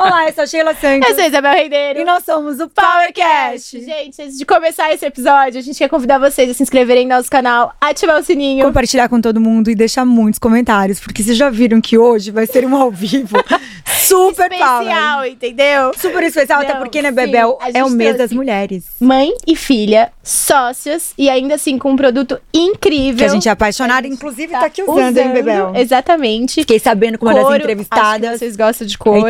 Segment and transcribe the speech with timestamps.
[0.00, 1.08] Olá, eu sou a Sheila Santos.
[1.08, 1.98] Eu sou a Isabel Rendeiro.
[1.98, 3.80] E nós somos o PowerCast.
[3.80, 7.16] Gente, antes de começar esse episódio, a gente quer convidar vocês a se inscreverem no
[7.16, 8.64] nosso canal, ativar o sininho.
[8.64, 12.46] Compartilhar com todo mundo e deixar muitos comentários, porque vocês já viram que hoje vai
[12.46, 13.36] ser um ao vivo
[14.06, 15.32] super especial, power.
[15.32, 15.92] entendeu?
[15.98, 18.84] Super especial, até Não, porque, né, sim, Bebel, a é o mês das mulheres.
[19.00, 23.18] Mãe e filha, sócios e ainda assim com um produto incrível.
[23.18, 25.72] Que a gente é apaixonada, gente inclusive tá aqui usando, hein, Bebel?
[25.74, 26.60] Exatamente.
[26.60, 29.28] Fiquei sabendo com uma das Couro, entrevistadas, vocês gostam de é couro.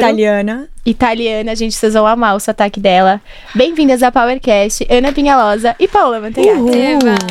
[0.58, 0.68] Italiana.
[0.84, 3.20] Italiana, gente, vocês vão amar o sotaque dela.
[3.54, 6.58] Bem-vindas ao PowerCast, Ana Pinhalosa e Paola Mantegato.
[6.58, 6.72] Uhul.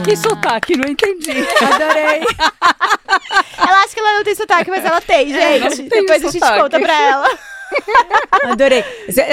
[0.04, 1.32] Que sotaque, não entendi.
[1.62, 2.22] Adorei.
[3.58, 5.82] Ela acha que ela não tem sotaque, mas ela tem, gente.
[5.82, 6.62] não tem Depois a gente sotaque.
[6.62, 7.28] conta pra ela.
[8.44, 8.84] Adorei.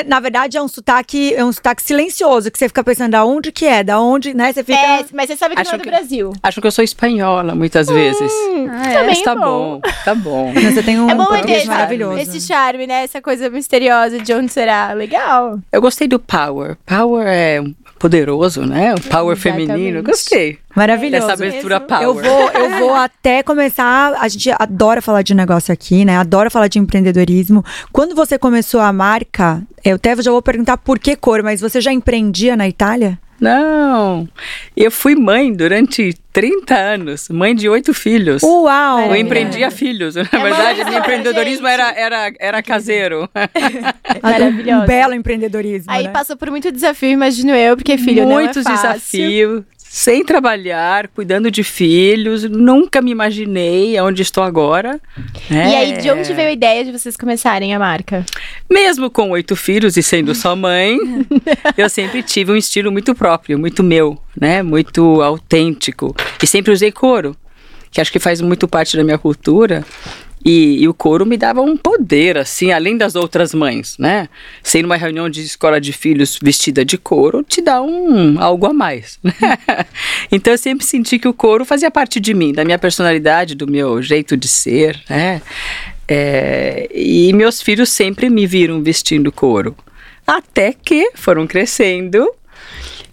[0.06, 3.52] Na verdade, é um sotaque, é um sotaque silencioso, que você fica pensando da onde
[3.52, 4.52] que é, da onde, né?
[4.52, 4.78] Você fica.
[4.78, 6.32] É, mas você sabe que não é Acho do que- Brasil.
[6.42, 8.32] Acho que eu sou espanhola muitas vezes.
[8.32, 8.66] Também
[9.06, 9.80] Mas é tá bom.
[9.80, 10.52] bom, tá bom.
[10.54, 12.18] Você tem um É bom português maravilhoso.
[12.18, 13.04] esse charme, né?
[13.04, 14.92] Essa coisa misteriosa de onde será.
[14.92, 15.58] Legal.
[15.72, 16.76] Eu gostei do power.
[16.86, 17.62] Power é
[18.04, 18.94] poderoso, né?
[18.94, 19.66] O power Exatamente.
[19.66, 19.98] feminino.
[20.00, 21.26] Eu gostei Maravilhoso.
[21.26, 21.88] dessa abertura mesmo.
[21.88, 22.04] power.
[22.04, 24.12] Eu vou, eu vou até começar.
[24.20, 26.18] A gente adora falar de negócio aqui, né?
[26.18, 27.64] Adora falar de empreendedorismo.
[27.90, 31.80] Quando você começou a marca, eu até já vou perguntar por que cor, mas você
[31.80, 33.18] já empreendia na Itália?
[33.44, 34.28] Não,
[34.76, 38.42] eu fui mãe durante 30 anos, mãe de oito filhos.
[38.42, 38.58] Uau!
[38.62, 39.16] Eu Maravilhoso.
[39.16, 40.14] empreendia filhos.
[40.16, 41.80] Na É verdade, meu empreendedorismo gente.
[41.80, 43.28] era, era, era caseiro.
[44.22, 44.82] Maravilhosa.
[44.82, 45.92] Um belo empreendedorismo.
[45.92, 46.10] Aí né?
[46.10, 49.20] passou por muito desafio, imagino eu, porque filho Muitos não é fácil.
[49.20, 49.64] desafios.
[49.96, 55.00] Sem trabalhar, cuidando de filhos, nunca me imaginei onde estou agora.
[55.48, 58.26] E aí, de onde veio a ideia de vocês começarem a marca?
[58.68, 60.98] Mesmo com oito filhos e sendo só mãe,
[61.78, 64.64] eu sempre tive um estilo muito próprio, muito meu, né?
[64.64, 66.12] Muito autêntico.
[66.42, 67.36] E sempre usei couro,
[67.92, 69.84] que acho que faz muito parte da minha cultura.
[70.44, 74.28] E, e o couro me dava um poder, assim, além das outras mães, né?
[74.62, 78.72] Ser numa reunião de escola de filhos vestida de couro te dá um algo a
[78.72, 79.32] mais, né?
[80.30, 83.66] Então eu sempre senti que o couro fazia parte de mim, da minha personalidade, do
[83.66, 85.40] meu jeito de ser, né?
[86.06, 89.74] É, e meus filhos sempre me viram vestindo couro.
[90.26, 92.30] Até que foram crescendo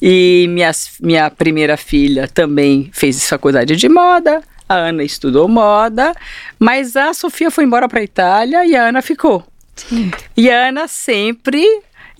[0.02, 4.41] e minhas, minha primeira filha também fez faculdade de moda,
[4.72, 6.14] a Ana estudou moda,
[6.58, 9.46] mas a Sofia foi embora para a Itália e a Ana ficou.
[10.38, 11.66] E a Ana sempre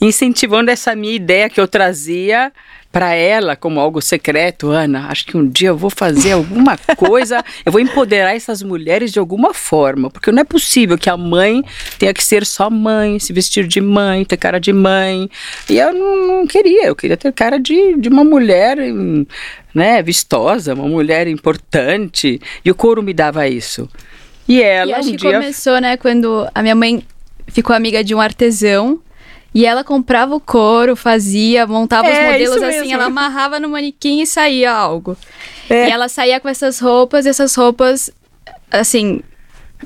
[0.02, 2.52] incentivando essa minha ideia que eu trazia
[2.92, 7.44] para ela como algo secreto, Ana, acho que um dia eu vou fazer alguma coisa,
[7.66, 11.64] eu vou empoderar essas mulheres de alguma forma, porque não é possível que a mãe
[11.98, 15.30] tenha que ser só mãe, se vestir de mãe, ter cara de mãe.
[15.70, 18.78] E eu não, não queria, eu queria ter cara de, de uma mulher,
[19.74, 22.42] né, vistosa, uma mulher importante.
[22.64, 23.90] E o couro me dava isso.
[24.48, 27.06] E ela E acho um que dia começou, né, quando a minha mãe
[27.48, 29.00] ficou amiga de um artesão.
[29.54, 32.94] E ela comprava o couro, fazia, montava os É, modelos isso assim, mesmo.
[32.94, 35.18] ela amarrava no manequim e saía algo.
[35.70, 35.88] É.
[35.90, 38.10] E ela saía com essas roupas, e essas roupas,
[38.72, 39.22] assim,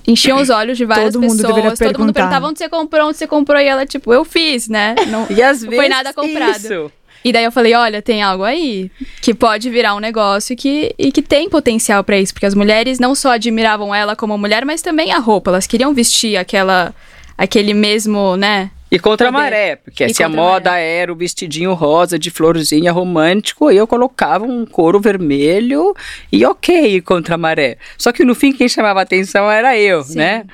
[0.07, 1.47] enchiam os olhos de várias Todo mundo pessoas.
[1.47, 2.03] deveria Todo perguntar.
[2.03, 4.93] mundo perguntava onde você comprou, onde você comprou, e ela, tipo, eu fiz, né?
[5.07, 6.57] Não, E às não vezes foi nada comprado.
[6.57, 6.91] Isso.
[7.23, 11.11] E daí eu falei, olha, tem algo aí que pode virar um negócio que, e
[11.11, 14.83] que tem potencial pra isso, porque as mulheres não só admiravam ela como mulher, mas
[14.83, 15.49] também a roupa.
[15.49, 16.93] Elas queriam vestir aquela,
[17.35, 18.69] aquele mesmo, né?
[18.91, 19.43] E contra a Poder.
[19.43, 23.71] maré, porque E se a contra a moda era o vestidinho rosa de florzinha romântico,
[23.71, 25.93] eu colocava um couro vermelho
[26.31, 27.77] e ok contra a maré.
[27.97, 30.45] Só que no fim quem chamava atenção era eu, né?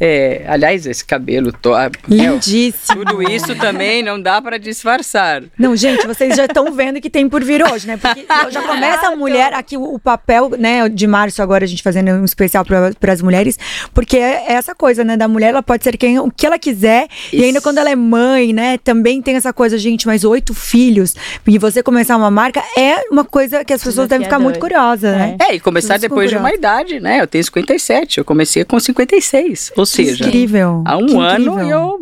[0.00, 1.74] É, aliás, esse cabelo, to...
[1.76, 3.04] é, Lindíssimo.
[3.04, 5.42] tudo isso também não dá para disfarçar.
[5.58, 7.96] Não, gente, vocês já estão vendo que tem por vir hoje, né?
[7.96, 12.10] Porque já começa a mulher, aqui o, papel, né, de março agora a gente fazendo
[12.10, 13.58] um especial para as mulheres,
[13.94, 17.08] porque é essa coisa, né, da mulher, ela pode ser quem, o que ela quiser,
[17.32, 17.62] e ainda Isso.
[17.62, 21.14] quando ela é mãe, né, também tem essa coisa, gente, mas oito filhos,
[21.46, 25.16] e você começar uma marca é uma coisa que as pessoas devem ficar muito curiosas,
[25.16, 25.36] né?
[25.40, 27.20] É, e começar depois de uma idade, né?
[27.20, 29.72] Eu tenho 57, eu comecei com 56.
[29.76, 30.82] Ou seja, incrível.
[30.86, 31.68] há um que ano incrível.
[31.68, 32.00] eu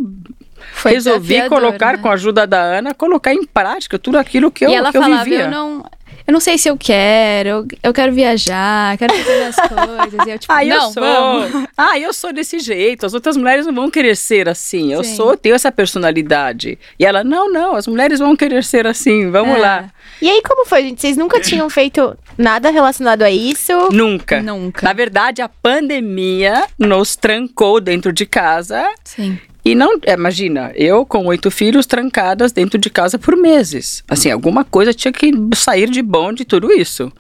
[0.73, 1.99] Foi resolvi colocar, né?
[2.03, 4.97] com a ajuda da Ana, colocar em prática tudo aquilo que eu, e ela que
[4.97, 5.43] eu falava, vivia.
[5.45, 5.85] eu não.
[6.27, 10.27] Eu não sei se eu quero, eu, eu quero viajar, quero fazer as coisas.
[10.27, 11.03] E eu, tipo, Ah, eu não, sou.
[11.03, 11.69] vamos.
[11.77, 13.05] Ah, eu sou desse jeito.
[13.05, 14.91] As outras mulheres não vão querer ser assim.
[14.93, 15.17] Eu Sim.
[15.17, 16.79] sou, tenho essa personalidade.
[16.99, 19.31] E ela, não, não, as mulheres vão querer ser assim.
[19.31, 19.59] Vamos É.
[19.59, 19.91] lá.
[20.23, 21.01] E aí, como foi, gente?
[21.01, 23.73] Vocês nunca tinham feito nada relacionado a isso?
[23.93, 24.41] Nunca.
[24.41, 24.87] Nunca.
[24.87, 29.39] Na verdade, a pandemia nos trancou dentro de casa Sim.
[29.65, 34.05] E não, é, imagina, eu com oito filhos trancadas dentro de casa por meses.
[34.07, 37.11] Assim, alguma coisa tinha que sair de bom de tudo isso.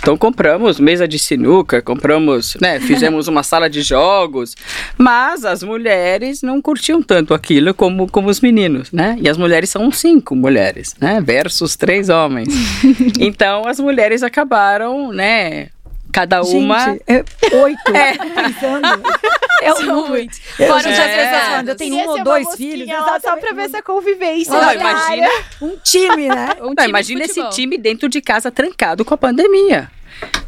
[0.00, 4.56] Então compramos mesa de sinuca, compramos, né, fizemos uma sala de jogos,
[4.96, 9.18] mas as mulheres não curtiam tanto aquilo como, como os meninos, né?
[9.20, 12.48] E as mulheres são cinco mulheres, né, versus três homens.
[13.18, 15.68] Então as mulheres acabaram, né,
[16.12, 17.24] cada uma Gente, é
[17.56, 17.90] oito.
[17.94, 18.12] É.
[18.12, 18.88] Pensando.
[19.62, 20.26] É um número.
[20.58, 21.40] Eu, Fora os é.
[21.40, 22.88] falando, eu tenho um ou uma dois filhos.
[22.88, 23.40] lá Só exatamente.
[23.40, 24.58] pra ver essa convivência.
[24.58, 25.28] Não, imagina,
[25.60, 26.48] Um time, né?
[26.64, 29.90] Um Não, time de imagina esse time dentro de casa trancado com a pandemia.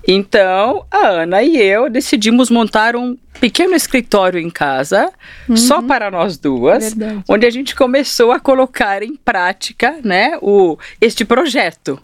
[0.06, 5.12] Então, a Ana e eu decidimos montar um pequeno escritório em casa,
[5.54, 7.24] só para nós duas, Verdade.
[7.28, 12.00] onde a gente começou a colocar em prática, né, o, este projeto.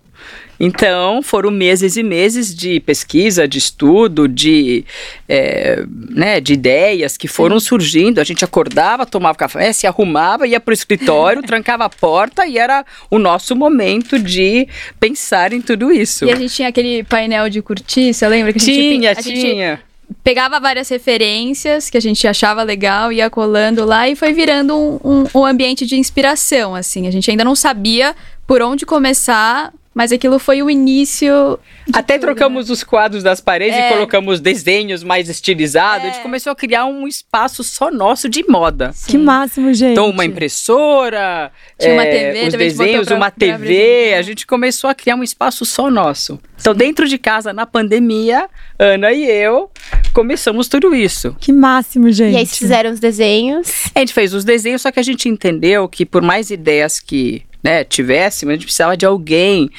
[0.61, 4.85] Então, foram meses e meses de pesquisa, de estudo, de,
[5.29, 8.21] é, né, de ideias que foram surgindo.
[8.21, 12.59] A gente acordava, tomava café, se arrumava, ia para o escritório, trancava a porta e
[12.59, 14.67] era o nosso momento de
[14.99, 16.25] pensar em tudo isso.
[16.25, 18.53] E a gente tinha aquele painel de cortiça, lembra?
[18.53, 19.81] Que a gente, Tinha, a gente tinha.
[20.25, 24.99] pegava várias referências que a gente achava legal, ia colando lá e foi virando um,
[25.05, 27.07] um, um ambiente de inspiração, assim.
[27.07, 28.15] A gente ainda não sabia
[28.47, 31.59] por onde começar, mas aquilo foi o início.
[31.93, 33.89] Até tudo, trocamos os quadros das paredes É.
[33.89, 36.07] e colocamos desenhos mais estilizados.
[36.07, 38.93] A gente começou a criar um espaço só nosso de moda.
[39.09, 39.91] Que máximo, gente.
[39.93, 44.15] Então, uma impressora, Tinha uma é, TV, os desenhos, pra- uma pra TV.
[44.17, 46.39] A gente começou a criar um espaço só nosso.
[46.61, 48.49] Então, dentro de casa, na pandemia,
[48.79, 49.69] Ana e eu
[50.13, 51.35] começamos tudo isso.
[51.41, 52.35] Que máximo, gente.
[52.35, 53.69] E aí vocês fizeram os desenhos.
[53.95, 57.43] A gente fez os desenhos, só que a gente entendeu que por mais ideias que
[57.63, 59.71] né, tivéssemos, a gente precisava de alguém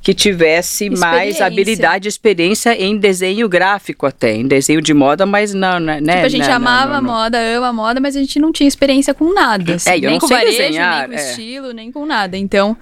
[0.00, 5.52] que tivesse mais habilidade e experiência em desenho gráfico até, em desenho de moda, mas
[5.52, 5.98] não, né?
[5.98, 7.10] Tipo, a gente não, não, amava não, não.
[7.10, 9.74] a moda, ama a moda, mas a gente não tinha experiência com nada.
[9.74, 11.30] Assim, É, eu nem não com sei varejo, desenhar, nem com é.
[11.30, 12.36] estilo, nem com nada.
[12.36, 12.76] Então,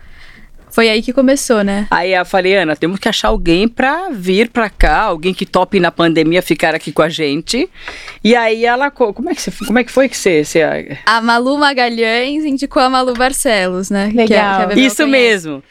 [0.77, 1.87] foi aí que começou, né?
[1.91, 5.81] Aí eu falei, Ana, temos que achar alguém pra vir pra cá, alguém que tope
[5.81, 7.67] na pandemia ficar aqui com a gente.
[8.23, 10.45] E aí ela, co- como é que, você, como é que foi que você...
[10.45, 14.11] você- A Malu Magalhães indicou a Malu Barcelos, né?
[14.13, 14.57] Que é- Legal.
[14.59, 15.11] que a Bebel Isso conhece.
[15.11, 15.63] mesmo.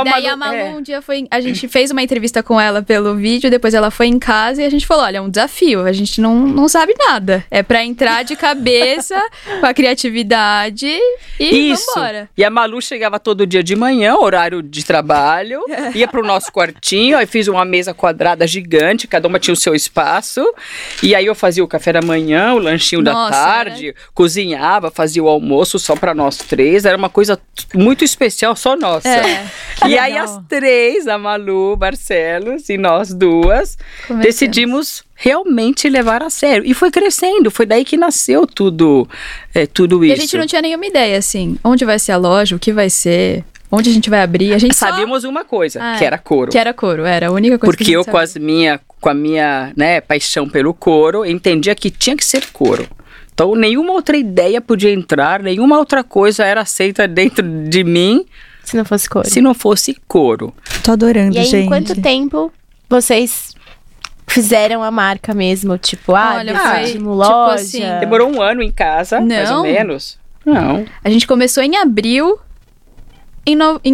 [0.00, 0.64] E daí a Malu- é.
[0.70, 1.26] um dia foi.
[1.30, 4.64] A gente fez uma entrevista com ela pelo vídeo, depois ela foi em casa e
[4.64, 7.44] a gente falou: olha, é um desafio, a gente não, não sabe nada.
[7.50, 9.20] É pra entrar de cabeça
[9.60, 10.86] com a criatividade
[11.38, 11.86] e Isso.
[11.94, 12.28] vambora.
[12.36, 15.62] E a Malu chegava todo dia de manhã, horário de trabalho,
[15.94, 19.74] ia pro nosso quartinho, aí fiz uma mesa quadrada gigante, cada uma tinha o seu
[19.74, 20.42] espaço.
[21.02, 25.22] E aí eu fazia o café da manhã, o lanchinho da Nossa, tarde, cozinhava, fazia
[25.22, 26.84] o almoço só para nós três.
[26.84, 27.38] Era uma coisa
[27.74, 29.08] muito especial, só nossa.
[29.08, 29.46] É,
[29.88, 33.76] e aí as três, a Malu, Barcelos e nós duas,
[34.06, 34.24] Começamos.
[34.24, 36.64] decidimos realmente levar a sério.
[36.66, 39.08] E foi crescendo, foi daí que nasceu tudo,
[39.54, 40.16] é, tudo E isso.
[40.18, 42.90] a gente não tinha nenhuma ideia, assim, onde vai ser a loja, o que vai
[42.90, 44.52] ser, onde a gente vai abrir.
[44.52, 46.50] A gente só- Sabíamos uma coisa, Ah, que era couro.
[46.50, 48.24] que era couro, era a única coisa que Porque a eu, gente com, sabia.
[48.24, 52.88] as minha, com a minha né, paixão pelo couro, entendia que tinha que ser couro.
[53.34, 58.26] Então, nenhuma outra ideia podia entrar, nenhuma outra coisa era aceita dentro de mim
[58.64, 59.26] Se não fosse cor.
[59.26, 60.54] se não fosse couro.
[60.82, 61.64] Tô adorando, E aí, gente.
[61.66, 62.52] em quanto tempo
[62.88, 63.54] vocês
[64.26, 65.76] fizeram a marca mesmo?
[65.78, 67.54] Tipo, ah, Olha, foi, tipo loja.
[67.54, 69.62] assim, Demorou um ano em casa, mais ou Não.
[69.64, 70.18] menos.
[70.44, 70.84] Não.
[71.04, 72.38] A gente começou em abril,
[73.46, 73.92] em, no- em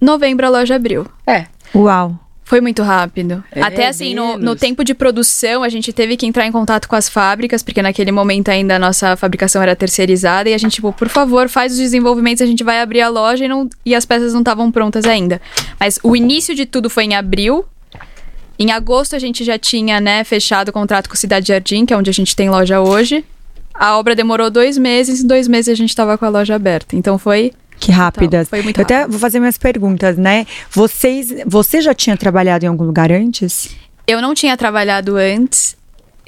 [0.00, 1.06] novembro a loja abriu.
[1.26, 1.46] É.
[1.74, 2.18] Uau.
[2.48, 3.44] Foi muito rápido.
[3.52, 6.88] É, Até assim, no, no tempo de produção, a gente teve que entrar em contato
[6.88, 10.76] com as fábricas, porque naquele momento ainda a nossa fabricação era terceirizada, e a gente,
[10.76, 13.94] tipo, por favor, faz os desenvolvimentos, a gente vai abrir a loja e, não, e
[13.94, 15.42] as peças não estavam prontas ainda.
[15.78, 17.66] Mas o início de tudo foi em abril.
[18.58, 21.96] Em agosto a gente já tinha, né, fechado o contrato com Cidade Jardim, que é
[21.98, 23.26] onde a gente tem loja hoje.
[23.74, 26.96] A obra demorou dois meses, em dois meses a gente tava com a loja aberta.
[26.96, 27.52] Então foi.
[27.78, 28.48] Que rápidas.
[28.48, 30.46] foi muito Eu até vou fazer minhas perguntas, né?
[30.70, 33.70] Vocês, você já tinha trabalhado em algum lugar antes?
[34.06, 35.76] Eu não tinha trabalhado antes.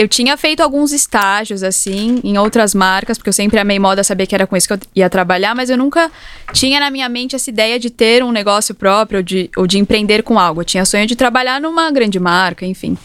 [0.00, 4.26] Eu tinha feito alguns estágios, assim, em outras marcas, porque eu sempre amei moda, sabia
[4.26, 6.10] que era com isso que eu ia trabalhar, mas eu nunca
[6.54, 9.76] tinha na minha mente essa ideia de ter um negócio próprio ou de, ou de
[9.78, 10.62] empreender com algo.
[10.62, 12.96] Eu tinha sonho de trabalhar numa grande marca, enfim.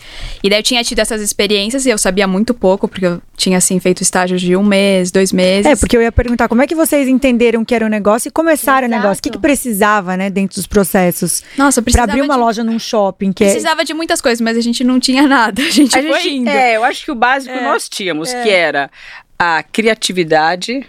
[0.41, 3.57] E daí eu tinha tido essas experiências e eu sabia muito pouco, porque eu tinha,
[3.57, 5.65] assim, feito estágios de um mês, dois meses.
[5.65, 8.31] É, porque eu ia perguntar como é que vocês entenderam que era um negócio e
[8.31, 9.01] começaram o Exato.
[9.01, 9.19] negócio.
[9.19, 11.43] O que, que precisava, né, dentro dos processos?
[11.57, 13.51] Nossa, eu Pra precisava abrir uma de, loja num shopping, que é.
[13.51, 15.61] Precisava de muitas coisas, mas a gente não tinha nada.
[15.61, 16.49] A gente A foi gente, indo.
[16.49, 18.89] é, eu acho que o básico nós tínhamos, que era
[19.37, 20.85] a criatividade,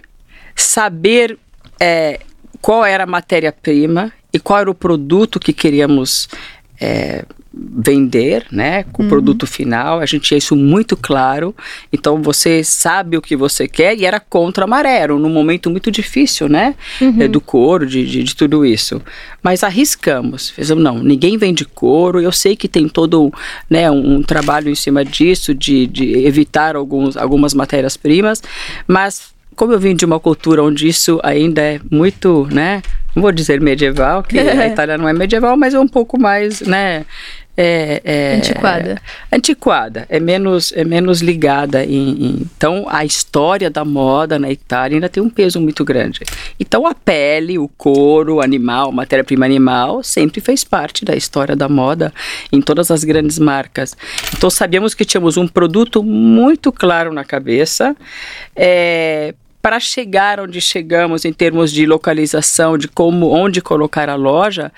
[0.55, 1.39] saber
[1.81, 2.21] é,
[2.61, 6.29] qual era a matéria-prima e qual era o produto que queríamos
[6.81, 7.25] é,
[7.57, 10.01] vender, né, com o produto final.
[10.01, 11.55] A gente tinha isso muito claro.
[11.91, 15.71] Então você sabe o que você quer e era contra a maré, era num momento
[15.71, 19.01] muito difícil, né, eh, do couro, de, de, de tudo isso.
[19.43, 20.51] Mas arriscamos.
[20.51, 22.21] Fizemos, não, ninguém vende couro.
[22.21, 23.33] Eu sei que tem todo,
[23.71, 28.43] né, um, um trabalho em cima disso de, de evitar alguns, algumas matérias-primas,
[28.87, 32.83] mas como eu vim de uma cultura onde isso ainda é muito, né?
[33.15, 36.61] Não vou dizer medieval, que a Itália não é medieval, mas é um pouco mais,
[36.61, 37.07] né?
[37.57, 39.03] É, é, Antiquada.
[39.31, 44.51] É, antiquada, é menos, é menos ligada em, em- Então, a história da moda na
[44.51, 46.21] Itália ainda tem um peso muito grande.
[46.61, 51.67] Então, a pele, o couro, o animal, matéria-prima animal, sempre fez parte da história da
[51.69, 52.13] moda
[52.53, 53.97] em todas as grandes marcas.
[54.37, 57.97] Então, sabíamos que tínhamos um produto muito claro na cabeça.
[58.55, 64.71] É, para chegar onde chegamos em termos de localização, de como, onde colocar a loja,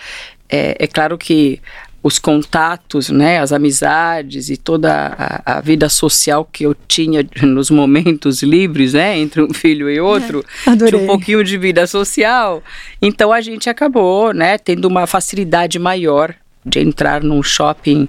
[0.48, 1.60] é, é claro que
[2.02, 7.70] os contatos, né, as amizades e toda a, a vida social que eu tinha nos
[7.70, 10.92] momentos livres, né, entre um filho e outro, Adorei.
[10.92, 12.62] tinha um pouquinho de vida social.
[13.02, 18.08] Então a gente acabou, né, tendo uma facilidade maior de entrar num shopping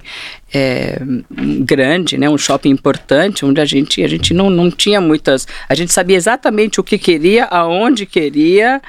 [0.52, 1.00] é,
[1.64, 5.48] grande, né, um shopping importante, onde a gente, a gente não, não tinha muitas.
[5.68, 8.80] A gente sabia exatamente o que queria, aonde queria,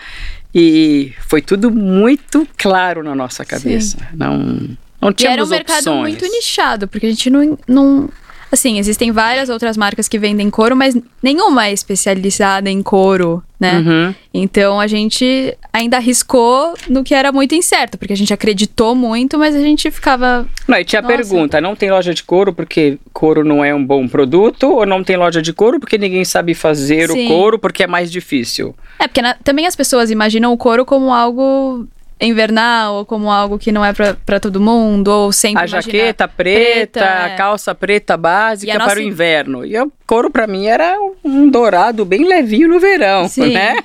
[0.54, 3.98] e foi tudo muito claro na nossa cabeça.
[4.14, 6.00] Não, não E era um mercado opções.
[6.02, 8.10] muito nichado, porque a gente não, não.
[8.52, 10.94] Assim, existem várias outras marcas que vendem couro, mas
[11.24, 13.78] nenhuma é especializada em couro, né?
[13.80, 14.16] Uhum.
[14.34, 19.40] Então a gente ainda arriscou no que era muito incerto, porque a gente acreditou muito,
[19.40, 20.46] mas a gente ficava.
[20.68, 21.16] Não, e tinha Nossa.
[21.16, 24.64] pergunta: não tem loja de couro porque couro não é um bom produto?
[24.70, 27.28] Ou não tem loja de couro porque ninguém sabe fazer Sim.
[27.28, 28.76] o couro porque é mais difícil?
[29.00, 31.88] É, porque na- também as pessoas imaginam o couro como algo
[32.22, 35.64] invernal, ou como algo que não é pra, pra todo mundo, ou sempre.
[35.64, 37.36] a jaqueta preta, preta, a é.
[37.36, 39.66] calça preta básica para nossa- o inverno.
[39.66, 43.54] E o couro para mim era um dourado bem levinho no verão, Sim.
[43.54, 43.76] né?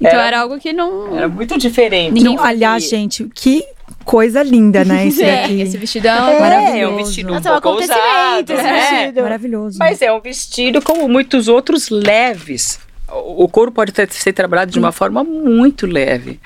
[0.00, 1.16] Então Era- era algo que não.
[1.16, 2.12] Era muito diferente.
[2.14, 3.62] Ninguém Não, aliás, gente, que
[4.04, 5.06] coisa linda, né?
[5.06, 5.60] Esse É, daqui.
[5.60, 6.76] esse vestido é, É, Maravilhoso.
[6.78, 8.80] é um vestido Nossa, é um pouco acontecimento ousado, esse né?
[9.00, 9.22] vestido.
[9.22, 9.78] Maravilhoso.
[9.78, 12.80] Mas é um vestido como muitos outros leves.
[13.12, 16.38] O couro pode ser trabalhado de uma forma muito leve.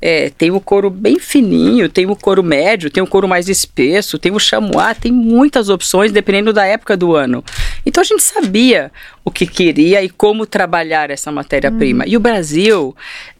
[0.00, 4.18] É, tem o couro bem fininho, tem o couro médio, tem o couro mais espesso,
[4.18, 7.44] tem o chamois, tem muitas opções dependendo da época do ano.
[7.86, 8.90] Então a gente sabia
[9.24, 12.04] o que queria e como trabalhar essa matéria-prima.
[12.06, 12.96] E o Brasil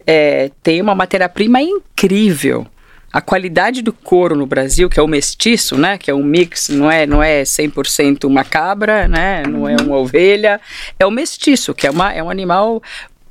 [0.06, 2.66] é, tem uma matéria-prima incrível.
[3.12, 6.68] A qualidade do couro no Brasil, que é o mestiço, né, que é um mix,
[6.68, 10.60] não é, não é 100% uma cabra, né, não é uma ovelha,
[10.98, 12.82] é o mestiço, que é, uma, é um animal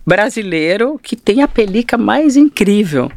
[0.06, 3.12] brasileiro que tem a pelica mais incrível.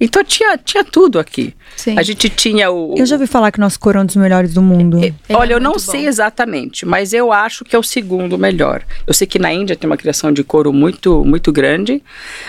[0.00, 1.54] Então tinha, tinha tudo aqui.
[1.74, 1.98] Sim.
[1.98, 2.94] A gente tinha o.
[2.96, 4.98] Eu já ouvi falar que nosso coro é um dos melhores do mundo.
[5.02, 6.08] Ele Olha, é eu não muito sei bom.
[6.08, 8.82] exatamente, mas eu acho que é o segundo melhor.
[9.06, 12.02] Eu sei que na Índia tem uma criação de couro muito, muito grande,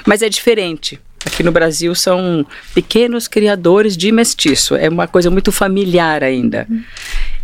[0.06, 1.00] mas é diferente.
[1.28, 4.76] Aqui no Brasil são pequenos criadores de mestiço.
[4.76, 6.66] É uma coisa muito familiar ainda.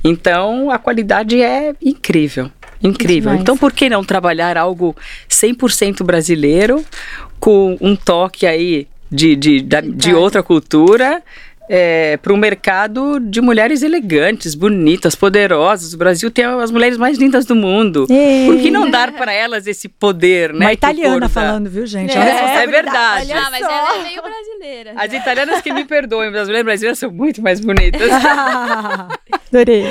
[0.02, 2.50] Então a qualidade é incrível.
[2.82, 3.34] Incrível.
[3.34, 4.96] Então por que não trabalhar algo
[5.30, 6.84] 100% brasileiro
[7.42, 10.18] com um toque aí de, de, de Itália.
[10.18, 11.22] outra cultura
[12.22, 15.94] para o mercado de mulheres elegantes, bonitas, poderosas.
[15.94, 18.06] O Brasil tem as mulheres mais lindas do mundo.
[18.10, 18.46] Ei.
[18.48, 20.66] Por que não dar para elas esse poder, né?
[20.66, 22.18] Uma italiana falando, viu, gente?
[22.18, 23.32] É, É, verdade.
[23.32, 24.94] Ah, mas ela é meio brasileira.
[24.96, 28.10] As italianas que me perdoem, mas as mulheres brasileiras são muito mais bonitas.
[29.52, 29.86] Adorei.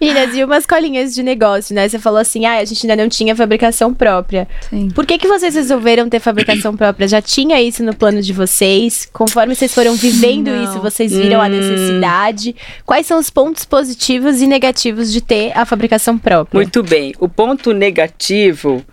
[0.00, 1.88] Meninas, e umas colinhas de negócio, né?
[1.88, 4.48] Você falou assim, ah, a gente ainda não tinha fabricação própria.
[4.68, 4.88] Sim.
[4.90, 7.06] Por que, que vocês resolveram ter fabricação própria?
[7.06, 9.08] Já tinha isso no plano de vocês?
[9.12, 10.64] Conforme vocês foram vivendo Não.
[10.64, 11.50] isso, vocês viram a Hum.
[11.50, 12.54] necessidade?
[12.84, 16.56] Quais são os pontos positivos e negativos de ter a fabricação própria?
[16.58, 17.12] Muito bem.
[17.18, 18.84] O ponto negativo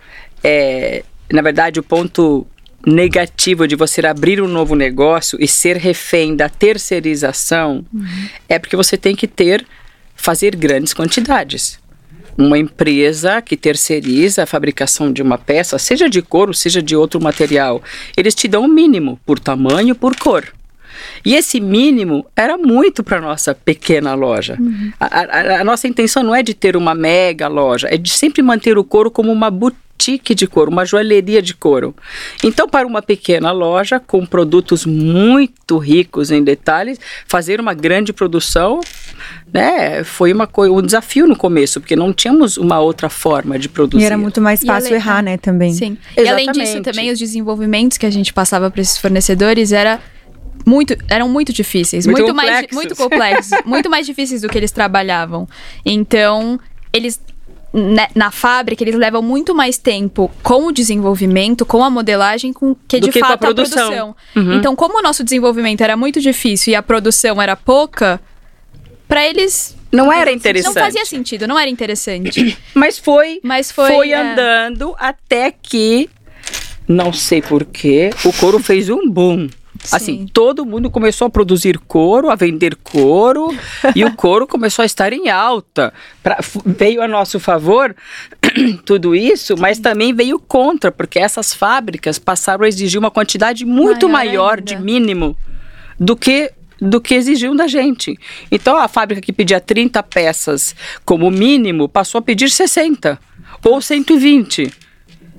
[0.44, 2.46] é, na verdade, o ponto
[2.84, 7.84] negativo de você abrir um novo negócio e ser refém da terceirização
[8.48, 9.64] é porque você tem que ter
[10.16, 11.78] fazer grandes quantidades.
[12.36, 17.20] Uma empresa que terceiriza a fabricação de uma peça, seja de couro, seja de outro
[17.22, 17.82] material,
[18.16, 20.52] eles te dão o mínimo por tamanho, por cor.
[21.24, 24.58] E esse mínimo era muito para nossa pequena loja.
[24.98, 28.42] A, a- a nossa intenção não é de ter uma mega loja, é de sempre
[28.42, 31.94] manter o couro como uma boutique de couro, uma joalheria de couro.
[32.42, 36.98] Então, para uma pequena loja com produtos muito ricos em detalhes,
[37.28, 38.80] fazer uma grande produção,
[39.52, 44.02] né, foi uma um desafio no começo, porque não tínhamos uma outra forma de produzir.
[44.02, 45.72] E era muito mais fácil além- errar, né, também.
[45.72, 45.96] Sim.
[46.16, 46.84] E além disso, Exatamente.
[46.84, 50.00] também os desenvolvimentos que a gente passava para esses fornecedores era
[50.66, 52.76] muito, eram muito difíceis, Muito muito, mais, complexos.
[52.76, 55.48] muito complexos, muito mais difíceis do que eles trabalhavam.
[55.84, 56.58] Então,
[56.92, 57.20] eles
[57.72, 62.74] né, na fábrica eles levam muito mais tempo com o desenvolvimento, com a modelagem, com
[62.86, 64.14] que Do de que com a fato produção.
[64.36, 64.54] Uhum.
[64.54, 68.20] Então, como o nosso desenvolvimento era muito difícil e a produção era pouca,
[69.08, 70.74] pra eles Não era interessante.
[70.74, 72.56] não fazia sentido, não era interessante.
[72.74, 74.20] Mas foi, Mas foi, é.
[74.20, 76.10] andando até que,
[76.86, 79.48] não sei porquê, o couro fez um boom.
[79.90, 80.26] Assim, Sim.
[80.32, 83.52] todo mundo começou a produzir couro, a vender couro,
[83.96, 85.92] e o couro começou a estar em alta.
[86.22, 87.94] Pra- veio a nosso favor
[88.84, 94.08] tudo isso, mas também veio contra, porque essas fábricas passaram a exigir uma quantidade muito
[94.08, 95.36] Maior maior de mínimo
[95.98, 98.18] do que do que exigiam da gente.
[98.50, 100.74] Então a fábrica que pedia 30 peças
[101.04, 103.20] como mínimo passou a pedir 60
[103.64, 104.72] ou 120.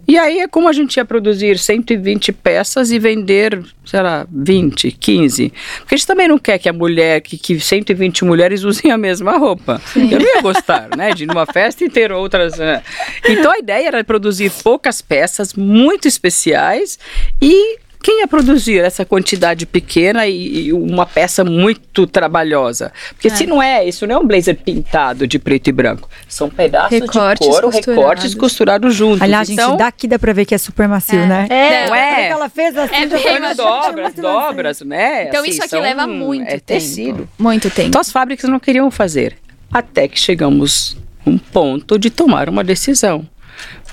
[0.08, 4.92] E aí é como a gente ia produzir 120 peças e vender, sei lá, 20,
[4.92, 5.54] 15.
[5.80, 8.98] Porque a gente também não quer que a mulher, que, que 120 mulheres usem a
[8.98, 9.82] mesma roupa.
[9.96, 11.14] Eu não ia gostar, né?
[11.14, 12.58] De ir numa festa e ter outras.
[12.58, 12.84] né?
[13.28, 17.00] Então a ideia era produzir poucas peças muito especiais
[17.42, 22.92] e quem ia produzir essa quantidade pequena e, e uma peça muito trabalhosa?
[23.16, 26.10] Porque se não é, isso não é um blazer pintado de preto e branco.
[26.28, 27.88] São pedaços Recortes de couro, costurados.
[28.04, 29.22] recortes costurados juntos.
[29.22, 31.48] Aliás, gente, então, daqui dá pra ver que é super macio, né?
[31.50, 32.10] É, não é?
[32.16, 35.30] Porque ela fez assim, É já bem dobras, dobras, né?
[35.30, 36.64] Então Assim, isso aqui são- leva muito é tempo.
[36.66, 37.30] tecido.
[37.40, 37.88] Muito tempo.
[37.88, 39.38] Então as fábricas não queriam fazer.
[39.72, 43.26] Até que chegamos um ponto de tomar uma decisão.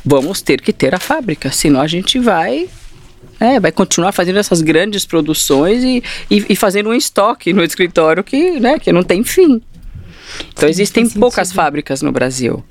[0.05, 2.69] Vamos ter que ter a fábrica, senão a gente vai.
[3.41, 8.23] É, vai continuar fazendo essas grandes produções e, e, e fazendo um estoque no escritório
[8.23, 9.63] que, né, que não tem fim.
[10.53, 11.57] Então existem faz poucas sentido.
[11.57, 12.63] fábricas no Brasil.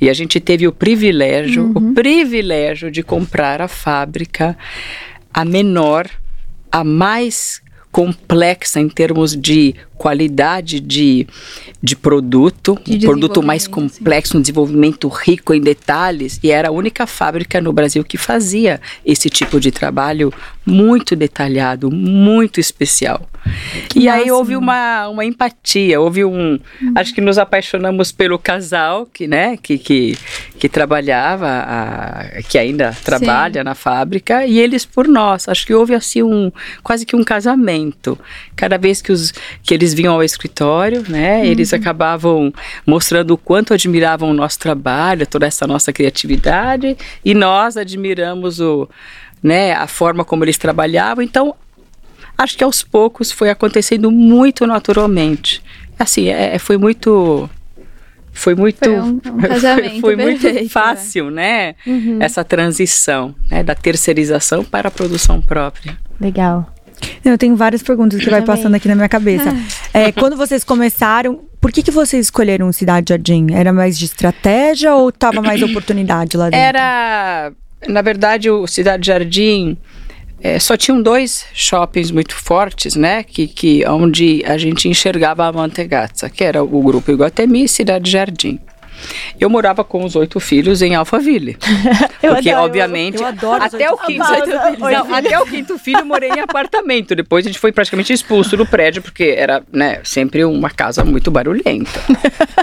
[0.00, 4.56] E a gente teve o privilégio, o privilégio de comprar a fábrica
[5.32, 6.08] a menor,
[6.70, 7.60] a mais
[7.94, 11.28] complexa em termos de qualidade de,
[11.80, 16.72] de produto, De um produto mais complexo, um desenvolvimento rico em detalhes, e era a
[16.72, 20.32] única fábrica no Brasil que fazia esse tipo de trabalho
[20.66, 23.28] muito detalhado, muito especial.
[23.94, 24.36] e aí máximo.
[24.36, 26.58] houve uma, uma empatia, houve um.
[26.94, 30.16] Acho que nos apaixonamos pelo casal que, né, que, que,
[30.58, 35.46] que trabalhava, a- que ainda trabalha na fábrica, e eles por nós.
[35.48, 36.50] Acho que houve assim um
[36.82, 38.18] quase que um casamento.
[38.56, 42.50] Cada vez que, os, que eles vinham ao escritório, né, eles acabavam
[42.86, 48.88] mostrando o quanto admiravam o nosso trabalho, toda essa nossa criatividade, e nós admiramos o,
[49.44, 51.22] né, a forma como eles trabalhavam.
[51.22, 51.54] Então,
[52.38, 55.62] acho que aos poucos foi acontecendo muito naturalmente.
[55.98, 57.48] Assim, é, foi muito.
[58.32, 58.78] Foi muito.
[58.82, 61.74] Foi um- um foi muito perfeito, fácil, né?
[62.18, 65.96] Essa transição né, da terceirização para a produção própria.
[66.20, 66.66] Legal.
[67.24, 68.56] Eu tenho várias perguntas que vai também.
[68.56, 69.44] passando aqui na minha cabeça.
[69.96, 73.46] É, quando vocês começaram, por que, que vocês escolheram Cidade Jardim?
[73.54, 76.58] Era mais de estratégia ou tava mais oportunidade lá dentro?
[76.58, 77.52] Era,
[77.88, 79.76] na verdade, o Cidade Jardim
[80.40, 83.22] eh, só tinham dois shoppings muito fortes, né?
[83.22, 88.10] Que, que onde a gente enxergava a Mantegazza, que era o grupo Iguatemi e Cidade
[88.10, 88.58] Jardim.
[89.40, 91.56] Eu morava com os oito filhos em Alphaville.
[92.22, 94.24] Eu porque, adoro, obviamente, eu adoro os até o, quinto,
[94.78, 97.14] não, até o quinto filho eu morei em apartamento.
[97.14, 101.30] Depois a gente foi praticamente expulso do prédio, porque era né, sempre uma casa muito
[101.30, 102.00] barulhenta.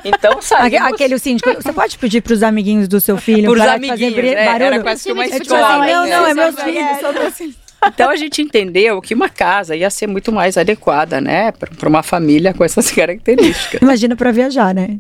[0.04, 0.82] Então, saímos...
[0.82, 4.46] Aquele síndico, você pode pedir pros amiguinhos do seu filho de fazer amiguinhos, bri- é,
[4.46, 4.64] barulho?
[4.66, 5.86] era quase que uma É tipo assim, escola.
[5.88, 6.44] não, não, é né?
[6.44, 7.00] meus filhos.
[7.00, 7.56] são meus filhos.
[7.86, 12.04] Então a gente entendeu que uma casa ia ser muito mais adequada, né, para uma
[12.04, 13.82] família com essas características.
[13.82, 14.98] Imagina pra viajar, né?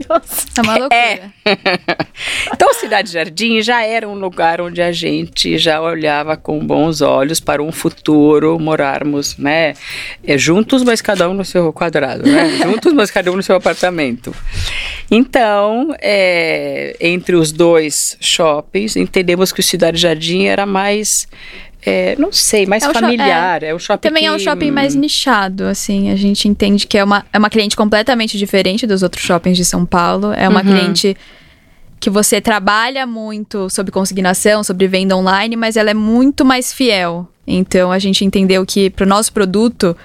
[0.57, 0.95] É uma loucura.
[0.95, 1.21] É.
[2.53, 7.39] então, Cidade Jardim já era um lugar onde a gente já olhava com bons olhos
[7.39, 9.73] para um futuro morarmos, né?
[10.25, 12.57] É, juntos, mas cada um no seu quadrado, né?
[12.63, 14.33] juntos, mas cada um no seu apartamento.
[15.09, 21.27] Então, é, entre os dois shoppings, entendemos que o Cidade Jardim era mais.
[21.85, 23.63] É, não sei, mais É sho- familiar.
[23.63, 26.11] É, um shopping Também é um que, shopping mais nichado, assim.
[26.11, 29.65] A gente entende que é uma, é uma cliente completamente diferente dos outros shoppings de
[29.65, 30.31] São Paulo.
[30.33, 30.67] É uma Uhum.
[30.67, 31.17] cliente
[31.99, 37.27] que você trabalha muito sobre consignação, sobre venda online, mas ela é muito mais fiel.
[37.45, 39.95] Então a gente entendeu que pro nosso produto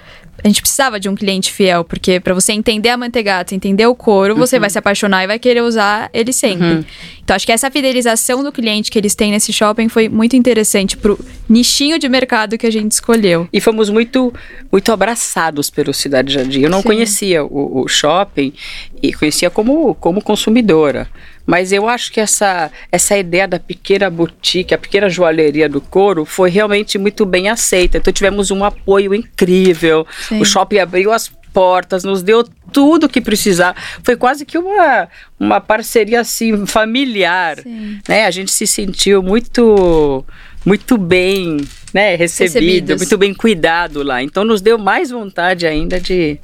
[0.43, 3.95] a gente precisava de um cliente fiel, porque para você entender a manteigata, entender o
[3.95, 6.85] couro, você vai se apaixonar e vai querer usar ele sempre.
[7.23, 10.95] Então acho que essa fidelização do cliente que eles têm nesse shopping foi muito interessante
[10.95, 11.19] pro
[11.49, 13.49] nichinho de mercado que a gente escolheu.
[13.51, 14.33] E fomos muito,
[14.71, 16.61] muito abraçados pelo Cidade Jardim.
[16.61, 16.87] Eu não Sim.
[16.87, 18.53] conhecia o, o shopping
[19.01, 21.09] e conhecia como, como consumidora.
[21.47, 26.25] Mas eu acho que essa, essa ideia da pequena boutique, a pequena joalheria do couro,
[26.25, 27.97] foi realmente muito bem aceita.
[27.97, 30.05] Então tivemos um apoio incrível.
[30.27, 30.41] Sim.
[30.41, 33.77] O shopping abriu as portas, nos deu tudo o que precisava.
[34.03, 35.07] Foi quase que uma,
[35.39, 37.99] uma parceria assim familiar, Sim.
[38.07, 38.25] né?
[38.25, 40.25] A gente se sentiu muito
[40.65, 42.97] muito bem, né, recebido, Recebidos.
[42.97, 44.21] muito bem cuidado lá.
[44.21, 46.37] Então nos deu mais vontade ainda de,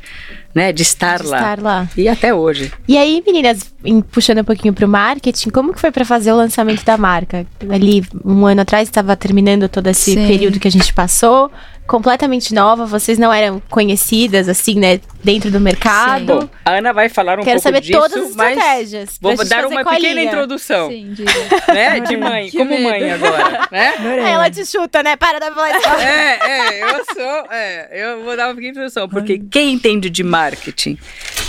[0.53, 1.37] né, de estar De lá.
[1.37, 1.89] estar lá.
[1.97, 2.71] E até hoje.
[2.87, 6.35] E aí, meninas, em- puxando um pouquinho pro marketing, como que foi pra fazer o
[6.35, 7.45] lançamento da marca?
[7.69, 10.27] Ali, um ano atrás, estava terminando todo esse Sim.
[10.27, 11.51] período que a gente passou.
[11.85, 16.25] Completamente nova, vocês não eram conhecidas, assim, né, dentro do mercado.
[16.39, 19.17] Bom, a Ana vai falar um Quero pouco saber disso, todas as estratégias.
[19.21, 19.99] vou dar fazer uma colinha.
[20.01, 21.31] pequena introdução, Sim, diga.
[21.73, 23.25] né, de mãe, Que como mãe medo.
[23.25, 23.93] agora, né?
[24.25, 25.17] Aí ela te chuta, né?
[25.17, 25.69] Para da falar
[26.01, 30.23] É, é, eu sou, é, eu vou dar uma pequena introdução, porque quem entende de
[30.23, 30.97] marketing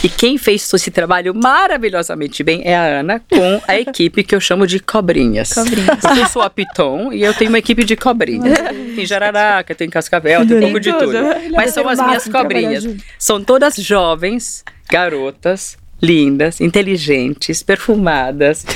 [0.04, 4.40] e quem fez esse trabalho maravilhosamente bem é a Ana, com a equipe que eu
[4.40, 5.52] chamo de cobrinhas.
[5.52, 5.98] Cobrinhas.
[6.00, 8.58] Porque eu sou a Piton e eu tenho uma equipe de cobrinhas.
[8.94, 11.18] Tem jararaca, tem cascavel, tem um pouco de Tudo.
[11.52, 12.86] Mas são as minhas cobrinhas.
[13.18, 18.66] São todas jovens, garotas, lindas, inteligentes, perfumadas,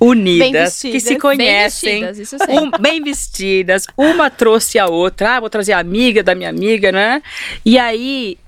[0.00, 3.86] unidas, que se conhecem, Bem vestidas, um- bem vestidas.
[3.96, 7.22] Uma trouxe a outra, ah, vou trazer a amiga da minha amiga, né?
[7.64, 8.38] E aí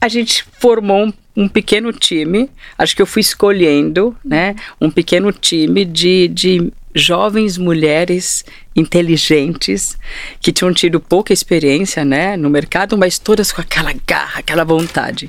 [0.00, 2.48] a gente formou um, um pequeno time.
[2.78, 4.54] Acho que eu fui escolhendo, né?
[4.80, 9.96] Um pequeno time de, de jovens mulheres inteligentes
[10.40, 15.28] que tinham tido pouca experiência, né, no mercado, mas todas com aquela garra, aquela vontade.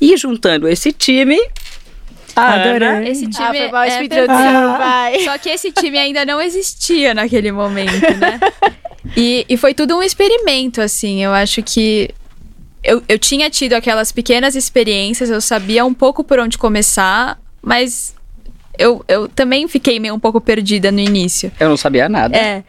[0.00, 1.38] E juntando esse time,
[2.36, 3.08] Adorei.
[3.08, 4.22] Esse time Ah, foi mal é essa perfeito.
[4.22, 5.20] introdução, vai.
[5.20, 8.38] Só que esse time ainda não existia naquele momento, né?
[9.16, 11.24] E, e foi tudo um experimento, assim.
[11.24, 12.08] Eu acho que
[12.82, 18.14] eu, eu tinha tido aquelas pequenas experiências, eu sabia um pouco por onde começar, mas
[18.78, 21.52] eu, eu também fiquei meio um pouco perdida no início.
[21.60, 22.36] eu não sabia nada.
[22.36, 22.64] É.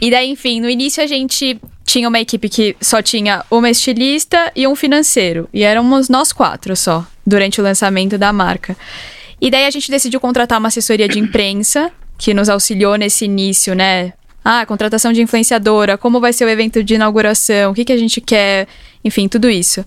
[0.00, 4.52] E daí, enfim, no início a gente tinha uma equipe que só tinha uma estilista
[4.54, 5.48] e um financeiro.
[5.54, 8.76] E éramos nós quatro só, durante o lançamento da marca.
[9.40, 13.74] E daí a gente decidiu contratar uma assessoria de imprensa, que nos auxiliou nesse início,
[13.74, 14.12] né?
[14.44, 17.96] Ah, contratação de influenciadora, como vai ser o evento de inauguração, o que, que a
[17.96, 18.68] gente quer,
[19.06, 19.84] enfim, tudo isso.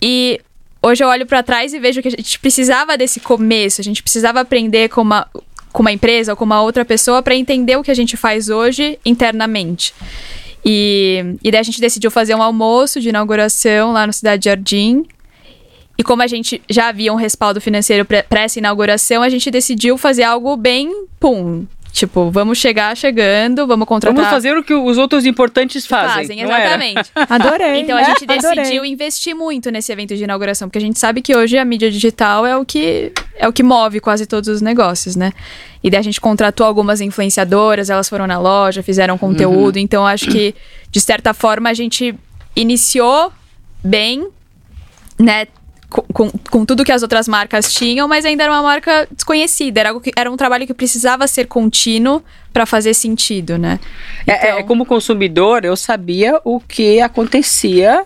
[0.00, 0.40] E
[0.82, 4.02] hoje eu olho pra trás e vejo que a gente precisava desse começo, a gente
[4.02, 5.28] precisava aprender com uma,
[5.72, 8.48] com uma empresa ou com uma outra pessoa para entender o que a gente faz
[8.48, 9.92] hoje internamente.
[10.64, 15.04] E, e daí a gente decidiu fazer um almoço de inauguração lá no Cidade Jardim.
[15.98, 19.96] E como a gente já havia um respaldo financeiro pra essa inauguração, a gente decidiu
[19.96, 21.66] fazer algo bem pum.
[21.96, 24.14] Tipo, vamos chegar chegando, vamos contratar.
[24.14, 26.58] Vamos fazer o que os outros importantes fazem, era?
[26.58, 27.10] exatamente.
[27.16, 27.80] Adorei.
[27.80, 28.56] Então a gente Adorei.
[28.56, 31.90] decidiu investir muito nesse evento de inauguração, porque a gente sabe que hoje a mídia
[31.90, 35.32] digital é o que é o que move quase todos os negócios, né?
[35.82, 40.26] E daí a gente contratou algumas influenciadoras, elas foram na loja, fizeram conteúdo, então acho
[40.26, 40.54] que
[40.90, 42.14] de certa forma a gente
[42.54, 43.32] iniciou
[43.82, 44.28] bem,
[45.18, 45.46] né?
[45.88, 49.80] Com, com, com tudo que as outras marcas tinham, mas ainda era uma marca desconhecida.
[49.80, 52.22] Era, algo que, era um trabalho que precisava ser contínuo
[52.52, 53.78] para fazer sentido, né?
[54.26, 58.04] É, é, Então- como consumidor, eu sabia o que acontecia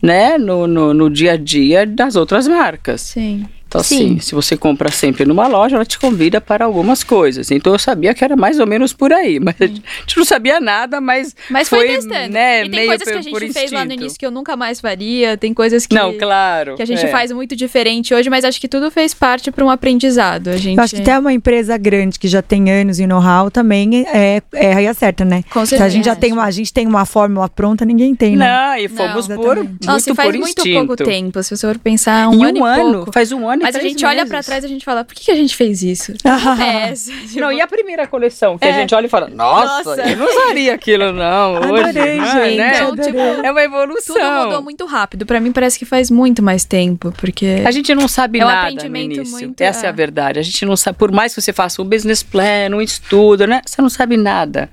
[0.00, 3.00] né, no, no, no dia a dia das outras marcas.
[3.00, 3.46] Sim.
[3.76, 4.06] Então, Sim.
[4.14, 7.50] assim, se você compra sempre numa loja, ela te convida para algumas coisas.
[7.50, 9.38] Então, eu sabia que era mais ou menos por aí.
[9.40, 12.32] Mas a gente não sabia nada, mas, Mas foi, testando.
[12.32, 14.56] né, e tem meio coisas que a gente fez lá no início que eu nunca
[14.56, 16.74] mais faria, tem coisas que, Não, claro.
[16.76, 17.08] que a gente é.
[17.08, 20.48] faz muito diferente hoje, mas acho que tudo fez parte para um aprendizado.
[20.48, 23.50] A gente Eu acho que até uma empresa grande que já tem anos em know-how
[23.50, 25.42] também é, é e acerta, né?
[25.50, 26.20] Com Se a gente já certeza.
[26.20, 28.46] tem uma, a gente tem uma fórmula pronta, ninguém tem, né?
[28.46, 29.68] Não, e fomos Não, por exatamente.
[29.68, 30.86] muito Nossa, e faz por muito instinto.
[30.86, 33.12] pouco tempo, se você for pensar um Em ano um e ano, pouco.
[33.12, 34.28] faz um ano e Mas a gente olha meses.
[34.30, 36.12] pra trás e a gente fala, por que, que a gente fez isso?
[36.62, 38.72] é, essa, tipo, Não, e a primeira coleção, que a É.
[38.74, 40.02] gente olha e fala, nossa, Nossa.
[40.08, 41.82] eu não usaria aquilo não hoje.
[41.90, 42.72] Adorei, não, gente, né?
[42.76, 44.14] Então, tipo, É uma evolução.
[44.16, 45.26] tudo mudou muito rápido.
[45.26, 48.48] Pra mim parece que faz muito mais tempo, porque A gente não sabe É um
[48.48, 49.32] nada no aprendimento início.
[49.32, 49.86] muito- Essa é.
[49.86, 49.88] é.
[49.88, 50.38] a verdade.
[50.38, 53.60] A gente não sabe, por mais que você faça um business plan, um estudo, né?
[53.64, 54.68] Você não sabe nada.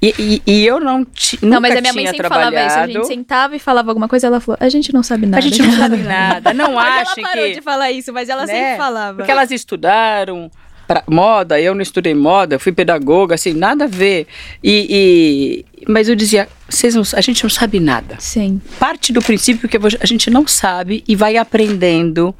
[0.00, 2.66] E, e- e eu não ti, nunca Não, mas a minha mãe tinha sempre falava
[2.66, 2.78] isso.
[2.78, 5.38] A gente sentava e falava alguma coisa, ela falou, a gente não sabe nada.
[5.38, 6.52] A gente não sabe nada.
[6.54, 8.52] Não acha parou que de falar isso, mas ela né?
[8.54, 9.16] sempre falava.
[9.18, 10.50] Porque elas estudaram
[10.86, 14.26] pra moda, eu não estudei moda, fui pedagoga, assim, nada a ver.
[14.62, 18.16] E, e- mas eu dizia, vocês não, a gente não sabe nada.
[18.18, 18.60] Sim.
[18.78, 22.34] Parte do princípio que a gente não sabe e vai aprendendo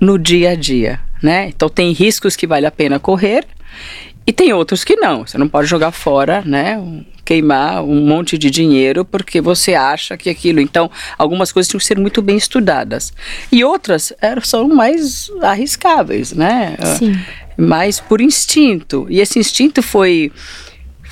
[0.00, 1.46] no dia a dia, né?
[1.48, 3.46] Então tem riscos que vale a pena correr
[4.26, 5.26] E tem outros que não.
[5.26, 6.76] Você não pode jogar fora, né?
[6.78, 10.58] um- queimar um monte de dinheiro porque você acha que aquilo.
[10.58, 13.12] Então, algumas coisas tinham que ser muito bem estudadas.
[13.52, 16.76] E outras eram, são mais arriscáveis, né?
[16.98, 17.16] Sim.
[17.56, 19.06] mais por instinto.
[19.08, 20.32] E esse instinto foi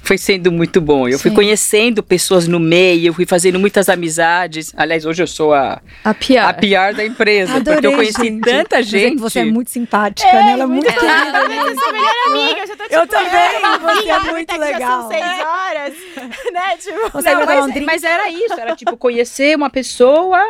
[0.03, 1.09] foi sendo muito bom.
[1.09, 1.35] Eu fui Sim.
[1.37, 4.73] conhecendo pessoas no meio, fui fazendo muitas amizades.
[4.77, 6.45] Aliás, hoje eu sou a, A pior.
[6.45, 8.41] a PR da empresa, porque Adorei, eu conheci gente.
[8.41, 9.17] tanta é gente.
[9.17, 10.53] que você é muito simpática, né?
[10.53, 11.39] Ela é muito querida.
[11.69, 15.01] Eu sou melhor amiga, eu já tô tipo, Eu também, você é muito legal.
[15.01, 15.95] São seis horas,
[16.53, 16.77] né?
[16.79, 17.87] Tipo, Você um mas, drink?
[17.87, 20.41] mas era isso, era tipo conhecer uma pessoa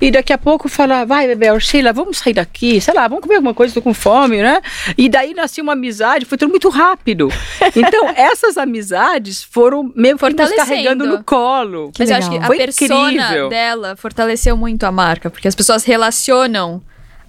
[0.00, 3.36] e daqui a pouco falar, vai, Bebel, Sheila, vamos sair daqui, sei lá, vamos comer
[3.36, 4.60] alguma coisa, tô com fome, né?
[4.96, 7.28] E daí nasceu uma amizade, foi tudo muito rápido.
[7.76, 8.91] Então, essas amizades
[9.42, 10.68] foram que nos Fortalecendo.
[10.68, 11.90] carregando no colo.
[11.92, 12.44] Que Mas eu acho que legal.
[12.44, 13.48] a Foi persona incrível.
[13.48, 16.82] dela fortaleceu muito a marca, porque as pessoas relacionam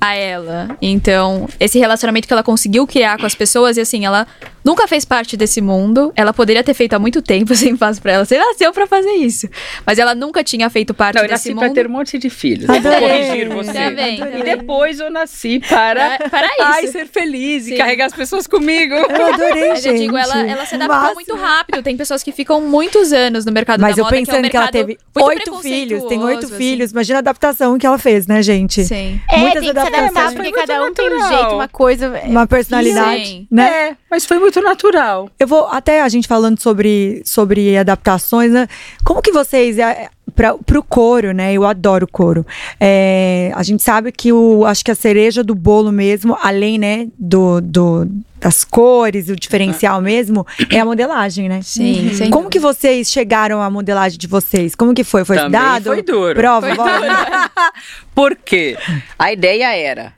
[0.03, 0.77] a ela.
[0.81, 4.27] Então, esse relacionamento que ela conseguiu criar com as pessoas, e assim, ela
[4.63, 6.11] nunca fez parte desse mundo.
[6.15, 8.25] Ela poderia ter feito há muito tempo, sem faz pra ela.
[8.25, 9.47] Você nasceu pra fazer isso.
[9.85, 11.75] Mas ela nunca tinha feito parte Não, eu desse nasci para mundo.
[11.75, 12.67] ter um monte de filhos.
[12.67, 13.73] Eu vou corrigir você.
[13.73, 16.91] Tá bem, tá E depois eu nasci para, Pra- para Ai, isso.
[16.93, 17.73] ser feliz Sim.
[17.73, 18.93] e carregar as pessoas comigo.
[18.93, 20.01] Eu adorei, Mas eu gente.
[20.01, 21.15] digo, ela, ela se adaptou Máximo.
[21.15, 21.81] muito rápido.
[21.81, 24.25] Tem pessoas que ficam muitos anos no mercado Mas da eu moda, que é um
[24.25, 26.91] pensando que ela teve oito filhos, tem oito preconceituoso, filhos.
[26.91, 28.81] Imagina a adaptação que ela fez, né, gente?
[28.81, 28.93] Assim.
[28.93, 29.21] Sim.
[29.29, 29.92] É, Muitas adaptações.
[29.99, 31.39] Adaptar, Mas porque foi cada um muito tem um natural.
[31.39, 32.21] jeito, uma coisa.
[32.25, 33.47] Uma personalidade, Sim.
[33.49, 33.89] né?
[33.89, 35.29] É, mas foi muito natural.
[35.39, 38.67] Eu vou até a gente falando sobre, sobre adaptações, né?
[39.03, 41.53] Como que vocês é, para pro couro, né?
[41.53, 42.45] Eu adoro couro.
[42.79, 47.07] É, a gente sabe que o acho que a cereja do bolo mesmo, além, né,
[47.17, 48.07] do, do
[48.39, 51.61] das cores, o diferencial mesmo, é a modelagem, né?
[51.61, 54.75] Sim, sem Como que vocês chegaram à modelagem de vocês?
[54.75, 55.23] Como que foi?
[55.23, 55.83] Foi Também estudado?
[55.85, 56.35] foi duro.
[56.35, 57.49] Prova, Foi bora.
[58.13, 58.77] Por quê?
[59.17, 60.13] A ideia era.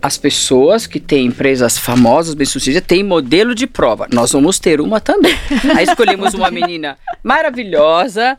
[0.00, 4.08] As pessoas que têm empresas famosas, bem-sucedidas, têm modelo de prova.
[4.12, 5.34] Nós vamos ter uma também.
[5.76, 8.36] Aí escolhemos uma menina maravilhosa,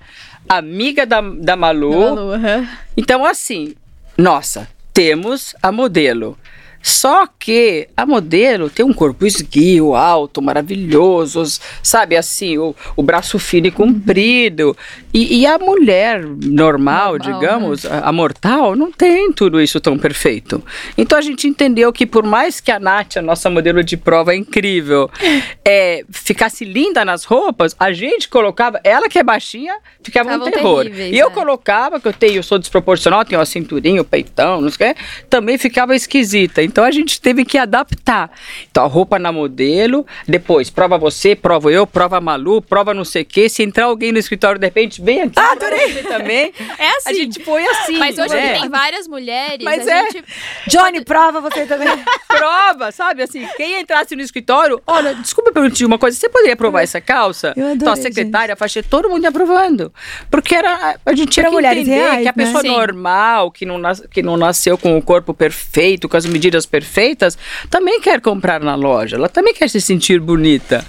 [0.48, 1.92] amiga da, da Malu.
[1.92, 2.68] Malu, aham.
[2.96, 3.76] Então, assim,
[4.18, 6.38] nossa, temos a modelo.
[6.84, 11.44] Só que a modelo tem um corpo esguio, alto, maravilhoso,
[11.82, 14.78] sabe assim, o, o braço fino e comprido.
[15.12, 19.98] E, e a mulher normal, Normal, digamos, a, a mortal, não tem tudo isso tão
[19.98, 20.64] perfeito.
[20.98, 24.34] Então a gente entendeu que por mais que a Nath, a nossa modelo de prova
[24.34, 25.10] é incrível,
[25.66, 30.52] é, ficasse linda nas roupas, a gente colocava, ela que é baixinha, ficava um Ficavam
[30.52, 30.84] terror.
[30.84, 31.32] terríveis, E eu é.
[31.32, 34.96] colocava, que eu tenho, eu sou desproporcional, tenho a cinturinha, o peitão, não sei o
[34.96, 36.62] que, também ficava esquisita.
[36.74, 38.32] Então a gente teve que adaptar.
[38.72, 43.06] Então a roupa na modelo, depois prova você, prova eu, prova a Malu, prova não
[43.06, 43.48] sei o que.
[43.48, 45.34] Se entrar alguém no escritório, de repente, vem aqui.
[45.38, 46.02] Ah, adorei!
[46.04, 46.52] também.
[46.80, 47.10] É assim.
[47.10, 47.98] A gente foi assim.
[47.98, 48.60] Mas hoje né?
[48.60, 50.10] tem várias mulheres, Mas a é.
[50.12, 50.24] gente
[50.68, 51.88] Johnny, prova você também.
[52.28, 53.22] prova, sabe?
[53.22, 57.54] Assim, quem entrasse no escritório, olha, desculpa perguntar uma coisa, você poderia provar essa calça?
[57.56, 59.94] Eu adorei, então a secretária, a faixa, todo mundo ia provando.
[60.32, 62.44] Porque era, a gente tinha Pra que mulheres entender reais, que a né?
[62.46, 62.70] pessoa Sim.
[62.70, 67.38] normal, que não, nas- que não nasceu com o corpo perfeito, com as medidas perfeitas,
[67.70, 70.86] também quer comprar na loja, ela também quer se sentir bonita.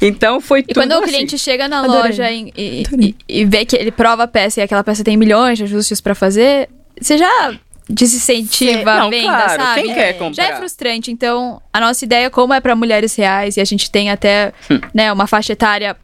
[0.00, 1.08] Então foi E tudo quando o assim.
[1.12, 2.02] cliente chega na Adorei.
[2.02, 5.16] loja e, e- e- e vê que ele prova a peça e aquela peça tem
[5.16, 6.68] milhões de ajustes pra fazer,
[7.00, 7.54] você já
[7.88, 9.82] desincentiva a não, venda, claro, sabe?
[9.82, 10.44] quem quer Já comprar?
[10.44, 11.10] é frustrante.
[11.12, 14.80] Então, a nossa ideia, como é pra mulheres reais, e a gente tem até Hum.
[14.94, 15.96] né, uma faixa etária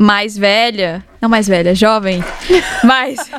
[0.00, 2.24] mais velha, não mais velha, jovem,
[2.82, 3.30] mas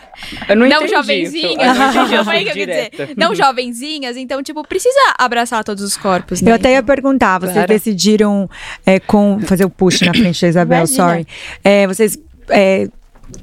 [0.47, 2.13] Eu não, não entendi jovenzinhas, isso.
[2.13, 3.13] Eu não entendi.
[3.17, 6.52] Não jovenzinhas, então, tipo, precisa abraçar todos os corpos, né?
[6.52, 7.67] Eu até ia perguntar, vocês Claro.
[7.67, 8.47] decidiram
[8.86, 11.04] é, com fazer o push na frente da Isabel, Imagina.
[11.10, 11.28] sorry.
[11.63, 12.19] É, vocês
[12.50, 12.88] é,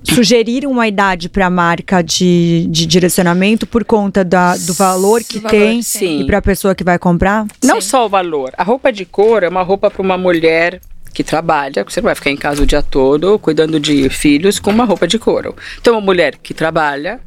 [0.04, 5.40] sugeriram uma idade para a marca de, de direcionamento por conta da, do valor que
[5.40, 6.20] valor, tem sim.
[6.20, 7.46] e para a pessoa que vai comprar?
[7.64, 7.88] Não Sim.
[7.88, 8.52] só o valor.
[8.56, 10.80] A roupa de couro é uma roupa para uma mulher
[11.12, 14.70] que trabalha, você não vai ficar em casa o dia todo cuidando de filhos com
[14.70, 15.54] uma roupa de couro.
[15.80, 17.20] Então, uma mulher que trabalha,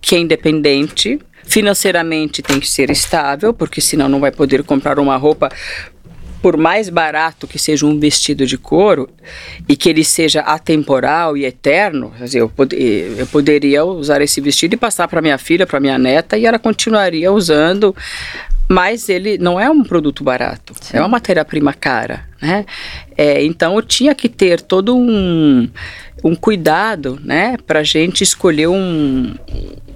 [0.00, 5.16] que é independente, financeiramente tem que ser estável, porque senão não vai poder comprar uma
[5.16, 5.50] roupa
[6.40, 9.08] por mais barato que seja um vestido de couro
[9.68, 14.76] e que ele seja atemporal e eterno, eu, pod- eu poderia usar esse vestido e
[14.76, 17.94] passar para minha filha, para minha neta e ela continuaria usando,
[18.68, 22.66] mas ele não é um produto barato, é uma matéria-prima cara, né?
[23.16, 25.68] É, então eu tinha que ter todo um,
[26.22, 29.34] um cuidado, né, para gente escolher um,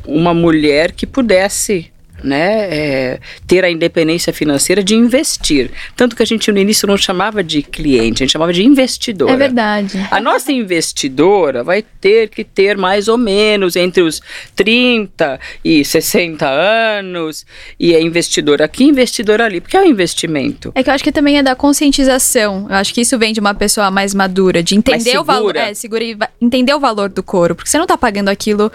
[0.07, 1.92] uma mulher que pudesse
[2.23, 5.71] né, é, ter a independência financeira de investir.
[5.97, 9.33] Tanto que a gente no início não chamava de cliente, a gente chamava de investidora.
[9.33, 10.07] É verdade.
[10.11, 14.21] A nossa investidora vai ter que ter mais ou menos entre os
[14.55, 17.45] 30 e 60 anos
[17.79, 20.73] e é investidora aqui, investidora ali, porque é um investimento.
[20.75, 22.67] É que eu acho que também é da conscientização.
[22.69, 25.57] Eu acho que isso vem de uma pessoa mais madura, de entender o valor.
[25.57, 27.55] É, segura e entender o valor do couro.
[27.55, 28.71] Porque você não tá pagando aquilo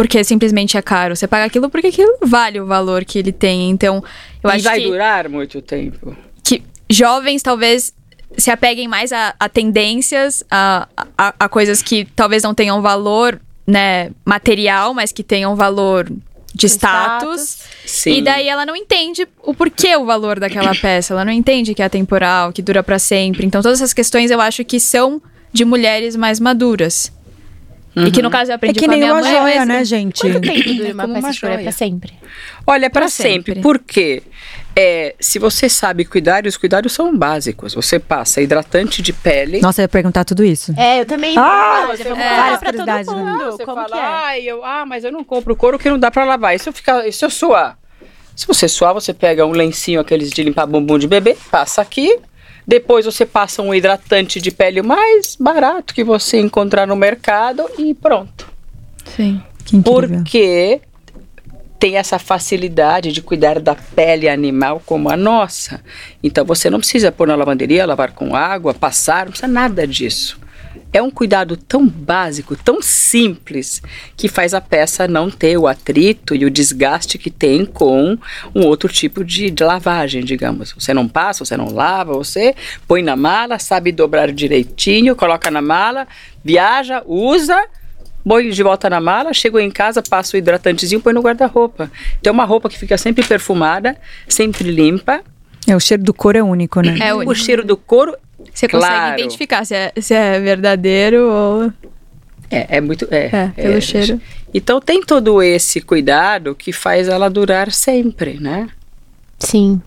[0.00, 1.14] porque simplesmente é caro.
[1.14, 3.68] Você paga aquilo porque aquilo vale o valor que ele tem.
[3.68, 4.02] Então,
[4.42, 6.16] eu e acho vai que, durar muito tempo.
[6.42, 7.92] que jovens talvez
[8.34, 13.38] se apeguem mais a, a tendências, a, a, a coisas que talvez não tenham valor
[13.66, 16.10] né, material, mas que tenham valor
[16.54, 17.58] de status.
[17.84, 18.12] Sim.
[18.12, 21.12] E daí ela não entende o porquê o valor daquela peça.
[21.12, 23.44] Ela não entende que é atemporal, que dura pra sempre.
[23.44, 25.20] Então todas essas questões eu acho que são
[25.52, 27.12] de mulheres mais maduras.
[27.96, 29.32] E que no caso eu É aprendi que com a nem minha uma mãe.
[29.32, 30.20] joia, mas- né, gente?
[30.20, 31.46] Quanto tempo dura uma como peça uma de?
[31.60, 32.12] É pra sempre.
[32.66, 33.32] Olha, para Pra sempre.
[33.54, 33.54] sempre.
[33.60, 34.22] Por quê?
[34.76, 37.74] É, se você sabe cuidar, e os cuidados são básicos.
[37.74, 39.60] Você passa hidratante de pele.
[39.60, 40.72] Nossa, eu ia perguntar tudo isso.
[40.78, 41.36] É, eu também.
[41.36, 43.04] Ah, Vamos você falar fala várias pra todo né?
[43.04, 43.44] mundo.
[43.52, 44.00] Você Como fala, que é?
[44.06, 46.54] ah, eu, ah, mas eu não compro couro que não dá pra lavar.
[46.54, 47.76] E se eu, ficar, e se eu suar?
[48.36, 52.16] Se você suar, você pega um lencinho, aqueles de limpar bumbum de bebê, passa aqui.
[52.66, 57.94] Depois você passa um hidratante de pele mais barato que você encontrar no mercado e
[57.94, 58.50] pronto.
[59.04, 59.42] Sim.
[59.64, 59.80] Que.
[59.82, 60.80] Porque
[61.80, 65.80] tem essa facilidade de cuidar da pele animal como a nossa.
[66.22, 70.38] Então você não precisa pôr na lavanderia, lavar com água, passar, não precisa nada disso.
[70.92, 73.82] É um cuidado tão básico, tão simples,
[74.16, 78.18] que faz a peça não ter o atrito e o desgaste que tem com
[78.54, 80.72] um outro tipo de, de lavagem, digamos.
[80.72, 82.54] Você não passa, você não lava, você
[82.86, 86.06] põe na mala, sabe dobrar direitinho, coloca na mala,
[86.44, 87.66] viaja, usa,
[88.24, 91.90] põe de volta na mala, chego em casa, passo o hidratantezinho, põe no guarda-roupa.
[92.20, 93.96] Então é uma roupa que fica sempre perfumada,
[94.28, 95.22] sempre limpa.
[95.66, 96.96] É, o cheiro do couro é único, né?
[97.00, 97.34] É o único.
[97.34, 98.16] cheiro do couro
[98.52, 99.18] Você consegue Claro.
[99.20, 101.72] identificar se é, se é verdadeiro ou.
[102.50, 103.06] é, é muito.
[103.10, 104.20] É, É, pelo cheiro.
[104.52, 108.68] Então tem todo esse cuidado que faz ela durar sempre, né?
[109.38, 109.80] Sim.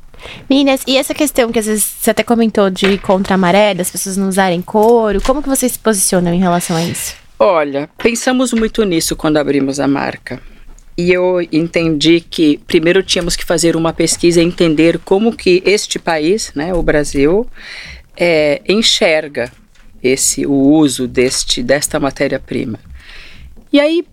[0.50, 3.74] Meninas, e essa questão que às vezes você até comentou de ir contra a maré,
[3.74, 7.16] das pessoas não usarem couro, como que vocês se posicionam em relação a isso?
[7.38, 10.40] Olha, pensamos muito nisso quando abrimos a marca.
[10.98, 16.00] E eu entendi que primeiro tínhamos que fazer uma pesquisa e entender como que este
[16.00, 17.46] país, né, o Brasil,
[18.18, 19.52] é, enxerga
[20.02, 22.80] esse o uso deste desta matéria-prima.
[23.72, 24.06] E aí,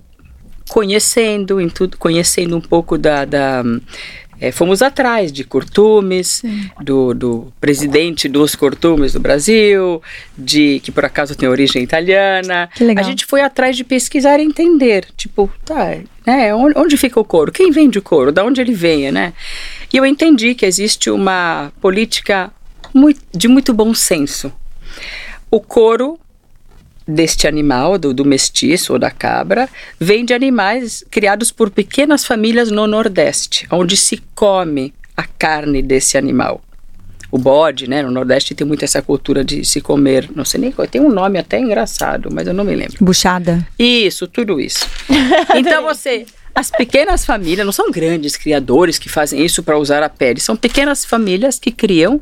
[0.69, 3.63] conhecendo em tudo, conhecendo um pouco da, da
[4.41, 6.43] é, fomos atrás de Curtumes,
[6.81, 10.03] do, do presidente dos Curtumes do Brasil,
[10.37, 12.71] de que por acaso tem origem italiana.
[12.75, 13.05] Que legal.
[13.05, 17.25] A gente foi atrás de pesquisar e entender, tipo, tá, né, onde, onde fica o
[17.25, 17.53] couro?
[17.53, 18.33] Quem vende o couro?
[18.33, 19.35] Da onde ele vem, né?
[19.93, 22.51] E eu entendi que existe uma política
[23.35, 24.53] de muito bom senso.
[25.51, 26.19] O couro
[27.07, 32.71] deste animal, do, do mestiço ou da cabra, vem de animais criados por pequenas famílias
[32.71, 36.63] no Nordeste, onde se come a carne desse animal.
[37.33, 38.03] O bode, né?
[38.03, 41.11] No Nordeste tem muito essa cultura de se comer, não sei nem qual, tem um
[41.11, 42.97] nome até engraçado, mas eu não me lembro.
[43.01, 43.65] Buchada.
[43.79, 44.87] Isso, tudo isso.
[45.55, 50.09] Então você, as pequenas famílias, não são grandes criadores que fazem isso para usar a
[50.09, 52.21] pele, são pequenas famílias que criam,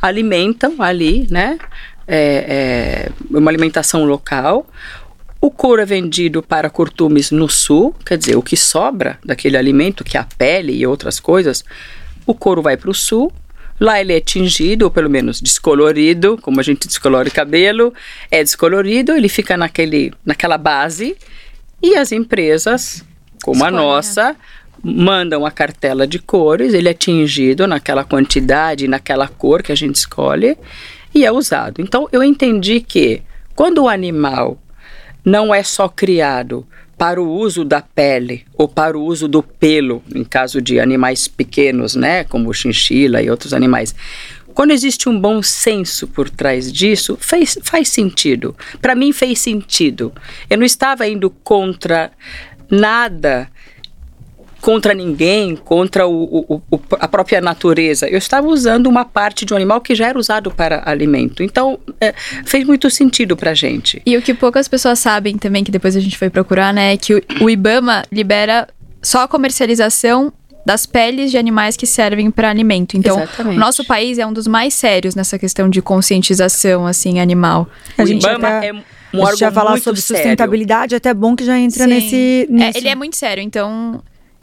[0.00, 1.58] alimentam ali, né?
[2.06, 4.66] É, é, uma alimentação local.
[5.40, 10.04] O couro é vendido para curtumes no sul, quer dizer, o que sobra daquele alimento,
[10.04, 11.64] que é a pele e outras coisas,
[12.26, 13.32] o couro vai para o sul.
[13.80, 17.92] Lá ele é tingido, ou pelo menos descolorido, como a gente descolore cabelo,
[18.30, 21.16] é descolorido, ele fica naquele, naquela base
[21.82, 23.04] e as empresas,
[23.44, 24.36] como a Escolhem, nossa,
[24.82, 29.96] mandam a cartela de cores, ele é tingido naquela quantidade, naquela cor que a gente
[29.96, 30.56] escolhe
[31.14, 31.82] e é usado.
[31.82, 33.20] Então eu entendi que
[33.54, 34.58] quando o animal
[35.22, 40.02] não é só criado para o uso da pele ou para o uso do pelo,
[40.14, 43.94] em caso de animais pequenos, né, como o chinchila e outros animais.
[44.54, 48.56] Quando existe um bom senso por trás disso, fez, faz sentido.
[48.80, 50.12] Para mim fez sentido.
[50.48, 52.12] Eu não estava indo contra
[52.74, 53.48] nada,
[54.60, 58.08] contra ninguém, contra o, o- o- a própria natureza.
[58.08, 61.42] Eu estava usando uma parte de um animal que já era usado para alimento.
[61.42, 62.14] Então, é,
[62.46, 64.00] fez muito sentido para gente.
[64.06, 66.96] E o que poucas pessoas sabem também, que depois a gente foi procurar, né, é
[66.96, 68.66] que o, Ibama libera
[69.02, 70.32] só a comercialização
[70.64, 72.96] das peles de animais que servem para alimento.
[72.96, 73.56] Então, Exatamente.
[73.56, 77.68] o nosso país é um dos mais sérios nessa questão de conscientização, assim, animal.
[77.98, 78.74] A o gente Ibama até- é
[79.14, 80.22] um a gente já órgão falar muito sobre sério.
[80.22, 81.90] sustentabilidade, até bom que já entra Sim.
[81.90, 84.02] nesse, É, ele é muito sério, então.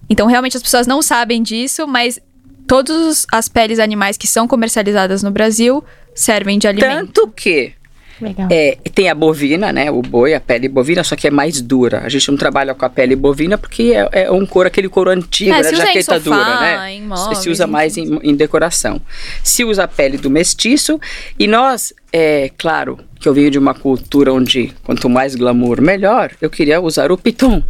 [0.10, 2.20] Então, realmente, as pessoas não sabem disso, mas
[2.68, 7.12] todas as peles animais que são comercializadas no Brasil servem de alimento.
[7.14, 7.74] Tanto que
[8.22, 8.48] Legal.
[8.52, 9.90] é, tem a bovina, né?
[9.90, 12.02] O boi, a pele bovina, só que é mais dura.
[12.04, 15.10] A gente não trabalha com a pele bovina porque é, é um couro, aquele couro
[15.10, 15.74] antigo, É, né?
[15.74, 16.94] Jaqueta sofá, dura, né?
[16.94, 19.02] em móveis, se usa mais em, em decoração.
[19.44, 21.00] Se usa a pele do mestiço.
[21.38, 26.32] E nós, é claro que eu venho de uma cultura onde quanto mais glamour, melhor.
[26.42, 27.62] Eu queria usar o piton.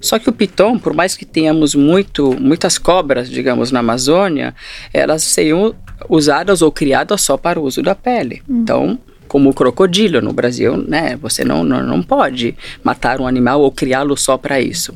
[0.00, 4.54] Só que o piton, por mais que tenhamos muito, muitas cobras, digamos, na Amazônia,
[4.92, 5.74] elas seriam
[6.08, 8.42] usadas ou criadas só para o uso da pele.
[8.48, 8.98] Então,
[9.28, 11.16] como o crocodilo no Brasil, né?
[11.16, 14.94] Você não, não, não pode matar um animal ou criá-lo só para isso.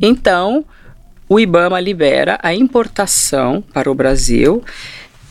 [0.00, 0.64] Então,
[1.28, 4.62] o IBAMA libera a importação para o Brasil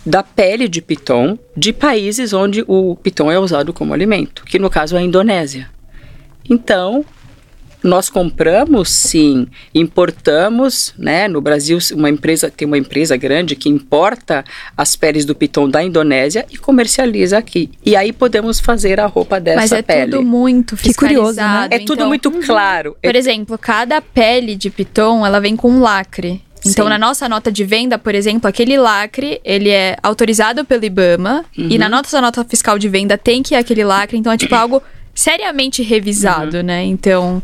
[0.05, 4.69] da pele de piton de países onde o piton é usado como alimento, que no
[4.69, 5.69] caso é a Indonésia.
[6.47, 7.03] Então,
[7.85, 11.27] nós compramos, sim, importamos, né?
[11.27, 14.43] No Brasil, uma empresa tem uma empresa grande que importa
[14.77, 17.69] as peles do piton da Indonésia e comercializa aqui.
[17.85, 20.11] E aí podemos fazer a roupa dessa Mas é pele.
[20.11, 21.43] tudo muito Que curioso, né?
[21.43, 21.73] fiscalizado.
[21.73, 22.95] é tudo então- muito claro.
[23.01, 26.41] Por exemplo, cada pele de piton, ela vem com um lacre.
[26.67, 26.89] Então, Sim.
[26.89, 31.45] na nossa nota de venda, por exemplo, aquele lacre, ele é autorizado pelo IBAMA.
[31.55, 31.77] E Uhum.
[31.77, 34.17] na nossa nota fiscal de venda tem que ir aquele lacre.
[34.17, 34.81] Então, é tipo algo
[35.13, 36.63] seriamente revisado, Uhum.
[36.63, 36.83] né?
[36.83, 37.41] Então,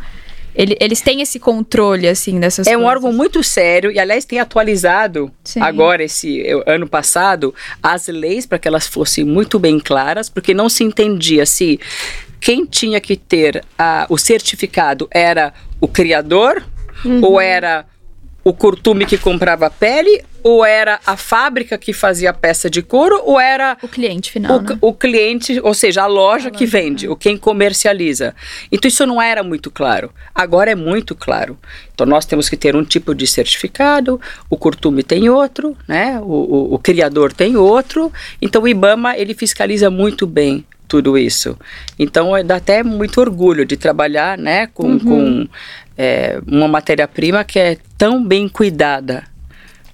[0.56, 2.86] ele- eles têm esse controle, assim, dessas É coisas.
[2.86, 5.62] um órgão muito sério e, aliás, tem atualizado Sim.
[5.62, 10.68] agora, esse ano passado, as leis para que elas fossem muito bem claras, porque não
[10.70, 11.80] se entendia se
[12.40, 16.64] quem tinha que ter a- o certificado era o criador
[17.22, 17.86] ou era
[18.44, 22.82] o curtume que comprava a pele ou era a fábrica que fazia a peça de
[22.82, 24.78] couro ou era O cliente final, o, né?
[24.82, 28.36] o cliente, ou seja, a loja que vende, o quem comercializa.
[28.72, 30.12] Então isso não era muito claro.
[30.34, 31.58] Agora é muito claro.
[31.94, 34.20] Então nós temos que ter um tipo de certificado,
[34.50, 36.20] o curtume tem outro, né?
[36.20, 38.12] O, o- o criador tem outro.
[38.42, 41.58] Então o IBAMA ele fiscaliza muito bem tudo isso.
[41.98, 45.48] Então é, dá até muito orgulho de trabalhar, né, com, com
[45.98, 49.24] é, uma matéria-prima que é tão bem cuidada.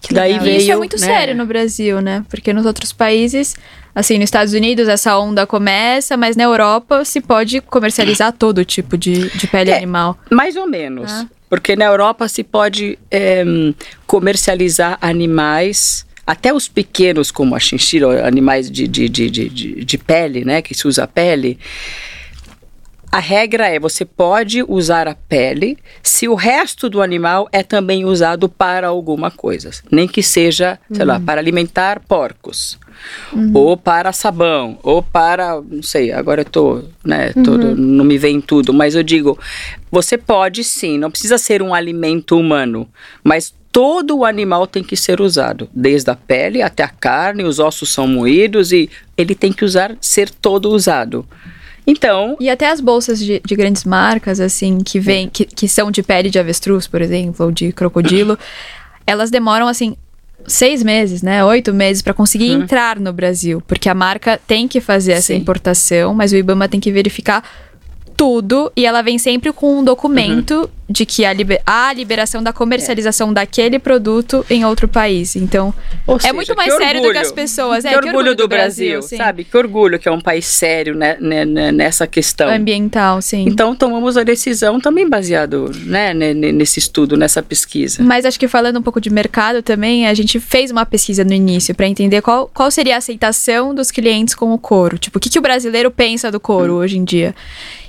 [0.02, 0.48] Que daí legal.
[0.48, 2.26] E veio, isso é muito né, sério no Brasil, né?
[2.30, 3.56] Porque nos outros países,
[3.94, 8.98] assim, nos Estados Unidos essa onda começa, mas na Europa se pode comercializar todo tipo
[8.98, 9.78] de, de pele É.
[9.78, 10.18] animal.
[10.32, 11.12] Mais ou menos.
[11.12, 11.28] Ah.
[11.48, 13.46] Porque na Europa se pode eh,
[14.08, 20.44] comercializar animais, até os pequenos, como a chinchila, animais de, de, de, de, de- pele,
[20.44, 20.62] né?
[20.62, 21.58] Que se usa a pele.
[23.10, 28.04] A regra é você pode usar a pele se o resto do animal é também
[28.04, 29.72] usado para alguma coisa.
[29.90, 32.78] Nem que seja, sei lá, para alimentar porcos.
[33.54, 38.42] Ou para sabão, ou para, não sei, agora eu tô, né, tô, não me vem
[38.42, 39.38] tudo, mas eu digo,
[39.92, 42.90] você pode sim, não precisa ser um alimento humano,
[43.24, 47.60] mas todo o animal tem que ser usado, desde a pele até a carne, os
[47.60, 51.26] ossos são moídos e ele tem que usar, ser todo usado.
[51.86, 55.90] Então, E até as bolsas de, de grandes marcas, assim, que vem, que, que são
[55.90, 58.38] de pele de avestruz, por exemplo, ou de crocodilo,
[59.08, 59.96] elas demoram, assim,
[60.46, 61.44] seis meses, né?
[61.46, 63.62] Oito meses para conseguir entrar no Brasil.
[63.66, 65.36] Porque a marca tem que fazer essa Sim.
[65.36, 67.42] importação, mas o Ibama tem que verificar
[68.18, 72.42] tudo e ela vem sempre com um documento de que a liber- há a liberação
[72.42, 75.36] da comercialização daquele produto em outro país.
[75.36, 75.74] Então,
[76.08, 77.26] Ou é seja, muito mais que sério do que orgulho.
[77.26, 77.84] as pessoas.
[77.84, 79.18] que, é, orgulho, do Brasil, sim.
[79.18, 79.44] sabe?
[79.44, 82.50] Que orgulho que é um país sério né, né, né, nessa questão.
[82.50, 83.46] Ambiental, sim.
[83.48, 88.02] Então tomamos a decisão também baseado né, ne- ne- nesse estudo, nessa pesquisa.
[88.02, 91.34] Mas acho que falando um pouco de mercado também, a gente fez uma pesquisa no
[91.34, 94.98] início para entender qual, qual seria a aceitação dos clientes com o couro.
[94.98, 97.36] Tipo, o que, que o brasileiro pensa do couro hoje em dia?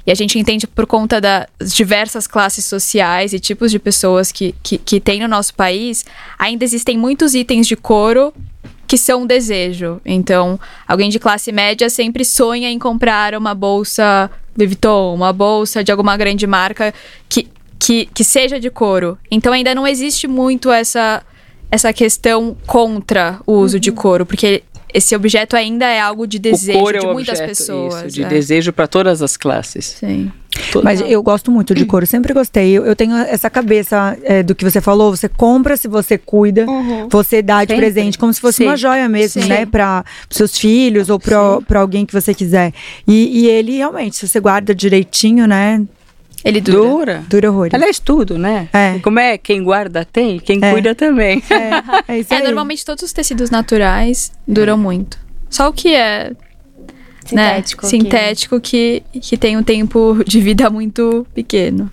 [0.09, 4.55] E a gente entende por conta das diversas classes sociais e tipos de pessoas que,
[4.63, 6.03] que, que tem no nosso país,
[6.39, 8.33] ainda existem muitos itens de couro
[8.87, 10.01] que são um desejo.
[10.07, 15.85] Então, alguém de classe média sempre sonha em comprar uma bolsa Louis Vuitton, uma bolsa
[15.85, 16.95] de alguma grande marca
[17.29, 17.47] que,
[17.79, 19.19] que, que seja de couro.
[19.31, 21.23] Então, ainda não existe muito essa,
[21.71, 24.63] essa questão contra o uso de couro, porque
[24.99, 27.95] esse objeto ainda é algo de desejo de é o muitas objeto, pessoas.
[28.05, 28.29] isso, de é.
[28.29, 29.85] desejo para todas as classes.
[29.99, 30.31] Sim.
[30.73, 32.71] To- Mas eu gosto muito de couro, sempre gostei.
[32.73, 36.67] Eu, eu tenho essa cabeça é, do que você falou, você compra se você cuida,
[37.11, 37.87] você dá de Sempre.
[37.87, 38.65] presente, como se fosse Sim.
[38.65, 39.49] uma joia mesmo, Sim.
[39.49, 39.67] né?
[39.67, 42.73] Para seus filhos ou pra pra alguém que você quiser.
[43.07, 45.83] E, e ele realmente, se você guarda direitinho, né?
[46.45, 46.89] Ele dura.
[46.89, 47.25] Dura.
[47.29, 47.75] Dura horrores.
[47.75, 48.69] Aliás, tudo, né?
[48.73, 48.99] É.
[49.01, 49.37] Como é?
[49.37, 50.73] Quem guarda tem, quem É.
[50.73, 51.43] cuida também.
[51.51, 52.43] É, é isso É, aí.
[52.45, 55.19] normalmente todos os tecidos naturais duram muito.
[55.51, 56.33] Só o que é
[57.25, 57.83] Sintético.
[57.85, 61.91] né, que- sintético que, que tem um tempo de vida muito pequeno.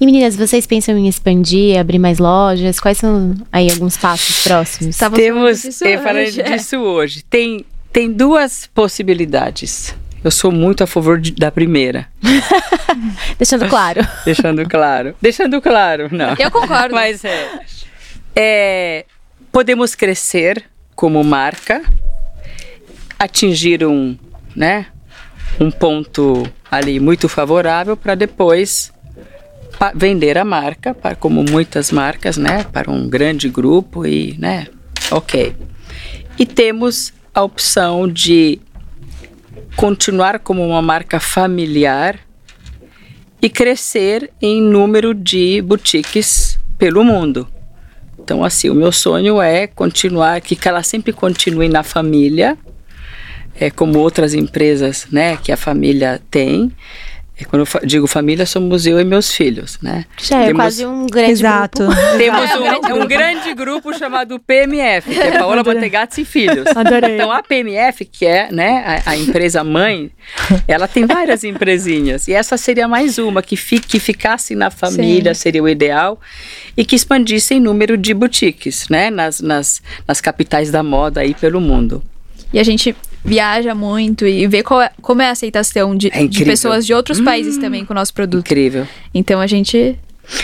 [0.00, 2.80] E meninas, vocês pensam em expandir, abrir mais lojas?
[2.80, 4.96] Quais são aí alguns passos próximos?
[4.96, 6.56] Tava Temos, falando disso eu falando hoje, é.
[6.56, 7.22] disso hoje.
[7.28, 9.94] Tem, tem duas possibilidades.
[10.22, 12.08] Eu sou muito a favor de- da primeira,
[13.38, 14.00] Deixando claro.
[14.24, 15.14] deixando claro.
[15.20, 16.34] deixando claro, não.
[16.38, 16.94] Eu concordo.
[16.94, 17.60] Mas é,
[18.34, 19.04] é,
[19.52, 20.64] podemos crescer
[20.96, 21.82] como marca,
[23.18, 24.16] atingir um,
[24.54, 24.86] né,
[25.60, 28.92] um ponto ali muito favorável para depois
[29.78, 34.66] pa- vender a marca, para, como muitas marcas, né, para um grande grupo e, né,
[35.10, 35.54] ok.
[36.38, 38.60] E temos a opção de
[39.78, 42.18] continuar como uma marca familiar
[43.40, 47.46] e crescer em número de boutiques pelo mundo.
[48.18, 52.58] Então, assim, o meu sonho é continuar, que ela sempre continue na família,
[53.54, 56.72] é, como outras empresas, né, que a família tem.
[57.40, 60.04] É, quando eu digo família, somos eu e meus filhos, né?
[60.20, 61.84] Já é Temos- quase um grande Exato.
[61.86, 62.00] grupo.
[62.18, 65.62] Temos É, um grande um, grande grupo chamado PMF, que é Paola.
[65.62, 66.66] Mantegazzi e Filhos.
[66.74, 67.14] Adorei.
[67.14, 70.10] Então a PMF, que é né, a, a empresa mãe,
[70.66, 72.26] ela tem várias empresinhas.
[72.26, 76.20] E essa seria mais uma, que, fi, que ficasse na família, seria o ideal,
[76.76, 79.10] e que expandisse em número de boutiques, né?
[79.10, 82.02] Nas, nas, nas capitais da moda aí pelo mundo.
[82.52, 86.26] E a gente viaja muito e vê qual é- como é a aceitação de, É
[86.26, 88.46] de pessoas de outros países também com o nosso produto.
[88.46, 88.86] Incrível.
[89.14, 89.98] Então a gente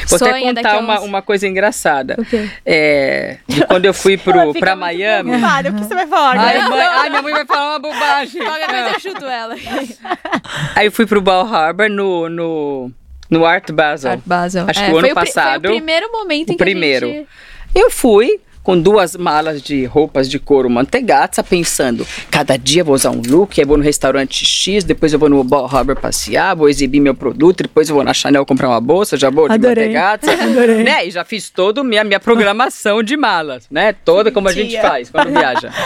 [0.08, 2.16] Vou até sonha daqui contar a uma, uns- uma coisa engraçada.
[2.18, 2.48] O quê?
[2.64, 5.30] É, de quando eu fui pro, pra Miami.
[5.30, 8.40] O que você vai falar Ai, mãe, ai, minha mãe vai falar uma bobagem.
[8.44, 9.54] Qualquer coisa eu chuto ela.
[10.74, 12.90] Aí eu fui pro Bal Harbor no, no,
[13.30, 14.12] no Art Basel.
[14.12, 14.64] Art Basel.
[14.68, 15.68] Acho É, que o ano passado.
[15.68, 17.06] foi o primeiro momento o em que primeiro.
[17.06, 17.28] a gente...
[17.74, 22.94] Eu fui com duas malas de roupas de couro mantegazza, pensando, cada dia eu vou
[22.94, 26.56] usar um look, aí vou no restaurante X, depois eu vou no Bal Harbor passear,
[26.56, 29.54] vou exibir meu produto, depois eu vou na Chanel comprar uma bolsa, já vou de
[29.54, 29.94] Adorei.
[29.94, 30.32] mantegazza.
[30.42, 30.82] Adorei.
[30.82, 31.06] Né?
[31.06, 33.92] E já fiz toda a minha, minha programação de malas, né?
[33.92, 35.70] Toda como a gente faz quando viaja.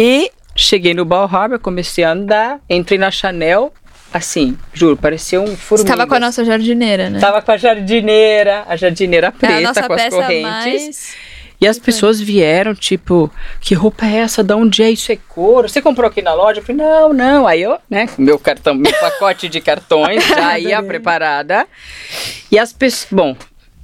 [0.00, 3.72] E cheguei no Bal Harbor, comecei a andar, entrei na Chanel,
[4.12, 5.90] assim, juro, parecia um formiga.
[5.90, 7.18] Estava com a nossa jardineira, né?
[7.18, 10.42] Tava com a jardineira, a jardineira É a preta nossa com as peça correntes.
[10.42, 11.16] mais...
[11.60, 13.30] E as pessoas vieram, tipo,
[13.60, 14.44] que roupa é essa?
[14.44, 15.10] Da onde é isso?
[15.10, 15.68] É couro?
[15.68, 16.60] Você comprou aqui na loja?
[16.60, 17.46] Eu falei, não, não.
[17.48, 21.66] Aí eu, né, meu cartão, meu pacote de cartões, já ia preparada.
[22.50, 23.08] E as pessoas.
[23.10, 23.36] Bom,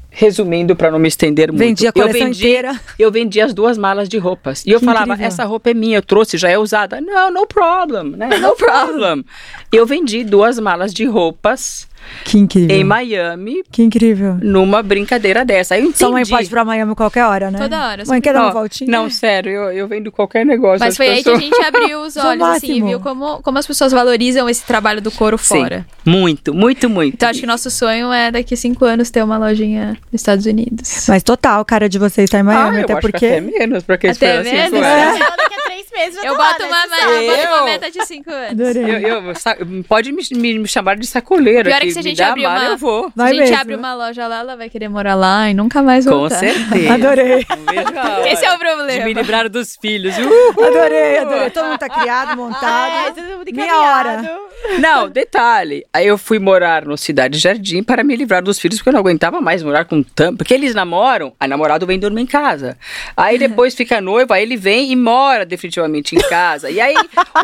[0.09, 1.59] resumindo, para não me estender muito.
[1.59, 2.81] Vendi a eu coleção vendi, inteira.
[2.97, 4.65] Eu vendi as duas malas de roupas.
[4.65, 5.27] E eu Que falava, incrível.
[5.27, 7.01] essa roupa é minha, eu trouxe, já é usada.
[7.01, 8.29] Não, no problem, né?
[8.39, 9.25] No problem.
[9.73, 11.89] Eu vendi duas malas de roupas
[12.25, 12.77] Que incrível.
[12.77, 14.37] em Miami Que incrível.
[14.43, 15.75] numa brincadeira dessa.
[15.75, 15.99] Aí eu entendi.
[15.99, 17.59] Sua mãe pode ir pra Miami qualquer hora, né?
[17.59, 18.91] Toda hora, Mãe, quer dar uma voltinha?
[18.91, 20.81] Não, sério, eu, eu vendo qualquer negócio.
[20.81, 23.01] Mas as foi aí que a pessoas- gente abriu os é olhos, assim, e viu
[23.01, 25.87] como, como as pessoas valorizam esse trabalho do couro Sim, fora.
[26.05, 27.15] muito, muito, muito.
[27.15, 31.07] Então acho que nosso sonho é daqui cinco anos ter uma lojinha nos Estados Unidos.
[31.09, 33.19] Mas total, cara de vocês tá em Miami, ah, eu até acho porque.
[33.19, 34.89] que até menos, porque Até esperar cinco menos?
[34.89, 35.21] anos.
[35.21, 36.69] Ela daqui a três meses já Eu lá, boto né?
[36.69, 37.13] uma, sabe.
[37.27, 38.51] eu boto uma meta de cinco anos.
[38.53, 39.05] Adorei.
[39.05, 41.65] Eu, pode me, me- me chamar de sacoleira.
[41.65, 43.07] Pior é que se a gente abrir uma- eu vou.
[43.07, 43.57] Se Vai a gente mesmo.
[43.61, 46.37] abre uma loja lá, ela vai querer morar lá e nunca mais Com voltar.
[46.37, 46.95] certeza.
[46.95, 47.47] Adorei.
[48.27, 49.09] Esse é o De me problema.
[49.21, 50.17] livrar dos filhos.
[50.19, 50.65] Uhul.
[50.65, 51.51] Adorei, adorei.
[51.51, 52.93] Todo mundo tá criado, montado.
[52.93, 54.41] É, todo mundo Minha hora.
[54.79, 55.85] Não, detalhe.
[55.93, 59.01] Aí eu fui morar no Cidade Jardim para me livrar dos filhos, porque eu não
[59.01, 60.39] aguentava mais morar com tanto.
[60.39, 62.77] Porque eles namoram, a namorado vem dormir em casa.
[63.17, 66.71] Aí depois fica noivo, aí ele vem e mora definitivamente em casa.
[66.71, 66.95] E aí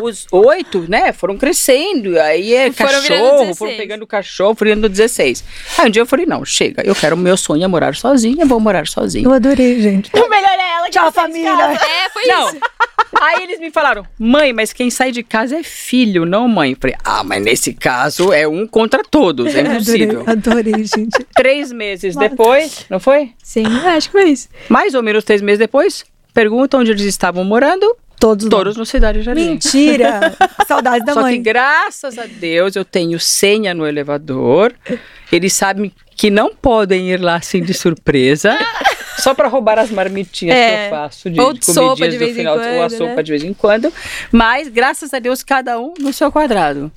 [0.01, 2.19] os oito, né, foram crescendo.
[2.19, 3.57] Aí é Foram cachorro, 16.
[3.57, 5.43] foram pegando cachorro, foram virando 16.
[5.77, 8.59] Aí um dia eu falei: não, chega, eu quero, meu sonho é morar sozinha, vou
[8.59, 9.25] morar sozinha.
[9.25, 10.11] Eu adorei, gente.
[10.15, 11.49] O melhor é ela que Tchau, família.
[11.49, 12.49] É, foi Não.
[12.49, 12.59] isso.
[13.19, 16.71] Aí eles me falaram, mãe, mas quem sai de casa é filho, não mãe.
[16.71, 20.23] Eu falei, ah, mas nesse caso é um contra todos, é impossível.
[20.25, 21.23] Adorei, adorei, gente.
[21.35, 22.29] Três meses Nossa.
[22.29, 23.31] depois, não foi?
[23.43, 24.47] Sim, acho que foi isso.
[24.69, 29.21] Mais ou menos três meses depois, pergunta onde eles estavam morando, Todos, todos no Cidade
[29.23, 29.49] Jardim.
[29.49, 30.33] Mentira.
[30.67, 31.41] Saudades da Só que mãe.
[31.41, 34.73] graças a Deus eu tenho senha no elevador.
[35.31, 38.55] Eles sabem que não podem ir lá assim de surpresa.
[39.17, 40.85] Só para roubar as marmitinhas que É.
[40.85, 43.15] eu faço de, Ou de sopa de do vez em final, ou a quando, sopa
[43.15, 43.23] né?
[43.23, 43.93] de vez em quando.
[44.31, 46.91] Mas, graças a Deus, cada um no seu quadrado.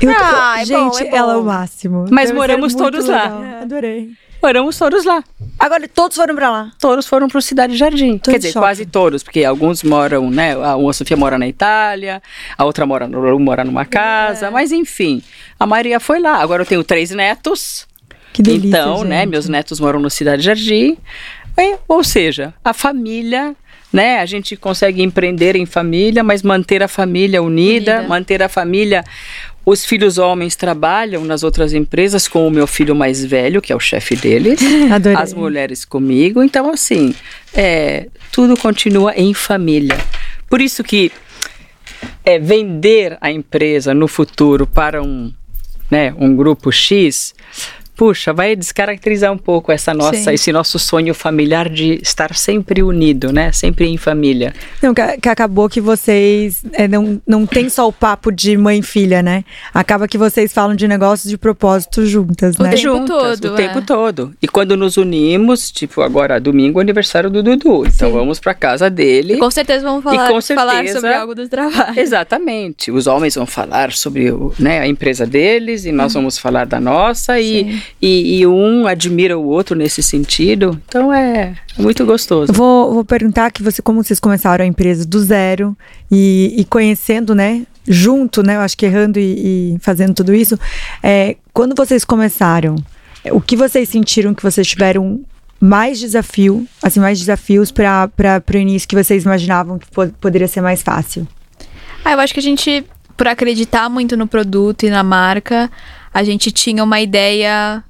[0.00, 1.16] Eu tô- Ah, é bom, gente, é bom.
[1.16, 2.06] ela é o máximo.
[2.10, 3.22] Mas Deve moramos todos lá.
[3.24, 3.62] legal.
[3.62, 4.10] Adorei.
[4.44, 5.24] Moramos todos lá.
[5.58, 6.70] Agora todos foram pra lá.
[6.78, 8.18] Todos foram pro Cidade Jardim.
[8.18, 8.62] Tô Quer dizer, choque.
[8.62, 10.52] quase todos, porque alguns moram, né?
[10.52, 12.22] A uma Sofia mora na Itália,
[12.58, 15.22] a outra mora, no, mora numa casa, mas enfim,
[15.58, 16.42] a Maria foi lá.
[16.42, 17.88] Agora eu tenho três netos.
[18.34, 19.30] Que delícia, então, né, gente.
[19.30, 20.98] meus netos moram no Cidade Jardim.
[21.56, 23.56] É, ou seja, a família
[23.94, 24.18] né?
[24.18, 28.08] A gente consegue empreender em família, mas manter a família unida, Unida.
[28.08, 29.04] manter a família.
[29.66, 33.76] Os filhos homens trabalham nas outras empresas com o meu filho mais velho, que é
[33.76, 34.60] o chefe deles.
[34.92, 35.16] Adorei.
[35.16, 36.42] As mulheres comigo.
[36.42, 37.14] Então, assim,
[37.52, 39.96] é, tudo continua em família.
[40.48, 41.10] Por isso que
[42.24, 45.32] é, vender a empresa no futuro para um,
[45.90, 47.34] né, um grupo X,
[47.96, 50.32] puxa, vai descaracterizar um pouco essa nossa, Sim.
[50.32, 53.52] esse nosso sonho familiar de estar sempre unido, né?
[53.52, 54.52] Sempre em família.
[54.82, 58.78] Não, que, que acabou que vocês é, não, não tem só o papo de mãe
[58.80, 59.44] e filha, né?
[59.72, 62.70] Acaba que vocês falam de negócios de propósito juntas, O né?
[62.70, 63.82] tempo Juntas, todo, o tempo é.
[63.82, 64.34] todo.
[64.42, 68.14] E quando nos unimos, tipo, agora domingo é aniversário do Dudu, então Sim.
[68.14, 69.34] vamos para casa dele.
[69.34, 71.98] E com certeza vamos falar, com falar certeza- sobre algo do trabalho.
[71.98, 72.90] Exatamente.
[72.90, 76.80] Os homens vão falar sobre o, né, a empresa deles e nós vamos falar da
[76.80, 77.82] nossa e, Sim.
[78.00, 80.80] E, e um admira o outro nesse sentido.
[80.88, 82.52] Então é, muito gostoso.
[82.52, 85.76] Vou, vou perguntar que você, como vocês começaram a empresa do zero
[86.10, 87.66] e, e conhecendo, né?
[87.86, 88.56] Junto, né?
[88.56, 90.58] Eu acho que errando e, e fazendo tudo isso.
[91.02, 92.76] é, quando vocês começaram,
[93.30, 95.20] o que vocês sentiram que vocês tiveram
[95.60, 98.10] mais desafio, assim, mais desafios para
[98.52, 101.26] o início que vocês imaginavam que po- poderia ser mais fácil?
[102.04, 102.84] Ah, eu acho que a gente,
[103.16, 105.70] por acreditar muito no produto e na marca,
[106.14, 107.82] a gente tinha uma ideia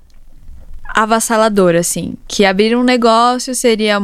[0.95, 2.15] avassaladora, assim.
[2.27, 3.99] Que abrir um negócio seria.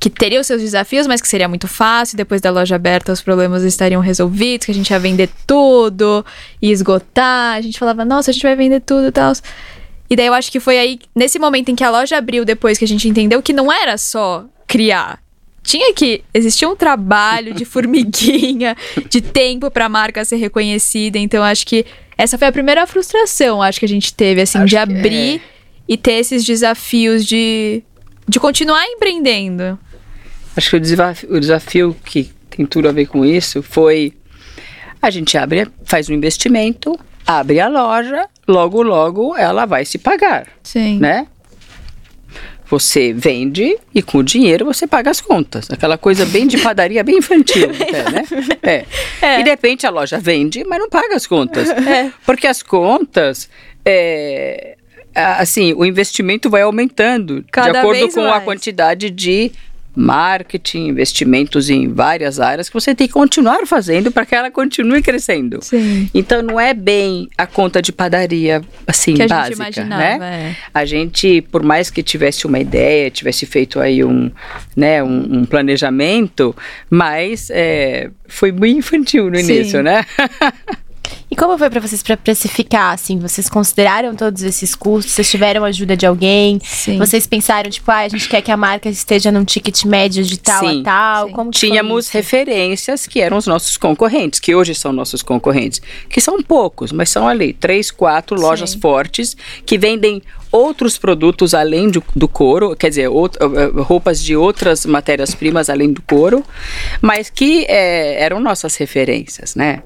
[0.00, 2.16] Que teria os seus desafios, mas que seria muito fácil.
[2.16, 6.26] Depois da loja aberta, os problemas estariam resolvidos, que a gente ia vender tudo
[6.60, 7.54] e esgotar.
[7.54, 9.32] A gente falava, nossa, a gente vai vender tudo e tal.
[10.10, 12.76] E daí eu acho que foi aí, nesse momento em que a loja abriu, depois
[12.76, 15.23] que a gente entendeu que não era só criar.
[15.64, 18.76] Tinha que existia um trabalho de formiguinha,
[19.08, 21.18] de tempo para a marca ser reconhecida.
[21.18, 21.84] Então acho que
[22.16, 25.42] essa foi a primeira frustração, acho que a gente teve assim Acho de abrir
[25.88, 27.82] e ter esses desafios de
[28.26, 29.78] de continuar empreendendo.
[30.56, 34.14] Acho que o desafio, o desafio que tem tudo a ver com isso foi
[35.02, 40.46] a gente abre, faz um investimento, abre a loja, logo logo ela vai se pagar,
[40.62, 40.98] Sim.
[40.98, 41.26] né?
[42.74, 45.70] Você vende e com o dinheiro você paga as contas.
[45.70, 48.84] Aquela coisa bem de padaria, bem infantil, até, né?
[49.22, 49.40] É.
[49.40, 51.68] E de repente a loja vende, mas não paga as contas.
[52.26, 53.48] Porque as contas,
[53.84, 54.76] é,
[55.14, 58.44] a- assim, o investimento vai aumentando de Cada acordo vez com a mais.
[58.44, 59.52] quantidade de
[59.94, 65.02] marketing, investimentos em várias áreas que você tem que continuar fazendo para que ela continue
[65.02, 65.58] crescendo.
[65.62, 66.08] Sim.
[66.12, 70.50] Então não é bem a conta de padaria assim Que a gente básica, imaginava, né?
[70.50, 70.56] é.
[70.72, 74.30] A gente, por mais que tivesse uma ideia, tivesse feito aí um,
[74.76, 76.54] né, um, um planejamento,
[76.90, 79.52] mas é, foi muito infantil no Sim.
[79.52, 80.04] início, né?
[81.34, 83.18] E como foi pra vocês pra precificar, assim?
[83.18, 85.12] Vocês consideraram todos esses custos?
[85.14, 86.60] Vocês tiveram ajuda de alguém?
[86.62, 86.96] Sim.
[86.96, 90.38] Vocês pensaram, tipo, ah, a gente quer que a marca esteja num ticket médio de
[90.38, 91.26] tal Sim, a tal?
[91.26, 91.32] sim.
[91.32, 96.40] Como Tínhamos referências que eram os nossos concorrentes, que hoje são nossos concorrentes, que são
[96.40, 100.22] poucos, mas são ali três, quatro lojas fortes que vendem
[100.54, 105.68] outros produtos além do, do couro, quer dizer, out- eh, eh, roupas de outras matérias-primas
[105.68, 106.44] além do couro,
[107.02, 109.82] mas que eh, eram nossas referências, né?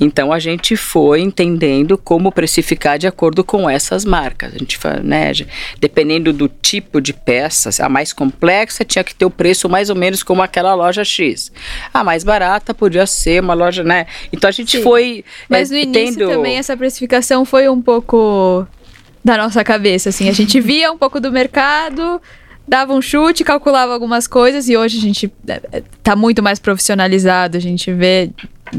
[0.00, 4.52] Então a gente foi entendendo como precificar de acordo com essas marcas.
[4.52, 5.30] A gente, né,
[5.78, 9.96] dependendo do tipo de peça, a mais complexa tinha que ter o preço mais ou
[9.96, 11.52] menos como aquela loja X.
[11.94, 14.06] A mais barata podia ser uma loja, né?
[14.32, 14.82] Então a gente Sim.
[14.82, 18.66] foi Mas no início tendo também essa precificação foi um pouco
[19.24, 20.28] da nossa cabeça, assim.
[20.28, 22.20] A gente via um pouco do mercado,
[22.66, 26.58] dava um chute, calculava algumas coisas e hoje a gente é, é, tá muito mais
[26.58, 28.30] profissionalizado, a gente vê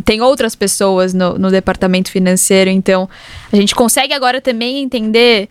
[0.06, 3.10] tem outras pessoas no, no departamento financeiro, então
[3.52, 5.50] a gente consegue agora também entender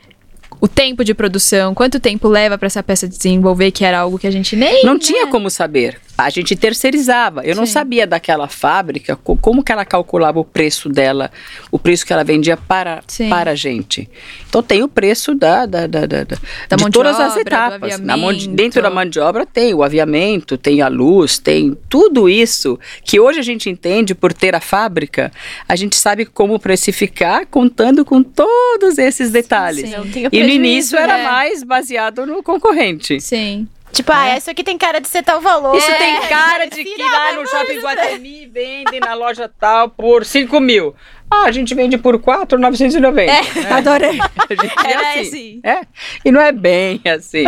[0.59, 4.26] o tempo de produção, quanto tempo leva para essa peça desenvolver, que era algo que
[4.26, 4.99] a gente nem Não né?
[4.99, 5.99] tinha como saber.
[6.19, 7.43] A gente terceirizava.
[7.47, 7.73] Eu não Sim.
[7.73, 11.31] sabia daquela fábrica co- como que ela calculava o preço dela,
[11.71, 13.31] o preço que ela vendia para, Sim.
[13.31, 14.07] para a gente.
[14.47, 16.37] Então tem o preço da, da, da, da, da-
[16.77, 18.01] de de todas as obra, do etapas.
[18.01, 21.75] Na mão de- dentro da mão de obra tem o aviamento, tem a luz, tem
[21.89, 25.33] tudo isso que hoje a gente entende por ter a fábrica.
[25.67, 29.91] A gente sabe como precificar contando com todos esses detalhes.
[29.91, 31.25] Não o E no início era né?
[31.25, 33.19] mais baseado no concorrente.
[33.21, 33.67] Sim.
[33.93, 35.76] Tipo, ah, essa aqui tem cara de ser tal valor.
[35.76, 40.24] Isso tem É, cara de que lá no shopping Guatemi vendem na loja tal por
[40.24, 40.95] 5 mil.
[41.33, 43.31] Ah, a gente vende por 4,990.
[43.31, 43.41] É.
[43.72, 44.18] Adorei.
[44.20, 45.20] A gente é Era assim.
[45.20, 45.61] assim.
[45.62, 45.81] É.
[46.24, 47.45] E não é bem assim.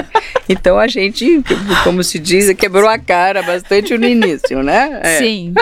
[0.49, 1.43] Então a gente,
[1.83, 5.01] como se diz, quebrou a cara bastante no início, né?
[5.03, 5.19] É.
[5.19, 5.53] Sim.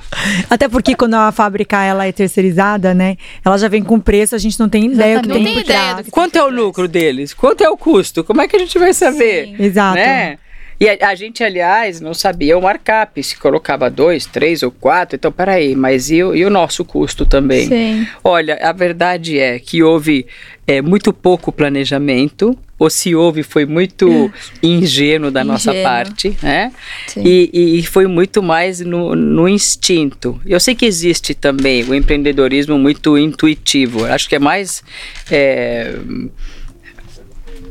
[0.48, 3.16] Até porque quando a fábrica ela é terceirizada, né?
[3.44, 5.34] Ela já vem com preço, a gente não tem ideia o que Exatamente.
[5.34, 5.96] tem Não tem por ideia trás.
[5.98, 7.34] do que Quanto é o lucro deles?
[7.34, 8.24] Quanto é o custo?
[8.24, 9.48] Como é que a gente vai saber?
[9.48, 9.56] Sim.
[9.62, 9.96] Exato.
[9.96, 10.38] Né?
[10.78, 15.16] E a, a gente, aliás, não sabia o markup, se colocava dois, três ou quatro.
[15.16, 17.66] Então, peraí, mas e, o- e o nosso custo também?
[17.66, 18.06] Sim.
[18.22, 20.26] Olha, a verdade é que houve
[20.66, 22.56] é, muito pouco planejamento.
[22.78, 24.30] Ou se houve, foi muito
[24.62, 25.82] ingênuo da nossa Ingênuo.
[25.90, 26.70] parte, né?
[27.06, 27.22] Sim.
[27.24, 30.38] E, e- foi muito mais no, no instinto.
[30.44, 34.04] Eu sei que existe também o empreendedorismo muito intuitivo.
[34.04, 34.84] Acho que é mais.
[35.30, 35.94] é,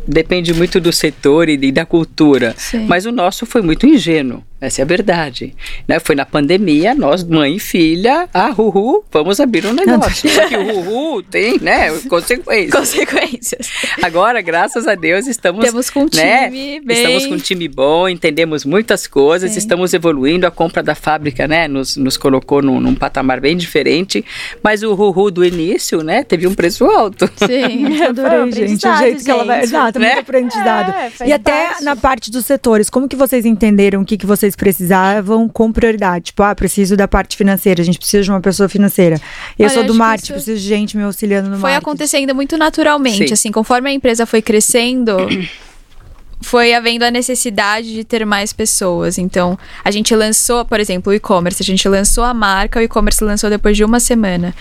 [0.07, 2.53] depende muito do setor e da cultura.
[2.57, 2.85] Sim.
[2.85, 4.43] Mas o nosso foi muito ingênuo.
[4.61, 5.53] Essa é a verdade.
[5.87, 5.99] Né?
[5.99, 10.29] Foi na pandemia, nós, mãe e filha, ah, Ruhu, vamos abrir um negócio.
[10.29, 12.71] Só que o Ruhu tem, né, consequências.
[12.71, 13.69] Consequências.
[14.01, 15.63] Agora, graças a Deus, estamos.
[15.65, 19.57] Temos com um né, time bem- Estamos com um time bom, entendemos muitas coisas, Sim.
[19.59, 20.47] estamos evoluindo.
[20.47, 24.23] A compra da fábrica, né, nos, nos colocou num, num patamar bem diferente.
[24.63, 27.29] Mas o Ruhu do início, né, teve um preço alto.
[27.35, 28.01] Sim.
[28.07, 28.87] Adorei, gente.
[28.87, 29.55] O jeito que ela vai.
[29.61, 29.65] gente.
[29.69, 30.07] Exato, Né?
[30.07, 30.93] muito aprendizado.
[31.21, 31.83] É, e até parte.
[31.83, 36.25] na parte dos setores, como que vocês entenderam o que, que vocês precisavam com prioridade?
[36.25, 39.15] Tipo, ah, preciso da parte financeira, a gente precisa de uma pessoa financeira.
[39.57, 41.77] Eu Olha, sou do marketing, isso- preciso de gente me auxiliando no Foi marketing.
[41.89, 43.33] acontecendo muito naturalmente, Sim.
[43.33, 45.15] assim, conforme a empresa foi crescendo,
[46.41, 49.17] foi havendo a necessidade de ter mais pessoas.
[49.17, 53.23] Então, a gente lançou, por exemplo, o e-commerce, a gente lançou a marca, o e-commerce
[53.23, 54.53] lançou depois de uma semana.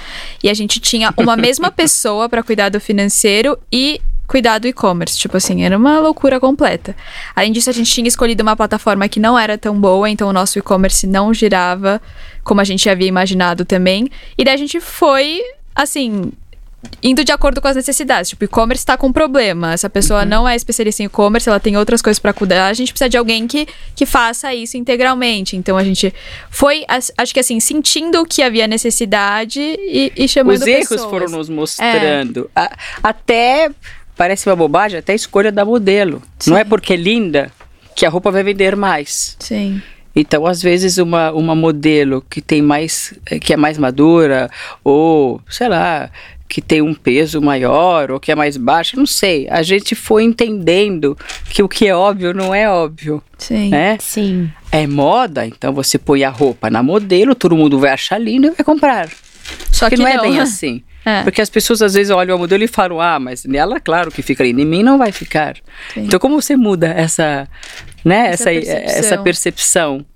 [0.43, 5.19] E a gente tinha uma mesma pessoa para cuidar do financeiro e cuidar do e-commerce,
[5.19, 6.97] tipo assim, era uma loucura completa.
[7.37, 10.33] Além disso, a gente tinha escolhido uma plataforma que não era tão boa, então o
[10.33, 12.01] nosso e-commerce não girava
[12.43, 14.09] como a gente havia imaginado também.
[14.39, 15.41] E daí a gente foi,
[15.75, 16.33] assim,
[17.03, 18.29] indo de acordo com as necessidades.
[18.31, 19.73] Tipo, e-commerce está com problema.
[19.73, 22.67] Essa pessoa não é especialista em e-commerce, ela tem outras coisas para cuidar.
[22.69, 23.67] A gente precisa de alguém que,
[23.97, 25.57] que faça isso integralmente.
[25.57, 26.13] Então a gente
[26.51, 26.85] foi,
[27.17, 31.11] acho que assim, sentindo que havia necessidade e, e chamando Os erros pessoas.
[31.11, 32.51] foram nos mostrando.
[32.55, 33.71] A- até,
[34.17, 36.23] parece uma bobagem, até a escolha da modelo.
[36.47, 37.51] Não é porque é linda
[37.95, 39.37] que a roupa vai vender mais.
[39.39, 39.81] Sim.
[40.17, 44.49] Então, às vezes, uma, uma modelo que tem mais, eh, que é mais madura,
[44.85, 46.09] ou, sei lá,
[46.49, 49.49] que tem um peso maior, ou que é mais baixa, não sei.
[49.51, 51.19] A gente foi entendendo
[51.51, 53.71] que o que é óbvio não é óbvio, Sim.
[53.71, 53.99] né?
[54.01, 54.49] Sim.
[54.71, 58.51] É moda, então você põe a roupa na modelo, todo mundo vai achar lindo e
[58.51, 59.09] vai comprar.
[59.73, 60.83] Só que que não é bem assim.
[61.05, 61.23] É.
[61.23, 64.23] Porque as pessoas às vezes olham a modelo e falam, ah, mas nela, claro que
[64.23, 65.57] fica linda, em mim não vai ficar.
[65.93, 66.05] Sim.
[66.05, 67.47] Então, como você muda essa,
[68.05, 68.99] né, Essa essa, percepção.
[68.99, 70.07] essa percepção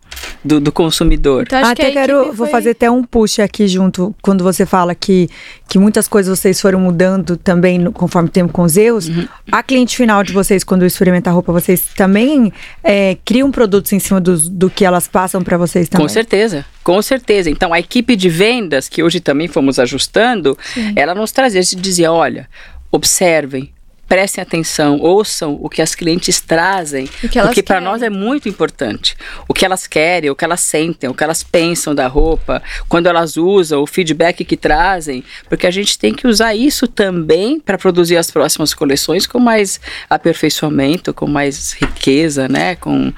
[0.45, 1.43] do, do consumidor?
[1.43, 4.45] Então, acho que Até quero, equipe vou foi- fazer até um push aqui junto, quando
[4.45, 5.29] você fala que,
[5.69, 9.09] que muitas coisas vocês foram mudando também no- conforme o tempo com os erros.
[9.09, 9.27] Uhum.
[9.51, 12.53] A cliente final de vocês, quando experimenta a roupa, vocês também
[12.83, 16.07] é, criam produtos em cima dos- do, que elas passam para vocês também?
[16.07, 17.51] Com certeza, com certeza.
[17.51, 20.57] Então, a equipe de vendas, que hoje também fomos ajustando,
[20.97, 22.49] ela nos trazia, dizia, olha,
[22.91, 23.71] observem,
[24.09, 28.49] prestem atenção, ouçam o que as clientes trazem, O que porque para nós é muito
[28.49, 29.15] importante.
[29.47, 33.07] O que elas querem, o que elas sentem, o que elas pensam da roupa, quando
[33.07, 37.77] elas usam, o feedback que trazem, porque a gente tem que usar isso também para
[37.77, 39.79] produzir as próximas coleções com mais
[40.09, 42.77] aperfeiçoamento, com mais riqueza, né?
[42.77, 43.13] Com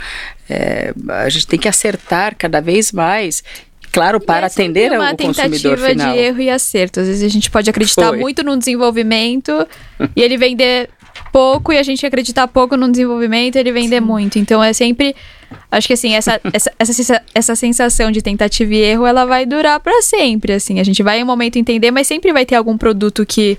[0.49, 3.45] é, a gente tem que acertar cada vez mais.
[3.93, 6.12] Claro, para é atender uma o consumidor tentativa final.
[6.12, 7.01] de erro e acerto.
[7.01, 8.18] Às vezes a gente pode acreditar Foi.
[8.18, 9.66] muito no desenvolvimento
[10.14, 10.88] e ele vender
[11.32, 14.38] pouco e a gente acreditar pouco no desenvolvimento e ele vender muito.
[14.38, 15.14] Então é sempre
[15.70, 19.80] acho que assim, essa, essa, essa, essa sensação de tentativa e erro, ela vai durar
[19.80, 20.78] pra sempre, assim.
[20.78, 23.59] A gente vai em um momento entender, mas sempre vai ter algum produto que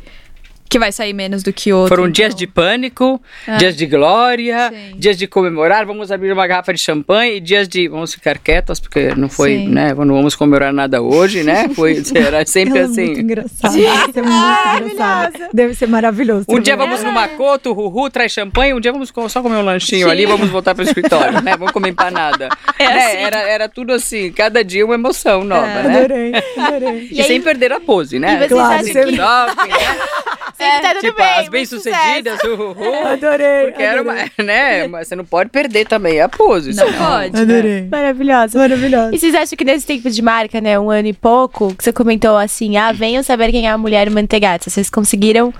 [0.71, 1.89] que vai sair menos do que outro.
[1.89, 3.21] Foram então- dias de pânico,
[3.57, 4.95] dias de glória, Sim.
[4.97, 8.79] dias de comemorar, vamos abrir uma garrafa de champanhe e dias de vamos ficar quietas,
[8.79, 9.67] porque não foi, Sim.
[9.67, 9.93] né?
[9.93, 11.67] Não vamos comemorar nada hoje, né?
[11.75, 13.13] Foi, era sempre Ela é muito assim.
[13.25, 15.49] Deve ser muito engraçada.
[15.53, 16.45] Deve ser maravilhoso.
[16.47, 19.61] Um dia vamos no Macoto, o Ruhu traz champanhe, um dia vamos só comer um
[19.65, 20.11] lanchinho Sim.
[20.11, 21.57] ali, vamos voltar para o escritório, né?
[21.57, 22.47] Vamos comer empanada.
[22.79, 23.05] É Né?
[23.05, 23.17] assim.
[23.17, 25.83] Era, era tudo assim, cada dia uma emoção nova, É.
[25.83, 25.97] né?
[25.99, 27.07] Adorei, adorei.
[27.11, 28.33] E, sem perder a pose, né?
[28.33, 29.97] E vocês Claro, acham sempre- que né?
[30.61, 31.31] sempre tá tudo tipo, bem?
[31.39, 32.75] as bem-sucedidas, Ruhu.
[33.05, 33.65] Adorei.
[33.67, 34.31] Porque era uma, adorei.
[34.45, 34.87] né?
[34.87, 36.73] Mas você não pode perder também a pose.
[36.73, 37.39] Não senão- pode.
[37.39, 37.87] Adorei.
[37.89, 38.57] Maravilhosa.
[38.57, 39.15] Maravilhosa.
[39.15, 41.91] E vocês acham que nesse tempo de marca, né, um ano e pouco, que você
[41.93, 44.69] comentou assim, ah, venham saber quem é a mulher mantegata.
[44.69, 45.53] Vocês conseguiram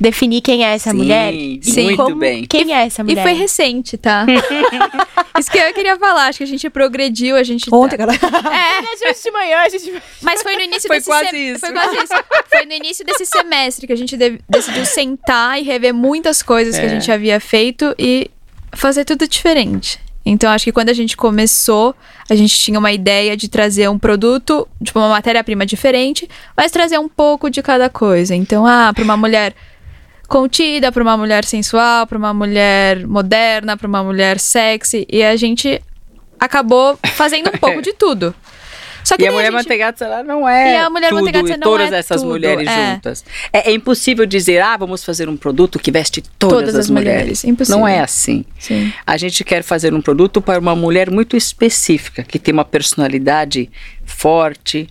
[0.00, 1.32] definir quem é essa Sim, mulher?
[1.62, 2.44] sim, muito como- bem.
[2.44, 3.22] Quem é essa E mulher?
[3.22, 4.26] foi recente, tá?
[5.38, 8.12] Isso que eu queria falar, acho que a gente progrediu, a gente Ontem, cara.
[8.52, 9.92] É, Hoje de manhã a gente...
[10.20, 11.60] Mas foi no início Foi desse quase sem- isso.
[11.60, 12.12] Foi quase isso.
[12.48, 16.74] Foi no início desse semestre que a gente de- decidiu sentar e rever muitas coisas
[16.76, 16.88] que a É.
[16.88, 18.30] gente havia feito e
[18.72, 19.98] fazer tudo diferente.
[20.24, 21.94] Então acho que quando a gente começou,
[22.30, 26.98] a gente tinha uma ideia de trazer um produto, tipo uma matéria-prima diferente, mas trazer
[26.98, 28.34] um pouco de cada coisa.
[28.34, 29.52] Então, ah, para uma mulher
[30.28, 35.06] contida, pra uma mulher sensual, pra uma mulher moderna, pra uma mulher sexy.
[35.10, 35.82] E a gente
[36.38, 38.34] acabou fazendo um pouco de tudo.
[39.04, 41.48] Só que E a mulher gente- manteigata, ela não é E a mulher tudo, manteigata
[41.48, 42.92] e não todas é essas tudo, mulheres é.
[42.94, 43.24] juntas.
[43.52, 46.90] É, é impossível dizer, ah, vamos fazer um produto que veste todas, Todas as, as
[46.90, 47.20] mulheres.
[47.20, 47.78] mulheres, impossível.
[47.80, 48.44] Não é assim.
[48.58, 48.92] Sim.
[49.06, 53.70] A gente quer fazer um produto para uma mulher muito específica, que tem uma personalidade
[54.04, 54.88] forte,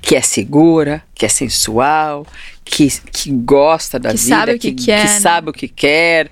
[0.00, 2.26] que é segura, que é sensual,
[2.64, 5.20] que, que gosta da Que vida, sabe o que quer, né?
[5.20, 6.30] sabe o que quer.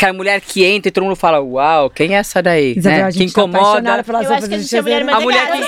[0.00, 2.72] Aquela mulher que entra e todo mundo fala, uau, quem é essa daí?
[2.74, 3.04] Isabel, né?
[3.04, 4.02] a Que gente tá incomoda.
[4.02, 5.18] pelas Eu acho que a de gente é mulher janeiro.
[5.18, 5.60] A mulher que.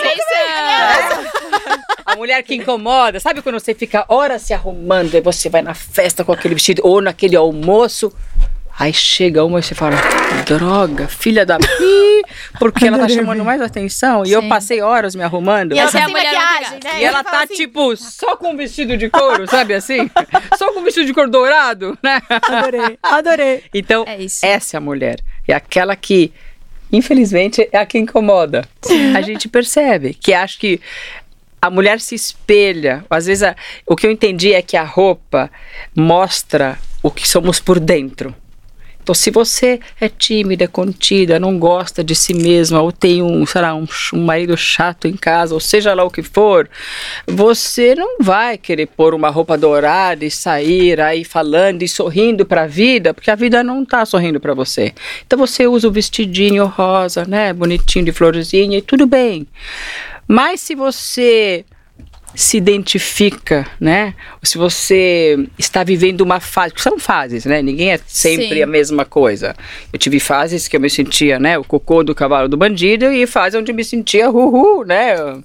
[2.04, 5.74] A mulher que incomoda, sabe quando você fica horas se arrumando e você vai na
[5.74, 8.10] festa com aquele vestido ou naquele almoço?
[8.78, 9.96] Aí chega uma e você fala,
[10.46, 11.58] droga, filha da
[12.58, 14.24] porque ela tá chamando mais atenção.
[14.24, 14.48] E eu Sim.
[14.48, 15.74] passei horas me arrumando.
[15.74, 17.00] E ela Essa é tá mulher maquiagem, né?
[17.00, 20.10] E ela tá, assim, tipo, só com um vestido de couro, sabe assim?
[20.56, 22.20] Só com um vestido de couro dourado, né?
[22.30, 23.62] Adorei, adorei.
[23.74, 24.44] Então, É isso.
[24.44, 25.20] essa é a mulher.
[25.46, 26.32] É aquela que,
[26.90, 28.66] infelizmente, é a que incomoda.
[29.16, 30.80] A gente percebe que acho que
[31.60, 33.04] a mulher se espelha.
[33.10, 33.56] Às vezes, a-
[33.86, 35.50] o que eu entendi é que a roupa
[35.94, 38.34] mostra o que somos por dentro.
[39.02, 43.60] Então, se você é tímida, contida, não gosta de si mesma, ou tem um, sei
[43.60, 46.68] lá, um, um marido chato em casa, ou seja lá o que for,
[47.26, 52.62] você não vai querer pôr uma roupa dourada e sair aí falando e sorrindo para
[52.62, 54.92] a vida, porque a vida não tá sorrindo para você.
[55.26, 59.46] Então você usa o vestidinho rosa, né, bonitinho de florzinha e tudo bem.
[60.28, 61.64] Mas se você
[62.34, 64.14] se identifica, né?
[64.42, 67.60] Se você está vivendo uma fase, porque são fases, né?
[67.60, 68.62] Ninguém é sempre Sim.
[68.62, 69.54] a mesma coisa.
[69.92, 73.26] Eu tive fases que eu me sentia, né, o cocô do cavalo do bandido e
[73.26, 75.42] fases onde eu me sentia uhul, né?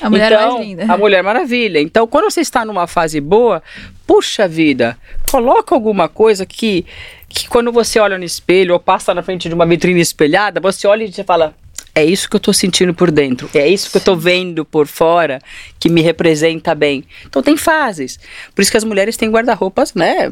[0.00, 0.92] A mulher então, mais linda.
[0.92, 1.80] A Mulher Maravilha.
[1.80, 3.62] Então, quando você está numa fase boa,
[4.06, 4.96] puxa vida,
[5.30, 6.86] coloca alguma coisa que,
[7.28, 10.86] que quando você olha no espelho ou passa na frente de uma vitrine espelhada, você
[10.86, 11.54] olha e você fala.
[11.94, 13.48] É isso que eu tô sentindo por dentro.
[13.54, 15.40] É isso que eu tô vendo por fora
[15.78, 17.04] que me representa bem.
[17.26, 18.18] Então tem fases.
[18.54, 20.30] Por isso que as mulheres têm guarda-roupas, né?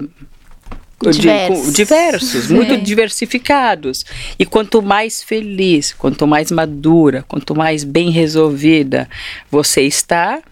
[1.01, 1.75] Diversos.
[1.75, 2.55] diversos, Sim.
[2.55, 4.05] muito diversificados.
[4.37, 9.09] E quanto mais feliz, quanto mais madura, quanto mais bem resolvida
[9.49, 10.43] você está,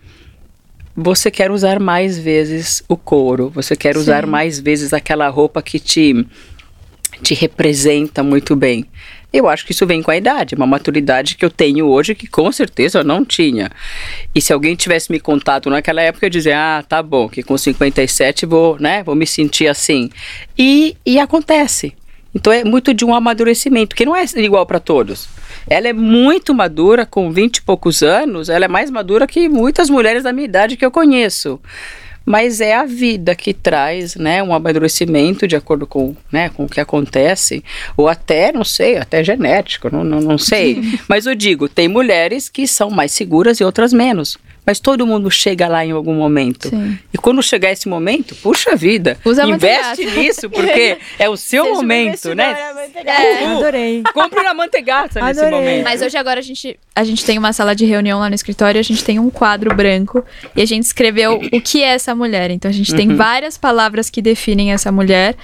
[0.97, 4.31] você quer usar mais vezes o couro, você quer usar Sim.
[4.31, 6.25] mais vezes aquela roupa que te,
[7.23, 8.87] te representa muito bem.
[9.37, 12.27] Eu acho que isso vem com a idade, uma maturidade que eu tenho hoje que
[12.27, 13.71] com certeza eu não tinha.
[14.35, 17.59] E se alguém tivesse me contado naquela época, eu dizer, ah, tá bom, que com
[17.59, 20.09] 57 vou, né, vou me sentir assim.
[20.57, 21.93] E, e acontece.
[22.35, 25.29] Então é muito de um amadurecimento, que não é igual para todos.
[25.69, 29.91] Ela é muito madura, com 20 e poucos anos, ela é mais madura que muitas
[29.91, 31.61] mulheres da minha idade que eu conheço.
[32.27, 36.69] Mas é a vida que traz, né, um amadurecimento de acordo com, né, com o
[36.69, 37.63] que acontece,
[37.97, 40.83] ou até, não sei, até genético, não, não, não sei.
[41.09, 44.37] Mas eu digo, tem mulheres que são mais seguras e outras menos.
[44.67, 46.69] Mas todo mundo chega lá em algum momento.
[46.69, 46.99] Sim.
[47.15, 51.77] E quando chegar esse momento, puxa vida, Usa investe nisso, porque é o seu Seja
[51.77, 52.73] momento, né?
[52.75, 53.23] manteigata.
[53.45, 53.57] Uhul.
[53.59, 54.03] Adorei.
[54.13, 55.59] Compre na manteigata nesse Adorei.
[55.61, 55.85] momento.
[55.85, 58.81] Mas hoje agora a gente, a gente tem uma sala de reunião lá no escritório,
[58.81, 60.25] a gente tem um quadro branco
[60.57, 62.51] e a gente escreveu o que é essa mulher.
[62.51, 63.17] Então a gente tem Uhum.
[63.17, 65.37] várias palavras que definem essa mulher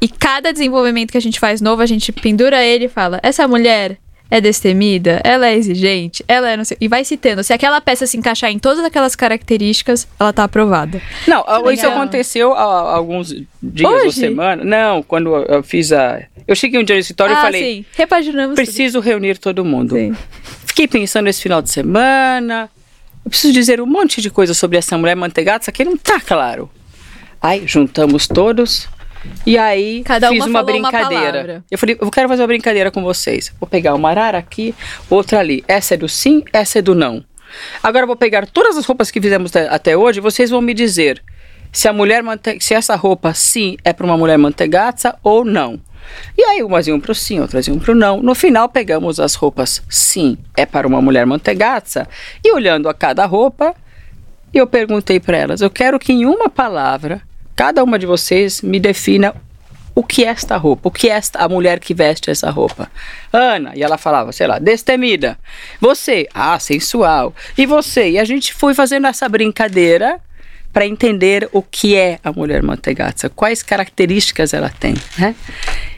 [0.00, 3.46] e cada desenvolvimento que a gente faz novo, a gente pendura ele e fala: essa
[3.46, 3.98] mulher
[4.32, 7.44] é destemida, ela é exigente, ela é não sei, e vai citando.
[7.44, 11.02] Se aquela peça se encaixar em todas aquelas características, ela tá aprovada.
[11.28, 11.92] Não, isso legal.
[11.92, 13.28] aconteceu há há alguns
[13.62, 14.12] dias ou Hoje?
[14.12, 14.64] semana.
[14.64, 16.22] Não, quando eu- fiz a.
[16.48, 18.64] Eu cheguei um dia no escritório e ah, falei: sim, repaginamos tudo.
[18.64, 19.96] preciso reunir todo mundo.
[19.96, 20.16] Sim.
[20.64, 22.70] Fiquei pensando esse final de semana.
[23.26, 26.18] Eu preciso dizer um monte de coisa sobre essa mulher manteigada, isso aqui não tá
[26.18, 26.70] claro.
[27.38, 28.88] Aí juntamos todos.
[29.46, 31.32] E aí Cada fiz uma uma uma brincadeira.
[31.32, 31.64] palavra.
[31.70, 33.52] eu falei, eu quero fazer uma brincadeira com vocês.
[33.60, 34.74] Vou pegar uma arara aqui,
[35.08, 35.64] outra ali.
[35.68, 37.24] Essa é do sim, essa é do não.
[37.82, 41.22] Agora eu vou pegar todas as roupas que fizemos até- hoje, vocês vão me dizer
[41.70, 42.22] se a mulher
[42.60, 45.78] se essa roupa sim é para uma mulher mantegaça ou não.
[46.36, 48.20] E aí umas iam pro sim, outras iam pro não.
[48.22, 52.08] No final pegamos as roupas sim é para uma mulher mantegaça
[52.44, 53.74] e olhando a cada roupa,
[54.52, 57.22] eu perguntei para elas, eu quero que em uma palavra
[57.54, 59.34] cada uma de vocês me defina
[59.94, 62.90] o que é esta roupa, o que é esta, a mulher que veste essa roupa.
[63.32, 65.38] Ana, e ela falava, sei lá, destemida.
[65.80, 67.34] Você, ah, sensual.
[67.56, 68.12] E você?
[68.12, 70.18] E a gente foi fazendo essa brincadeira
[70.72, 75.34] para entender o que é a mulher mantegaça, quais características ela tem, né?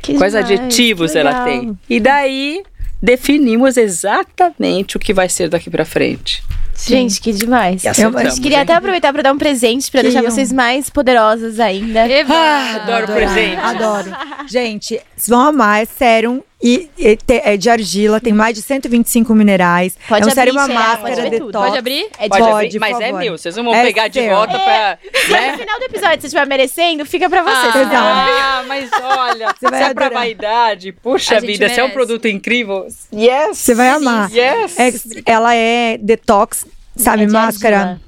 [0.03, 1.45] Que quais demais, adjetivos que ela legal.
[1.45, 1.79] tem.
[1.89, 2.65] E daí
[3.01, 6.43] definimos exatamente o que vai ser daqui para frente.
[6.77, 7.85] Gente, que demais.
[7.85, 7.89] E
[8.25, 8.63] gente queria hein?
[8.63, 12.01] até aproveitar pra dar um presente, pra deixar vocês mais poderosas ainda.
[12.01, 12.35] Eva!
[12.35, 13.61] Ah, adoro Adorar, presente.
[13.61, 14.17] Adoro.
[14.49, 18.63] Gente, vocês vão amar, é sérum e, e te- é de argila, tem mais de
[18.63, 19.97] 125 minerais.
[20.09, 21.31] Pode é um abrir, sérum, uma pode máscara, tudo.
[21.47, 21.67] detox.
[21.67, 22.07] Pode abrir?
[22.19, 23.37] É de Pode Pode, abrir, mas é meu.
[23.39, 24.35] Vocês não vão É pegar de seu.
[24.35, 24.99] volta pra.
[25.15, 25.59] Se no Né?
[25.59, 27.79] final do episódio você estiver merecendo, fica pra você.
[27.95, 28.61] Ah.
[28.61, 32.27] Ah, mas olha, Você vai se é pra vaidade, puxa vida, se é um produto
[32.27, 33.59] incrível, yes!
[33.59, 34.31] Você vai amar.
[34.33, 34.79] Yes!
[34.79, 34.93] É,
[35.27, 38.01] ela é detox, sabe, É de máscara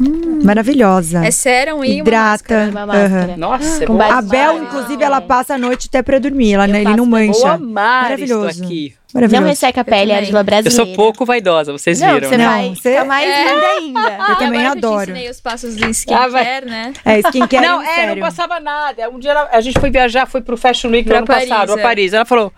[0.00, 0.44] argila.
[0.44, 1.24] maravilhosa.
[1.24, 2.30] É sérum e uma Hidrata.
[2.30, 2.70] máscara.
[2.70, 3.24] Uma máscara.
[3.32, 3.36] Aham.
[3.36, 4.14] Nossa, é Com boa.
[4.18, 5.06] A Bel, Ah, inclusive, é.
[5.06, 6.54] ela passa a noite até pra dormir.
[6.54, 7.52] Ela, Eu ele não mancha.
[7.52, 8.50] amar Maravilhoso.
[8.50, 8.94] isso aqui.
[9.12, 10.16] Não resseca a pele, é também.
[10.18, 10.84] argila Eu brasileira.
[10.86, 12.44] sou pouco vaidosa, vocês Não, viram, você né?
[12.44, 13.42] Não, vai você- ficar mais É.
[13.54, 14.00] linda ainda.
[14.30, 15.06] Eu também agora eu adoro.
[15.06, 16.60] te ensinei os passos do Ah, skincare, vai.
[16.60, 16.92] né?
[17.04, 19.10] É, skincare Não, em é, não passava nada.
[19.10, 21.72] Um dia ela- a gente foi viajar, foi pro Fashion Week no ano Paris, passado,
[21.72, 21.80] é.
[21.80, 22.12] a Paris.
[22.12, 22.52] Ela falou: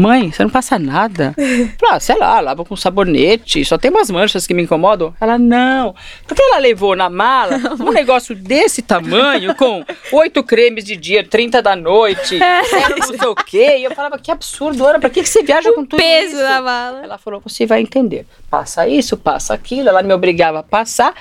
[0.00, 1.34] Mãe, você não passa nada?
[1.36, 5.14] Eu falei, ah, sei lá, lava com sabonete, só tem umas manchas que me incomodam.
[5.20, 5.94] Ela, não.
[6.26, 11.60] Porque ela levou na mala um negócio desse tamanho, com oito cremes de dia, 30
[11.60, 13.76] da noite, zero não sei o quê.
[13.78, 16.42] E eu falava, que absurdo, Ana, pra que, que você viaja com tudo Peso isso?
[16.42, 17.00] da mala.
[17.04, 18.24] Ela falou, você vai entender.
[18.48, 19.90] Passa isso, passa aquilo.
[19.90, 21.12] Ela me obrigava a passar.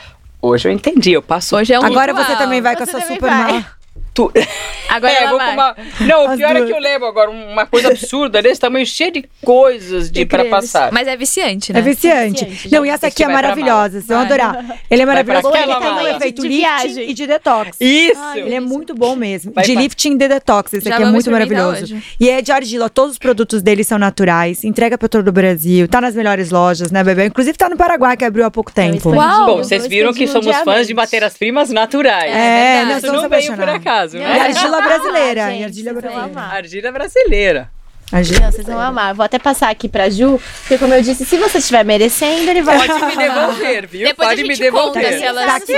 [0.42, 2.26] Hoje eu entendi, eu passo Hoje é um Agora ritual.
[2.26, 3.66] você também vai com a Você sua super mala.
[4.28, 4.32] tu...
[4.90, 5.48] Agora É, ela vou vai.
[5.50, 5.76] com uma...
[6.02, 6.70] Não, o As pior é duas.
[6.70, 10.92] que eu levo agora uma coisa absurda desse tamanho, cheio de coisas de para passar.
[10.92, 11.78] Mas é viciante, né?
[11.80, 12.44] É viciante.
[12.46, 13.92] viciante, Não, e essa aqui é maravilhosa.
[14.00, 14.80] Vocês vão adorar.
[14.90, 17.10] Ele é maravilhoso porque ele tem um efeito De lifting viagem.
[17.10, 17.78] e de detox.
[17.80, 18.20] Isso!
[18.36, 19.52] Ele é muito bom mesmo.
[19.54, 20.74] Vai de pra- lifting e de detox.
[20.74, 21.96] Esse Já aqui é muito maravilhoso.
[22.20, 22.90] E é de argila.
[22.90, 24.64] Todos os produtos dele são naturais.
[24.64, 25.88] Entrega pra todo o Brasil.
[25.88, 27.26] Tá nas melhores lojas, né, bebê?
[27.26, 29.12] Inclusive tá no Paraguai, que abriu há pouco tempo.
[29.12, 29.46] Uau!
[29.46, 32.32] Bom, vocês viram que somos fãs de matérias-primas naturais.
[32.36, 32.36] É,
[32.78, 32.86] verdade.
[32.90, 33.86] nós Isso somos não veio por apaixonados.
[33.88, 34.40] acaso, E né?
[34.42, 35.46] argila brasileira.
[35.46, 36.24] Ah, e gente, argila brasileira.
[36.26, 36.56] amar.
[36.56, 37.72] Argila brasileira.
[38.12, 38.40] Argila.
[38.42, 39.14] Não, vocês vão amar.
[39.14, 42.62] Vou até passar aqui pra Ju, porque como eu disse, se você estiver merecendo, ele
[42.64, 42.88] vai...
[42.88, 44.08] Pode me devolver, viu?
[44.08, 45.18] Depois Pode a me gente conta devolver.
[45.20, 45.74] se elas Tá aqui.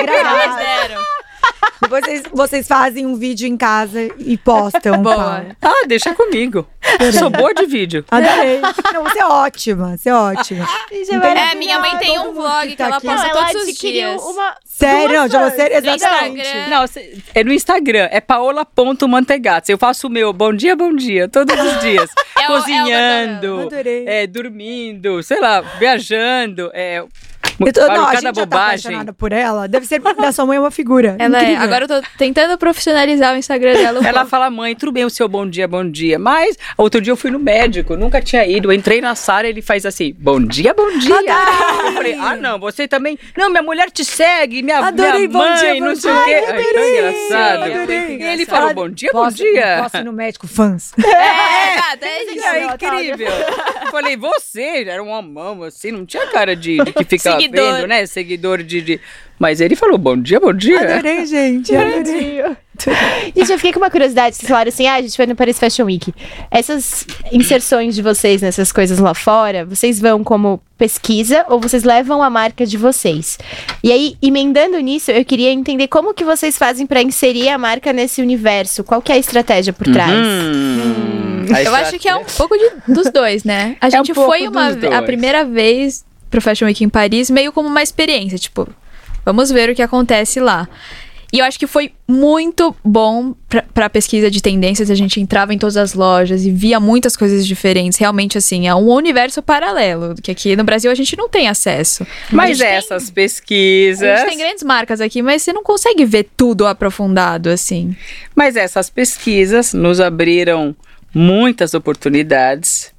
[1.82, 5.02] Depois vocês, vocês fazem um vídeo em casa e postam.
[5.02, 5.16] Boa.
[5.16, 5.56] Paulo.
[5.62, 6.68] Ah, deixa comigo.
[7.18, 8.06] Sou boa de vídeo.
[8.12, 8.62] Adorei.
[8.94, 9.98] Não, você é ótima.
[9.98, 10.68] Você é ótima.
[10.92, 14.10] É, minha mãe tem um vlog que tá ela posta Não, ela todos os adquiriu
[14.10, 14.22] dias.
[14.22, 14.56] uma...
[14.64, 16.42] Sério, não, de duas você, exatamente.
[16.48, 16.70] Instagram.
[16.70, 16.86] Não,
[17.36, 19.72] é no Instagram, é paola.mantegazza.
[19.72, 22.10] Eu faço o meu bom dia, bom dia, todos os dias.
[22.42, 23.60] É o- é o Cozinhando.
[23.68, 24.04] Adorei.
[24.08, 27.04] é, dormindo, sei lá, viajando, é,
[27.60, 28.66] Eu tô, não, a gente já tá bobagem.
[28.70, 29.68] apaixonada por ela.
[29.68, 31.16] Deve ser porque da sua mãe é uma figura.
[31.20, 31.56] Ela é.
[31.56, 34.00] Agora eu tô tentando profissionalizar o Instagram dela.
[34.00, 34.30] um Ela pouco.
[34.30, 36.18] fala, mãe, tudo bem o seu bom dia, bom dia.
[36.20, 38.70] Mas outro dia eu fui no médico, nunca tinha ido.
[38.70, 41.16] Eu entrei na sala ele faz assim, bom dia, bom dia.
[41.16, 41.88] Adorei.
[41.88, 43.18] Eu falei, ah, não, você também.
[43.38, 46.22] Não, minha mulher te segue, minha, Adorei, minha bom mãe, dia, bom não sei dia.
[46.22, 46.34] o quê.
[46.34, 47.64] Ai, Ai, tão adorei, engraçado.
[47.64, 48.18] adorei.
[48.18, 49.80] E ele falou, bom dia, bom Posso- dia.
[49.84, 50.92] Posso ir no médico, fãs.
[50.98, 52.46] É, exato, é isso.
[52.48, 53.28] É incrível.
[53.86, 57.76] Eu falei, você era uma mama, assim, não tinha cara de, de que fica Seguidor.
[57.76, 58.06] vendo, né?
[58.06, 59.00] Seguidor de, de-
[59.40, 60.80] Mas ele falou, bom dia, bom dia.
[60.96, 61.76] Adorei, gente.
[61.76, 62.42] Adorei.
[63.36, 64.36] Gente, eu fiquei com uma curiosidade.
[64.36, 66.12] Vocês falaram assim, ah, a gente foi no Paris Fashion Week.
[66.50, 72.24] Essas inserções de vocês nessas coisas lá fora, vocês vão como pesquisa ou vocês levam
[72.24, 73.38] a marca de vocês?
[73.84, 77.94] E aí, emendando nisso, eu queria entender como que vocês fazem pra inserir a marca
[77.94, 78.84] nesse universo.
[78.84, 80.12] Qual que é a estratégia por trás?
[80.12, 83.76] Hum, a Eu acho que é um pouco de- dos dois, né?
[83.80, 87.52] A É um gente foi uma a primeira vez pro Fashion Week em Paris meio
[87.52, 88.68] como uma experiência, tipo,
[89.24, 90.68] vamos ver o que acontece lá.
[91.34, 94.92] E eu acho que foi muito bom pra, pra pesquisa de tendências.
[94.92, 97.98] A gente entrava em todas as lojas e via muitas coisas diferentes.
[97.98, 102.04] Realmente, assim, é um universo paralelo, que aqui no Brasil a gente não tem acesso.
[102.04, 104.20] A Mas gente tem- essas A pesquisas.
[104.20, 107.96] gente tem grandes marcas aqui, mas você não consegue ver tudo aprofundado, assim.
[108.36, 110.76] Mas essas pesquisas nos abriram
[111.14, 112.91] muitas oportunidades,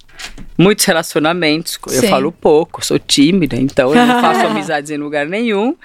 [0.58, 1.78] muitos relacionamentos.
[1.86, 2.08] Eu Sim.
[2.08, 5.76] falo pouco, sou tímida, então eu não faço amizades em lugar nenhum.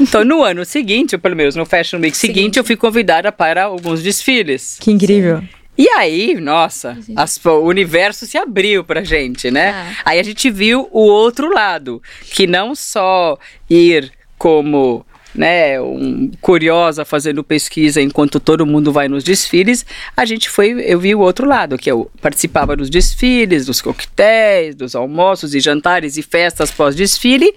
[0.00, 2.58] Então, no ano seguinte, ou pelo menos no Fashion Week seguinte, Seguinte.
[2.58, 4.76] eu fui convidada para alguns desfiles.
[4.80, 5.42] Que incrível.
[5.78, 9.70] E aí, nossa, as- o universo se abriu pra gente, né?
[9.70, 9.92] Ah.
[10.06, 15.04] Aí a gente viu o outro lado, que não só ir como
[15.36, 19.84] né, um, curiosa fazendo pesquisa enquanto todo mundo vai nos desfiles,
[20.16, 24.74] a gente foi, eu vi o outro lado, que eu participava dos desfiles, dos coquetéis,
[24.74, 27.54] dos almoços e jantares e festas pós-desfile,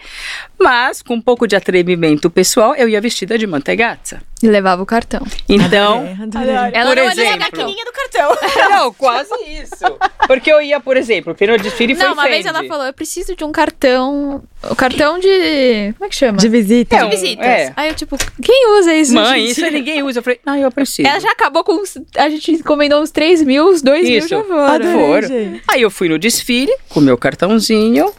[0.60, 4.22] mas com um pouco de atrevimento pessoal, eu ia vestida de mantegazza.
[4.42, 5.26] E levava o cartão.
[5.50, 6.56] Então, Adorei.
[6.74, 7.34] Ela Por não exemplo.
[7.34, 8.38] do cartão.
[8.70, 9.98] não, quase isso.
[10.28, 13.36] Porque eu ia, por exemplo, no desfile foi Não, uma vez ela falou, eu preciso
[13.36, 14.44] de um cartão.
[14.70, 15.94] O cartão de.
[15.98, 16.38] Como é que chama?
[16.38, 16.96] De visita.
[16.98, 17.46] É, De visitas.
[17.46, 17.74] é.
[17.78, 19.14] Aí eu, tipo, quem usa isso?
[19.14, 19.52] Mãe, gente?
[19.52, 20.20] isso ninguém usa.
[20.20, 21.08] Eu falei, não, eu preciso.
[21.08, 21.76] Ela já acabou com.
[21.82, 24.28] uns- A gente encomendou uns 3 mil, os 2 mil Isso.
[24.28, 24.60] já foram.
[24.66, 25.62] Adorei.
[25.72, 28.12] Aí eu fui no desfile com meu cartãozinho.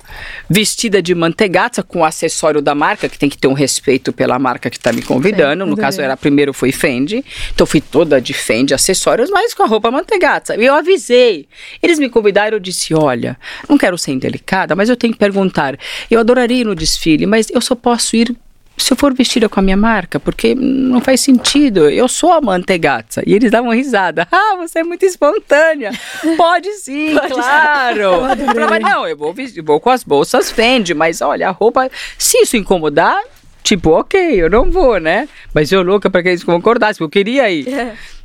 [0.50, 4.36] Vestida de mantegazza com o acessório da marca, que tem que ter um respeito pela
[4.36, 5.64] marca que está me convidando.
[5.64, 7.24] no caso, era primeiro foi Fendi.
[7.54, 10.56] Então fui toda de Fendi, acessórios, mas com a roupa mantegazza.
[10.56, 11.46] E eu avisei.
[11.80, 13.38] Eles me convidaram, eu disse: olha,
[13.68, 15.78] não quero ser indelicada, mas eu tenho que perguntar.
[16.10, 18.34] Eu adoraria ir no desfile, mas eu só posso ir
[18.82, 21.88] se eu for vestida com a minha marca, porque não faz sentido.
[21.88, 23.22] Eu sou a mantegazza.
[23.26, 24.26] E eles davam risada.
[24.30, 25.92] Ah, você é muito espontânea.
[26.36, 28.00] Pode sim, claro.
[28.00, 31.90] Eu falava, não, eu vou, vestir, vou com as bolsas Fendi, mas olha, a roupa,
[32.18, 33.20] se isso incomodar,
[33.62, 35.28] tipo, ok, eu não vou, né?
[35.54, 37.66] Mas eu louca para que eles concordassem, porque eu queria ir.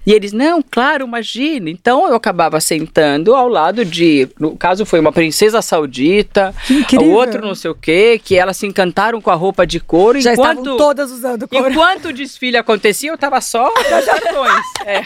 [0.05, 1.69] E eles, não, claro, imagina.
[1.69, 6.53] Então eu acabava sentando ao lado de, no caso foi uma princesa saudita,
[6.99, 10.21] o outro não sei o quê, que elas se encantaram com a roupa de couro.
[10.21, 11.71] Já enquanto, estavam todas usando couro.
[11.71, 14.63] Enquanto o desfile acontecia, eu tava só das cartões.
[14.95, 15.01] É,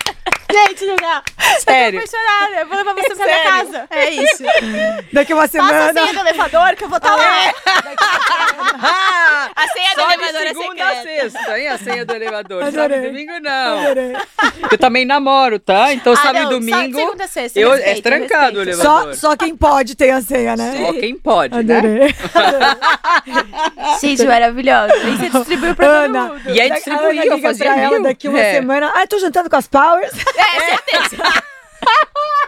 [0.52, 1.22] Gente, Julia,
[1.60, 2.00] sério.
[2.00, 2.62] apaixonada.
[2.62, 3.88] Eu vou levar você pra minha casa.
[3.92, 4.44] É isso.
[5.14, 5.94] Daqui uma Passa a semana.
[5.94, 7.54] senha do elevador que eu vou estar lá.
[9.56, 11.30] a senha do elevador é segunda a secreta.
[11.30, 11.68] sexta, hein?
[11.68, 12.64] A senha do elevador.
[12.64, 12.72] Adorei.
[12.90, 13.80] Sábado e domingo, não.
[13.80, 14.14] Adorei.
[14.72, 15.94] Eu também namoro, tá?
[15.94, 16.98] Então, Ah, sábado não, e só domingo.
[17.00, 19.16] segunda sexta, eu, respeito, é trancado o elevador.
[19.16, 20.84] Só, só quem pode tem a senha, né?
[20.86, 21.78] Só quem pode, né?
[21.78, 22.16] Adorei.
[24.02, 24.96] Gente, maravilhosa.
[24.98, 26.42] E você distribuiu pra todo Ana, mundo.
[26.50, 28.54] E aí a Ana eu fazia pra ela daqui uma É.
[28.56, 28.92] semana.
[28.96, 30.12] Ah, tô jantando com as Powers.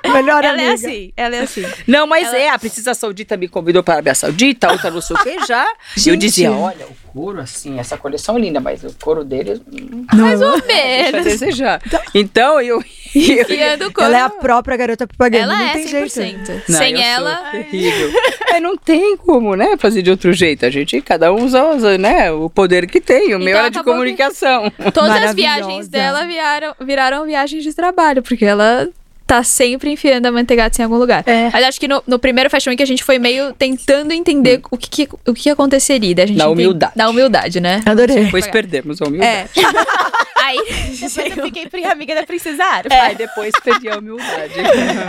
[0.04, 0.74] Melhor Ela é amiga.
[0.74, 1.66] assim, ela é assim.
[1.88, 5.02] Não, mas é, a Princesa Saudita me convidou para a Arábia Saudita, a outra não
[5.02, 5.66] sei o que já.
[5.96, 6.22] E eu Gente.
[6.22, 10.42] dizia, olha, o couro, assim, essa coleção é linda, mas o couro deles hum, Mais
[10.42, 11.82] ou deixa a desejar.
[12.16, 12.84] Então, eu...
[13.14, 14.02] eu Criando o corpo.
[14.02, 15.44] Ela é a própria garota propaganda.
[15.44, 16.14] Ela não é tem 100%.
[16.14, 16.52] jeito.
[16.70, 18.12] Não, Sem eu ela, terrível.
[18.54, 20.66] É, não tem como, né, fazer de outro jeito.
[20.66, 23.36] A gente, cada um usa, usa, né, o poder que tem.
[23.36, 24.72] O meu Então era de acabou que- comunicação.
[24.94, 28.88] todas as viagens dela viraram, viraram viagens de trabalho, porque ela
[29.32, 31.24] tá sempre enfiando a manteigata em algum lugar.
[31.26, 31.50] É.
[31.54, 34.78] Mas acho que no, no primeiro Fashion Week a gente foi meio tentando entender o
[34.78, 36.14] que, que- o que aconteceria.
[36.14, 36.92] Daí a gente Na humildade.
[36.98, 37.82] Na humildade, né?
[37.86, 38.26] Adorei.
[38.26, 39.32] Depois perdemos a humildade.
[39.32, 39.48] É.
[40.44, 40.58] Aí,
[41.00, 42.94] Depois eu fiquei amiga da Princesa Árabe.
[42.94, 44.54] Aí depois perdi a humildade.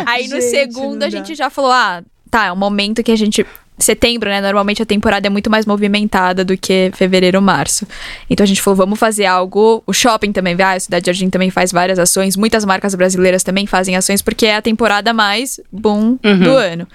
[0.07, 1.11] aí no Gente, segundo a dá.
[1.11, 3.45] gente já falou: ah, tá, é um momento que a gente.
[3.83, 4.41] Setembro, né?
[4.41, 7.87] Normalmente a temporada é muito mais movimentada do que fevereiro, março.
[8.29, 9.83] Então a gente falou, vamos fazer algo.
[9.87, 12.37] O shopping também, vai, a Cidade Jardim também faz várias ações.
[12.37, 16.87] Muitas marcas brasileiras também fazem ações, porque é a temporada mais boom do ano.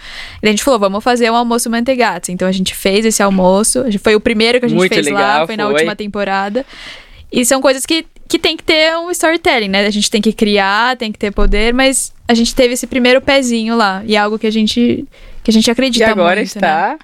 [0.42, 2.32] E a gente falou, vamos fazer um almoço manteigata.
[2.32, 3.84] Então a gente fez esse almoço.
[4.04, 5.74] Foi o primeiro que a gente Muito fez lá, legal, foi na foi.
[5.74, 6.66] última temporada.
[7.32, 9.86] E são coisas que, que tem que ter um storytelling, né?
[9.86, 13.22] A gente tem que criar, tem que ter poder, mas a gente teve esse primeiro
[13.22, 14.02] pezinho lá.
[14.06, 15.06] E é algo que a gente,
[15.48, 16.58] que a gente E acredita agora muito, né?
[16.58, 16.98] está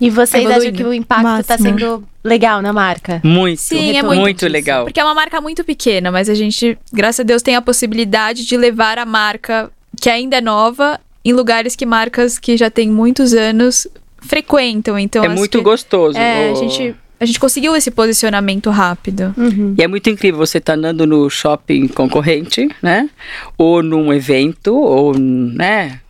[0.00, 0.76] E vocês acham Evoluindo.
[0.76, 1.58] que o impacto tá Máximo.
[1.80, 3.20] sendo legal na marca?
[3.24, 4.84] muito, Sim, é muito, muito legal.
[4.84, 8.46] Porque é uma marca muito pequena, mas a gente, graças a Deus, tem a possibilidade
[8.46, 9.68] de levar a marca
[10.00, 13.88] que ainda é nova em lugares que marcas que já têm muitos anos
[14.22, 14.96] frequentam.
[14.96, 16.16] Então, É muito que- gostoso.
[16.16, 19.34] É, a O- gente, a gente conseguiu esse posicionamento rápido.
[19.76, 23.10] E é muito incrível você estar andando no shopping concorrente, né?
[23.58, 26.00] Ou num evento, ou, né?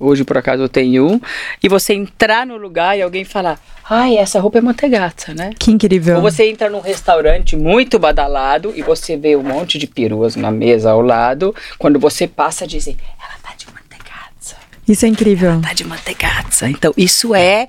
[0.00, 1.20] Hoje, por acaso, eu tenho um.
[1.62, 5.50] E você entrar no lugar e alguém falar, ai, essa roupa é mantegata, né?
[5.58, 6.16] Que incrível.
[6.16, 10.50] Ou você entra num restaurante muito badalado e você vê um monte de peruas na
[10.52, 11.54] mesa ao lado.
[11.78, 15.60] Quando você passa, dizem, ela tá de mantegazza, Isso é incrível.
[15.60, 16.68] tá de mantegazza.
[16.70, 17.66] Então, isso é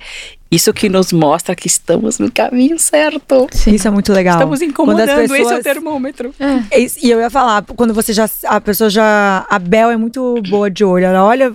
[0.51, 3.47] isso que nos mostra que estamos no caminho certo.
[3.67, 4.35] Isso é muito legal.
[4.35, 6.33] Estamos Quando incomodando, as esse é o pessoas- termômetro.
[6.71, 8.29] Esse- E eu ia falar, quando você já.
[8.45, 9.47] A pessoa já.
[9.49, 11.05] A Bel é muito boa de olho.
[11.05, 11.53] Ela olha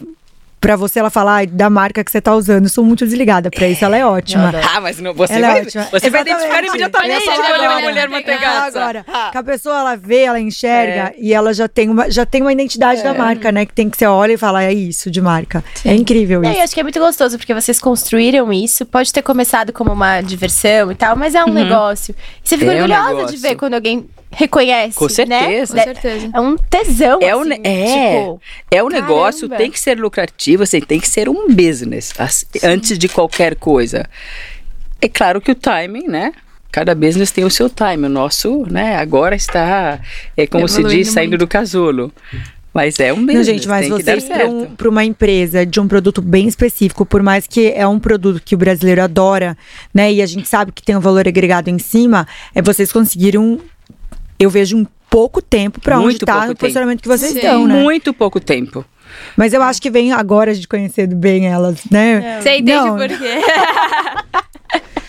[0.64, 2.64] pra você, ela fala, ai, da marca que você tá usando.
[2.64, 3.84] Eu sou muito desligada pra isso.
[3.84, 4.50] Ela é ótima.
[4.74, 5.88] Ah, mas não, você Ela é vai, ótima.
[5.92, 8.08] você vai identificar imediatamente quando é uma mulher olha aí.
[8.08, 8.80] mantegazza.
[8.80, 12.40] Agora, que a pessoa ela vê, ela enxerga e ela já tem uma, já tem
[12.40, 13.66] uma identidade da marca, né?
[13.66, 15.62] Que tem que você olha e fala, é isso de marca.
[15.84, 16.58] É incrível É, isso.
[16.58, 18.86] eu acho que é muito gostoso, porque vocês construíram isso.
[18.86, 22.14] Pode ter começado como uma diversão e tal, mas é um negócio.
[22.42, 23.36] E você fica É um orgulhosa negócio.
[23.36, 24.96] de ver quando alguém reconhece.
[24.98, 25.74] Com certeza.
[25.74, 25.84] Né?
[25.84, 26.30] Com certeza.
[26.34, 27.18] É um tesão.
[27.22, 31.08] É, um, assim, é, tipo, é um negócio, tem que ser lucrativo, assim, tem que
[31.08, 34.04] ser um business, as- antes de qualquer coisa.
[35.00, 36.32] É claro que o timing, né?
[36.72, 38.06] Cada business tem o seu time.
[38.06, 40.00] O nosso, né, agora está,
[40.36, 41.40] é como se diz, saindo muito.
[41.40, 42.12] do casulo.
[42.72, 44.50] Mas é um Não, business, gente, mas vocês, certo.
[44.50, 48.56] um- uma empresa de um produto bem específico, por mais que é um produto que
[48.56, 49.56] o brasileiro adora,
[49.94, 50.12] né?
[50.12, 53.60] E a gente sabe que tem um valor agregado em cima, é vocês conseguiram,
[54.44, 56.60] eu vejo, um pouco tempo pra onde Muito tá no tempo.
[56.60, 57.38] posicionamento que vocês Sim.
[57.38, 57.74] estão, né?
[57.82, 58.84] Muito pouco tempo.
[59.36, 62.40] Mas eu acho que vem agora de conhecer bem elas, né?
[62.40, 63.40] Você entende Não, por quê?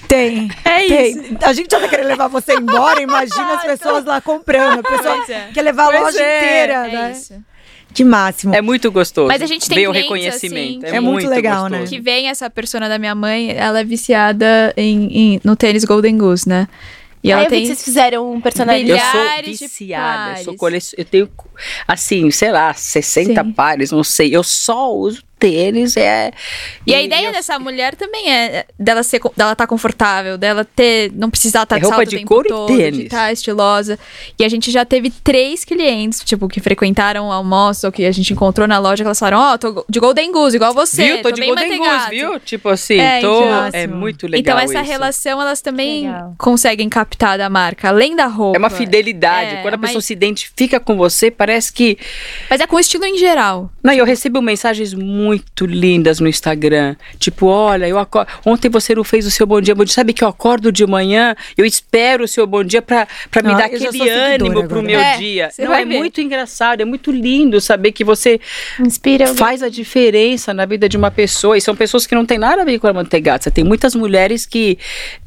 [0.08, 0.50] Tem.
[0.64, 1.38] É tem.
[1.44, 4.80] A gente já tá querendo levar você embora, imagina as pessoas lá comprando.
[4.80, 5.50] A pessoa é.
[5.52, 7.12] quer levar a Pois loja é, inteira, É né?
[7.12, 7.34] isso.
[7.94, 8.54] Que máximo.
[8.54, 9.30] É muito gostoso.
[9.30, 10.86] Mas a gente tem ver o reconhecimento.
[10.86, 11.80] assim, é, É muito legal, né?
[11.80, 11.96] gostoso.
[11.96, 16.18] Que vem essa persona da minha mãe, ela é viciada em, em- no tênis Golden
[16.18, 16.68] Goose, né?
[17.26, 17.62] E Aí ela eu vi tem.
[17.62, 18.88] que vocês fizeram um personagem.
[18.88, 20.96] Eu sou viciada, eu sou colecion...
[20.96, 21.32] eu tenho
[21.88, 23.52] assim, sei lá, 60 Sim.
[23.52, 24.36] pares, não sei.
[24.36, 26.32] Eu só uso tênis é
[26.88, 31.12] E a ideia eu- dessa mulher também é dela ser dela estar confortável, dela ter
[31.14, 33.00] não precisar estar É de roupa salto de o tempo couro e todo, de tênis.
[33.06, 34.00] estar estilosa.
[34.40, 38.12] E a gente já teve três clientes, tipo, que frequentaram o almoço ou que a
[38.12, 41.22] gente encontrou na loja, que elas falaram: "Ó, tô de Golden Goose, igual você, Viu?
[41.22, 42.40] Tô de bem Golden Goose, manteigado." viu?
[42.40, 43.42] Tipo assim, É, tô...
[43.44, 43.70] então.
[43.74, 44.92] é muito legal Então essa isso.
[44.92, 46.34] relação elas também Legal.
[46.38, 48.58] conseguem captar da marca, além da roupa.
[48.58, 49.56] É uma fidelidade.
[49.56, 51.98] É, Quando a pessoa mas- se identifica com você, parece que.
[52.50, 53.70] Mas é com estilo em geral.
[53.84, 55.25] Não, e eu recebo mensagens muito
[55.62, 56.96] lindas no Instagram.
[57.20, 58.28] Tipo, olha, eu acordo.
[58.46, 59.74] Ontem você não fez o seu bom dia.
[59.76, 59.94] Bom dia.
[59.94, 63.52] Sabe que eu acordo de manhã, eu espero o seu bom dia pra, pra me
[63.54, 64.82] Ah, dar aquele ânimo pro agora.
[64.82, 65.50] meu É, dia.
[65.60, 65.98] Não, é ver.
[65.98, 68.40] muito engraçado, é muito lindo saber que você
[68.80, 69.26] Inspira.
[69.26, 69.38] alguém.
[69.38, 71.58] faz a diferença na vida de uma pessoa.
[71.58, 73.50] E são pessoas que não têm nada a ver com a manteigata.
[73.52, 74.78] Tem muitas mulheres que,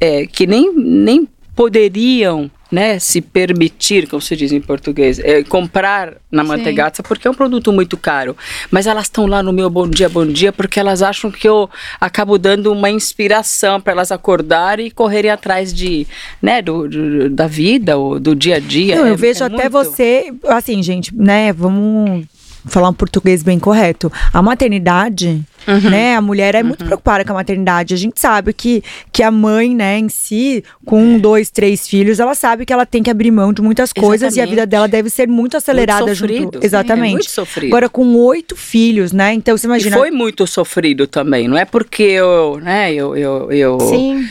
[0.01, 6.15] é, que nem, nem poderiam né, se permitir, como se diz em português, é, comprar
[6.31, 6.49] na Sim.
[6.49, 8.37] manteigata porque é um produto muito caro.
[8.71, 11.69] Mas elas estão lá no meu bom dia, bom dia, porque elas acham que eu
[12.01, 16.07] acabo dando uma inspiração para elas acordarem e correrem atrás de,
[16.43, 18.97] né, do, do- da vida ou do dia a dia.
[18.97, 22.27] Não, É- eu vejo é até muito- você, assim, gente, né, vamos
[22.69, 24.11] falar um português bem correto.
[24.33, 25.91] A maternidade, Uhum.
[25.91, 27.93] né, a mulher é muito preocupada com a maternidade.
[27.93, 28.83] A gente sabe que,
[29.13, 33.03] que a mãe, né, em si, com dois, três filhos, ela sabe que ela tem
[33.03, 34.71] que abrir mão de muitas coisas e a vida Exatamente.
[34.71, 36.43] dela deve ser muito acelerada Muito sofrido.
[36.45, 36.59] junto.
[36.61, 37.09] Sim, Exatamente.
[37.09, 37.67] é muito sofrido.
[37.71, 39.97] Agora, com oito filhos, né, então você imagina...
[39.97, 41.47] E foi muito sofrido também.
[41.49, 44.27] Não é porque eu, né, eu, eu, eu Sim.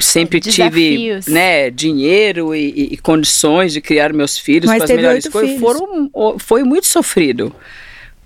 [0.00, 1.26] Sempre tive Desafios.
[1.26, 5.58] né, dinheiro e, e- e condições de criar meus filhos Mas com as melhores coisas.
[5.60, 7.54] Foram, foi muito sofrido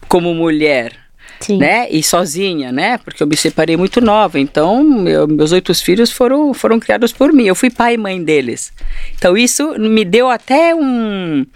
[0.08, 0.92] como mulher.
[1.40, 1.58] Sim.
[1.58, 1.88] Né?
[1.90, 2.98] E sozinha, né?
[2.98, 4.38] Porque eu me separei muito nova.
[4.40, 7.44] Então, meu- meus oito filhos foram, foram criados por mim.
[7.46, 8.72] Eu fui pai e mãe deles.
[9.16, 11.46] Então, isso me deu até um.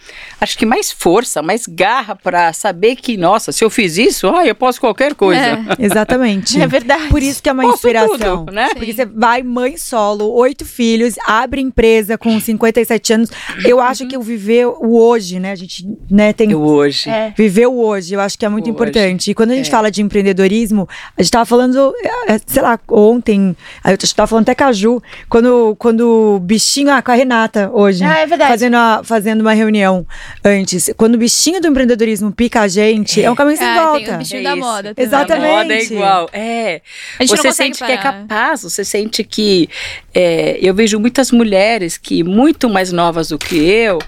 [0.41, 4.47] Acho que mais força, mais garra para saber que, nossa, se eu fiz isso, ah,
[4.47, 5.41] eu posso qualquer coisa.
[5.43, 5.59] É.
[5.85, 6.59] Exatamente.
[6.63, 7.09] É verdade.
[7.09, 8.45] Por isso que é uma Posso inspiração.
[8.45, 8.69] tudo, né?
[8.75, 13.31] Porque você vai mãe solo, oito filhos, abre empresa com 57 anos.
[13.65, 15.51] Eu acho que o viver o hoje, né?
[15.51, 17.11] A gente né, tem Eu hoje.
[17.11, 17.33] É.
[17.37, 18.71] Viver o hoje, eu acho que é muito Hoje.
[18.71, 19.31] importante.
[19.31, 19.72] E quando a gente.
[19.73, 20.86] Fala de empreendedorismo,
[21.16, 21.94] a gente tava falando,
[22.28, 27.01] é, sei lá, ontem, aí eu tava falando até caju, quando, quando o bichinho, ah,
[27.01, 28.05] com a Renata hoje.
[28.05, 28.51] Ah, é verdade.
[28.51, 30.07] Fazendo, a- fazendo uma reunião
[30.44, 30.90] antes.
[30.97, 34.05] Quando o bichinho do empreendedorismo pica a gente, é, um caminho sem Ah, volta.
[34.05, 34.61] tem o bichinho É da isso.
[34.61, 34.94] moda.
[34.94, 35.05] também.
[35.05, 35.47] Exatamente.
[35.51, 36.31] A moda é igual.
[36.32, 36.81] É.
[37.19, 38.12] A gente não você sente que é parar.
[38.20, 39.69] capaz, você sente que.
[40.15, 43.99] é, eu vejo muitas mulheres que, muito mais novas do que eu,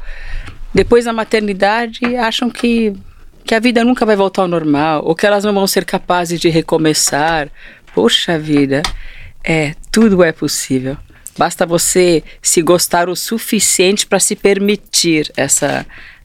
[0.75, 2.93] depois da maternidade, acham que,
[3.45, 6.41] que a vida nunca vai voltar ao normal, ou que elas não vão ser capazes
[6.41, 7.49] de recomeçar.
[7.95, 8.83] Poxa vida,
[9.45, 10.97] é, tudo é possível.
[11.37, 15.85] Basta você se gostar o suficiente para se permitir essa,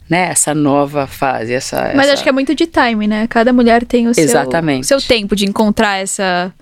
[0.10, 1.54] né, essa nova fase.
[1.54, 3.28] Essa, Mas essa- acho que é muito de time, né?
[3.28, 4.88] Cada mulher tem o seu, Exatamente.
[4.88, 6.54] seu tempo de encontrar essa.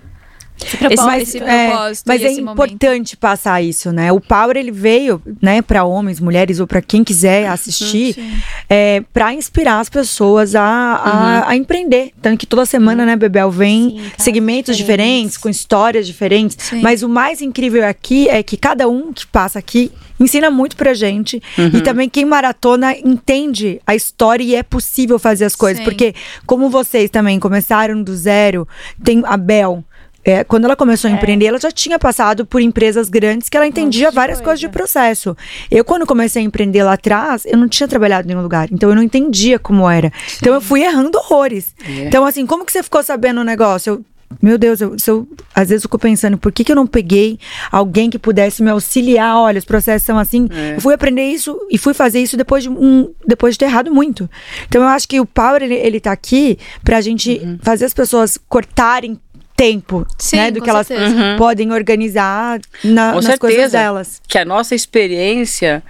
[0.66, 1.22] Esse, propósito.
[1.22, 2.54] esse é, propósito mas e é esse momento.
[2.54, 4.12] importante passar isso, né?
[4.12, 8.32] O Power ele veio, né, para homens, mulheres ou para quem quiser assistir, sim.
[8.70, 12.12] é, para inspirar as pessoas a, a, a empreender.
[12.22, 14.98] Tanto que toda semana, né, Bebel vem Sim, segmentos diferentes.
[14.98, 15.38] diferentes.
[15.38, 16.58] com histórias diferentes.
[16.60, 16.82] Sim.
[16.82, 20.96] Mas o mais incrível aqui é que cada um que passa aqui ensina muito pra
[20.96, 21.42] gente
[21.74, 25.84] e também quem maratona entende a história e é possível fazer as coisas, Sim.
[25.84, 26.16] porque
[26.46, 28.68] como vocês também começaram do zero,
[29.04, 29.84] tem a Bel
[30.28, 33.66] é, quando ela começou a empreender, ela já tinha passado por empresas grandes que ela
[33.66, 34.44] entendia várias coisa.
[34.44, 35.36] coisas de processo.
[35.72, 38.68] Eu, quando comecei a empreender lá atrás, eu não tinha trabalhado em nenhum lugar.
[38.72, 40.12] Então, eu não entendia como era.
[40.40, 41.74] Então, eu fui errando horrores.
[41.88, 42.06] É.
[42.08, 43.94] Então, assim, como que você ficou sabendo o negócio?
[43.94, 44.06] Eu,
[44.42, 47.40] meu Deus, eu, eu- às vezes eu fico pensando, por que, que eu não peguei
[47.72, 49.38] alguém que pudesse me auxiliar?
[49.38, 50.50] Olha, os processos são assim.
[50.52, 50.76] É.
[50.76, 53.90] Eu fui aprender isso e fui fazer isso depois de, um, depois de ter errado
[53.94, 54.30] muito.
[54.68, 57.58] Então, eu acho que o Power, ele, ele tá aqui pra gente Uhum.
[57.62, 59.18] fazer as pessoas cortarem
[59.58, 60.52] tempo, Sim, né?
[60.52, 61.36] Do que elas certeza.
[61.38, 63.78] podem organizar na, Com nas coisas certeza.
[63.78, 64.22] delas.
[64.28, 65.84] que a nossa experiência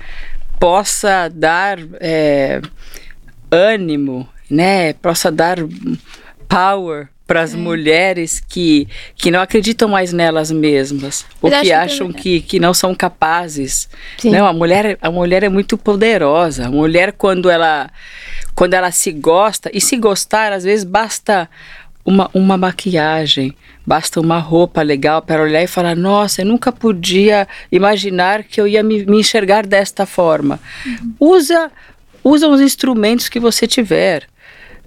[0.59, 2.61] possa dar é,
[3.51, 4.93] ânimo, né?
[4.93, 5.57] Possa dar
[6.47, 7.43] power para É.
[7.43, 8.87] as mulheres que,
[9.17, 13.89] que não acreditam mais nelas mesmas, ou que que acham que, que não são capazes.
[14.17, 14.31] Sim.
[14.31, 16.67] Não, a mulher, a mulher é muito poderosa.
[16.67, 17.89] A mulher quando ela
[18.55, 21.49] quando ela se gosta e se gostar, às vezes basta
[22.07, 23.53] uma, uma maquiagem,
[23.85, 28.65] basta uma roupa legal para olhar e falar: Nossa, eu nunca podia imaginar que eu
[28.65, 30.57] ia me, me enxergar desta forma.
[31.19, 31.69] Usa,
[32.23, 34.23] usa os instrumentos que você tiver.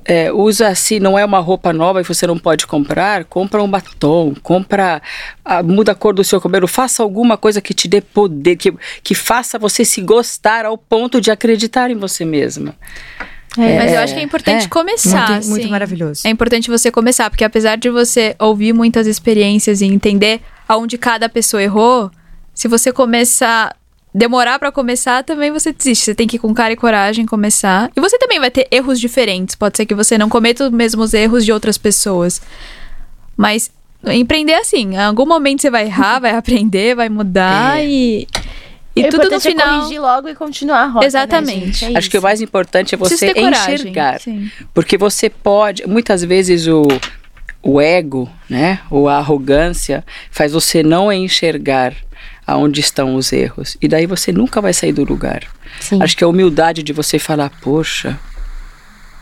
[0.02, 3.70] é, usa se não é uma roupa nova e você não pode comprar, compra um
[3.70, 5.02] batom, compra,
[5.44, 8.72] ah, muda a cor do seu cabelo, faça alguma coisa que te dê poder, que,
[9.02, 12.74] que faça você se gostar ao ponto de acreditar em você mesma.
[13.56, 14.68] Mas eu acho que é importante é.
[14.68, 15.30] começar.
[15.30, 15.70] Muito, muito assim.
[15.70, 16.22] maravilhoso.
[16.24, 21.28] É importante você começar, porque apesar de você ouvir muitas experiências e entender aonde cada
[21.28, 22.10] pessoa errou,
[22.54, 23.74] se você começar
[24.14, 26.04] demorar pra começar, também você desiste.
[26.04, 27.90] Você tem que ir com cara e coragem começar.
[27.96, 29.54] E você também vai ter erros diferentes.
[29.54, 32.42] Pode ser que você não cometa os mesmos erros de outras pessoas.
[33.36, 33.70] Mas
[34.04, 38.26] empreender é assim, em algum momento você vai errar, vai aprender, vai mudar e
[38.94, 41.66] e o tudo no é final corrigir logo e continuar a rota, Exatamente.
[41.66, 41.94] Né, gente?
[41.94, 44.20] É Acho que o mais importante é você enxergar.
[44.20, 44.50] sim.
[44.74, 46.82] Porque você pode, muitas vezes o,
[47.62, 51.94] o ego, né, ou a arrogância faz você não enxergar
[52.46, 53.76] aonde estão os erros.
[53.80, 55.44] E daí você nunca vai sair do lugar.
[55.78, 56.02] Sim.
[56.02, 58.18] Acho que a humildade de você falar, poxa,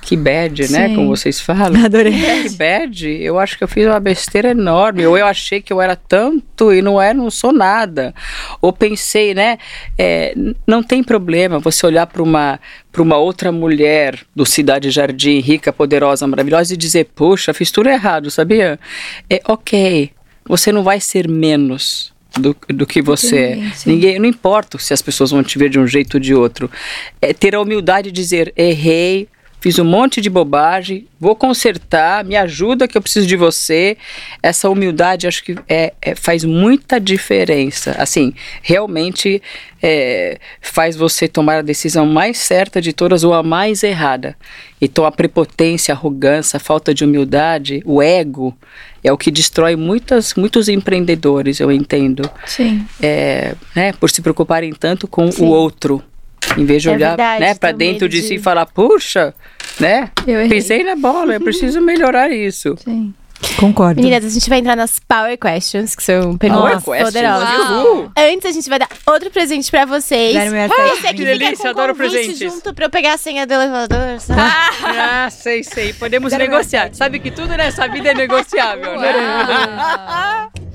[0.00, 0.94] que bad, né, Sim.
[0.94, 1.80] como vocês falam.
[1.84, 2.12] Adorei.
[2.42, 5.06] Que bad, eu acho que eu fiz uma besteira enorme.
[5.06, 8.14] Ou eu achei que eu era tanto e não é, não sou nada.
[8.60, 9.58] Ou pensei, né?
[9.98, 10.34] é,
[10.66, 12.60] não tem problema você olhar para uma
[12.90, 17.88] para uma outra mulher do Cidade Jardim, rica, poderosa, maravilhosa, e dizer, poxa, fiz tudo
[17.88, 18.80] errado, sabia?
[19.28, 20.10] É ok.
[20.46, 22.12] Você não vai ser menos.
[22.38, 23.72] Do, do que você é.
[23.86, 26.70] Ninguém, não importa se as pessoas vão te ver de um jeito ou de outro.
[27.20, 29.28] É ter a humildade de dizer, errei,
[29.60, 33.96] fiz um monte de bobagem, vou consertar, me ajuda que eu preciso de você.
[34.42, 37.92] Essa humildade acho que é, é- faz muita diferença.
[37.98, 38.32] Assim,
[38.62, 39.42] realmente
[39.82, 44.36] é, faz você tomar a decisão mais certa de todas ou a mais errada.
[44.80, 48.56] Então a prepotência, a arrogância, a falta de humildade, o ego
[49.02, 52.28] é o que destrói muitas, muitos empreendedores, eu entendo.
[52.46, 52.86] Sim.
[53.00, 55.44] É, né, por se preocuparem tanto com Sim.
[55.44, 56.02] o outro.
[56.56, 58.66] Em vez de É olhar verdade, né, para dentro medo de si de- e falar,
[58.66, 59.34] puxa,
[59.78, 60.10] né?
[60.48, 62.74] Pisei na bola, eu preciso melhorar isso.
[62.84, 63.14] Sim.
[63.56, 64.00] Concordo.
[64.02, 68.10] Meninas, a gente vai entrar nas Power Questions, que são perguntas Power questions, poderosas.
[68.18, 70.34] Antes, a gente vai dar outro presente pra vocês.
[70.34, 70.92] 067.
[70.98, 72.36] Esse aqui delícia, com adoro presentes.
[72.40, 74.18] junto pra eu pegar a senha do elevador.
[74.18, 74.40] sabe?
[74.40, 75.92] Ah, sei, sei.
[75.92, 76.90] Podemos Zero negociar.
[76.92, 79.12] Sabe que tudo nessa vida é negociável, né?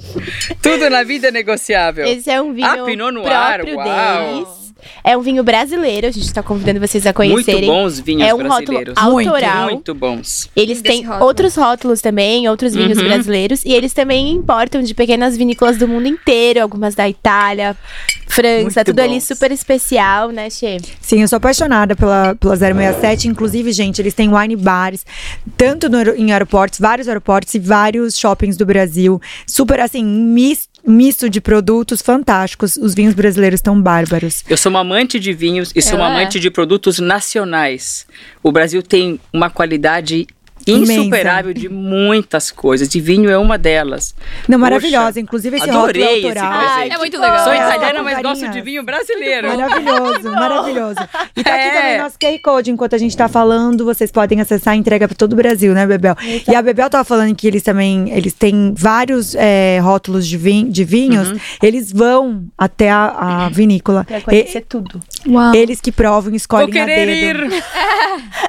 [0.62, 2.06] Tudo na vida é negociável.
[2.06, 4.34] Esse é um vinho Ah, Pinot Noir, próprio uau.
[4.34, 4.64] deles.
[5.02, 7.70] É um vinho brasileiro, a gente tá convidando vocês a Muito conhecerem.
[7.70, 8.94] bons vinhos é um rótulo brasileiros.
[8.98, 9.70] autoral.
[9.70, 10.50] Muito bons.
[10.54, 11.26] Eles têm rótulo.
[11.26, 13.06] outros rótulos também, outros vinhos Uhum.
[13.06, 13.64] brasileiros.
[13.64, 17.78] E eles também importam de pequenas vinícolas do mundo inteiro, algumas da Itália,
[18.28, 19.24] França, Muito tudo ali bons.
[19.24, 20.78] super especial, né, Che?
[21.00, 23.28] Sim, eu sou apaixonada pela, pela 067.
[23.30, 25.06] Inclusive, gente, eles têm wine bars,
[25.56, 29.22] tanto no em aeroportos, vários aeroportos e vários shoppings do Brasil.
[29.48, 32.76] Super, assim, mis- misto de produtos fantásticos.
[32.78, 34.44] Os vinhos brasileiros estão bárbaros.
[34.50, 36.22] Eu sou uma amante de vinhos e sou uma Ela é.
[36.22, 38.06] amante de produtos nacionais.
[38.42, 40.28] O Brasil tem uma qualidade
[40.72, 40.94] Imensa.
[40.94, 42.94] insuperável de muitas coisas.
[42.96, 44.16] E vinho é uma delas.
[44.48, 45.20] Não, Poxa, maravilhosa.
[45.20, 46.60] Inclusive, esse adorei rótulo esse autoral.
[46.76, 46.94] presente.
[46.94, 47.44] É muito legal.
[47.44, 49.48] Sou É, italiana, mas gosto de vinho brasileiro.
[49.58, 51.00] Maravilhoso, maravilhoso.
[51.36, 51.72] E tá aqui É.
[51.72, 52.72] também nosso QR Code.
[52.72, 55.86] Enquanto a gente tá falando, vocês podem acessar a entrega pra todo o Brasil, né,
[55.86, 56.16] Bebel?
[56.50, 60.70] E a Bebel tava falando que eles também, eles têm vários é, rótulos de, vin-
[60.70, 61.30] de vinhos.
[61.32, 61.40] Uhum.
[61.62, 64.04] Eles vão até a, a vinícola.
[64.06, 65.00] Pra E- conhecer tudo.
[65.28, 65.54] Uau.
[65.56, 67.54] eles que provam, Vou escolhem a querer dedo.
[67.56, 67.64] ir.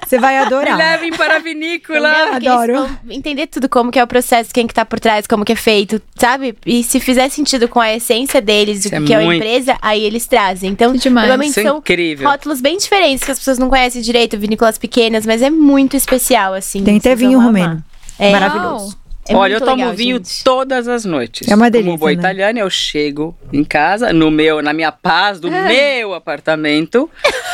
[0.06, 0.76] Você vai Me adorar.
[0.76, 2.03] levem para a vinícola.
[2.08, 2.26] Entendeu?
[2.32, 2.72] Porque eles Adoro.
[3.04, 5.52] vão entender tudo, como que é o processo, quem que tá por trás, como que
[5.52, 6.56] é feito, sabe?
[6.66, 9.36] E se fizer sentido com a essência deles, Isso do é que é a muito-
[9.36, 10.70] empresa, aí eles trazem.
[10.70, 11.26] Então, demais.
[11.28, 12.28] normalmente Isso é são incrível.
[12.28, 16.54] rótulos bem diferentes, que as pessoas não conhecem direito, vinícolas pequenas, mas é muito especial,
[16.54, 16.82] assim.
[16.84, 17.82] Tem até vinho romeno.
[18.18, 18.96] É, Maravilhoso.
[19.28, 20.44] é Olha, eu tomo legal, vinho gente.
[20.44, 21.48] todas as noites.
[21.48, 22.18] É uma Como delícia, boa né?
[22.18, 27.10] italiana, eu chego em casa, no meu, na minha paz, do meu apartamento,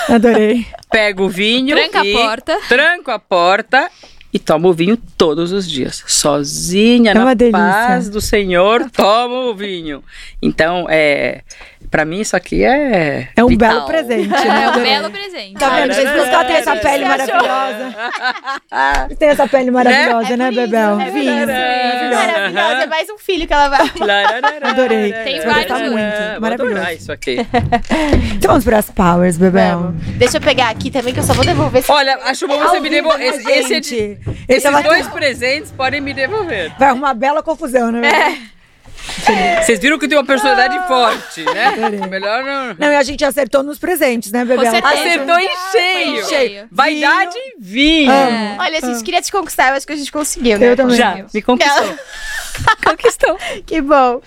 [0.08, 0.66] Adorei.
[0.90, 2.58] pego o vinho Tranca a porta.
[2.68, 3.90] tranco a porta
[4.32, 6.02] e tomo o vinho todos os dias.
[6.06, 7.58] Sozinha, É na delícia.
[7.60, 10.02] paz do Senhor, tomo o vinho.
[10.40, 11.42] Então, é,
[11.90, 13.70] para mim isso aqui é É um vital.
[13.72, 14.64] belo presente, né?
[14.64, 15.54] É um belo presente.
[15.54, 16.08] Tá vendo, gente?
[16.08, 17.94] Por isso que ela tem essa pele maravilhosa.
[19.18, 21.00] Tem essa pele maravilhosa, né, Bebel?
[21.00, 22.10] é.
[22.14, 23.80] Maravilhosa, é mais um filho que ela vai.
[24.70, 25.12] Adorei.
[25.12, 26.30] Tem vários, muito.
[26.32, 26.90] Vou Maravilhoso.
[26.92, 27.36] isso aqui.
[28.36, 29.92] Então vamos para as powers, Bebel.
[30.16, 32.80] Deixa eu pegar aqui também, que eu só vou devolver esse Olha, acho bom você
[32.80, 33.18] me devolver.
[33.20, 34.18] né, Esse, esse é gente?
[34.48, 36.72] esses dois presentes podem me devolver.
[36.78, 38.00] Vai arrumar bela confusão, né?
[38.00, 38.59] Bebel?
[39.62, 42.06] Vocês viram que eu tenho uma personalidade forte, né?
[42.08, 42.76] Melhor não.
[42.78, 44.64] Não, e a gente acertou nos presentes, né, Bebel?
[44.64, 44.94] Com certeza.
[44.94, 46.26] Acertou em cheio.
[46.26, 46.68] cheio.
[46.70, 48.10] Vaidade e vinho.
[48.10, 48.56] Amo.
[48.60, 50.70] Olha, a gente queria te conquistar, eu acho que a gente conseguiu, né?
[50.72, 50.96] Eu também.
[50.96, 51.94] Já, me conquistou.
[52.84, 53.38] conquistou.
[53.66, 54.20] Que bom.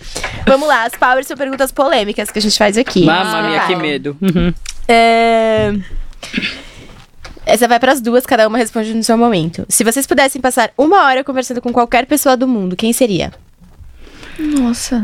[0.45, 3.05] Vamos lá, as powers são perguntas polêmicas que a gente faz aqui.
[3.05, 3.67] Mamma mia, Vai.
[3.67, 4.17] que medo.
[4.21, 4.53] Uhum.
[4.87, 5.73] É,
[7.45, 9.65] Essa vai pras duas, cada uma responde no seu momento.
[9.69, 13.31] Se vocês pudessem passar uma hora conversando com qualquer pessoa do mundo, quem seria?
[14.43, 15.01] Nossa.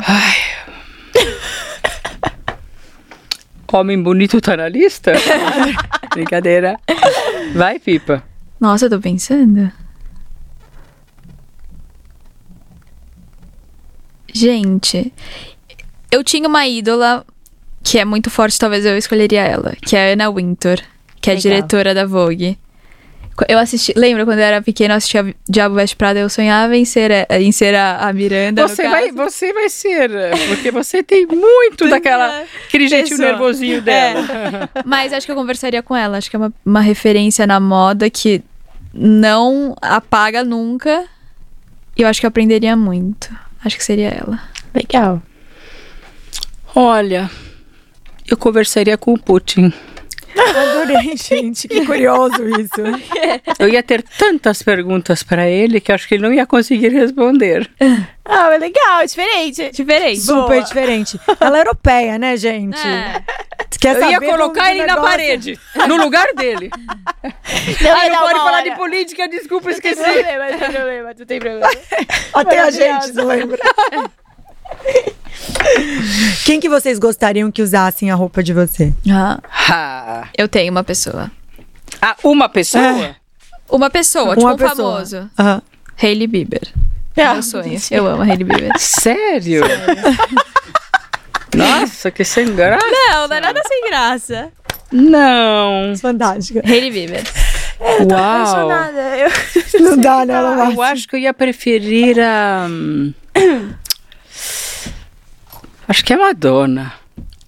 [3.72, 5.14] Homem bonito tá na lista?
[6.14, 6.76] Brincadeira.
[7.53, 8.24] Vai, Pipa.
[8.60, 9.72] Nossa, eu tô pensando.
[14.34, 15.14] Gente,
[16.11, 17.26] eu tinha uma ídola
[17.84, 20.78] que é muito forte, talvez eu escolheria ela, que é a Anna Wintour,
[21.22, 21.41] que é Legal.
[21.41, 22.57] diretora da Vogue.
[23.48, 26.84] Eu assisti, lembra quando eu era pequena, eu assistia Diabo Veste Prada, eu sonhava em
[26.86, 28.64] ser, a- em ser a, a Miranda.
[28.64, 30.10] no Você vai, você vai ser,
[30.48, 34.70] porque você tem muito daquela aquele jeitinho nervosinho dela.
[34.86, 36.18] Mas acho que eu conversaria com ela.
[36.18, 38.41] Acho que é uma, uma referência na moda que
[38.94, 41.06] não apaga nunca.
[41.95, 43.30] E eu acho que eu aprenderia muito.
[43.64, 44.40] Acho que seria ela.
[44.74, 45.22] Legal.
[46.76, 47.30] Olha,
[48.28, 49.74] eu conversaria com o Putin.
[50.40, 51.68] Adorei, gente.
[51.68, 52.82] Que curioso isso.
[53.57, 57.70] Eu ia ter tantas perguntas para ele que acho que ele não ia conseguir responder.
[58.26, 59.70] Ah, mas legal, diferente.
[59.72, 60.22] Diferente.
[60.22, 61.20] Super diferente.
[61.40, 62.80] Ela é europeia, né, gente?
[62.80, 63.22] É.
[63.80, 65.10] Quer Eu ia colocar ele na negócio?
[65.10, 66.70] parede, no lugar dele.
[67.82, 68.70] Não, Ah, não pode falar hora.
[68.70, 70.11] de política, desculpa, Não tem esqueci.
[70.11, 71.70] problema, não tem problema, não tem problema.
[72.34, 73.57] Até a gente não lembra.
[76.45, 78.94] Quem que vocês gostariam que usassem a roupa de você?
[79.10, 79.40] Ah,
[79.70, 81.30] Ah, eu tenho uma pessoa.
[82.02, 83.16] ah, uma pessoa?
[83.70, 84.76] Uma pessoa, tipo Uma um pessoa.
[84.94, 85.30] famoso.
[85.38, 85.61] Aham.
[86.02, 86.61] Hailey Bieber.
[87.18, 87.78] Ah, Meu sonho.
[87.91, 88.72] Eu amo a Hailey Bieber.
[88.80, 89.64] Sério?
[91.56, 92.86] Nossa, que sem graça.
[92.88, 94.49] Não, não é nada sem graça.
[94.91, 95.94] Não.
[95.99, 96.61] Fantástica.
[96.66, 97.24] Hailey Bieber.
[97.80, 98.02] Uau.
[98.02, 99.18] apaixonada.
[99.18, 99.30] Eu...
[99.82, 100.34] Não dá, né?
[100.40, 102.68] Ela vai- Eu acho que eu ia preferir a.
[105.90, 106.94] Acho que é Madonna.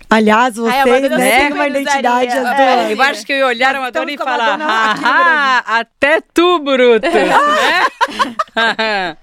[0.10, 2.92] Aliás, vocês Ai, a Madonna né, têm uma identidade as É, duas.
[2.92, 7.08] Eu acho que eu ia olhar a Madonna e falar: ah, até tu, Bruto.
[7.08, 7.86] né?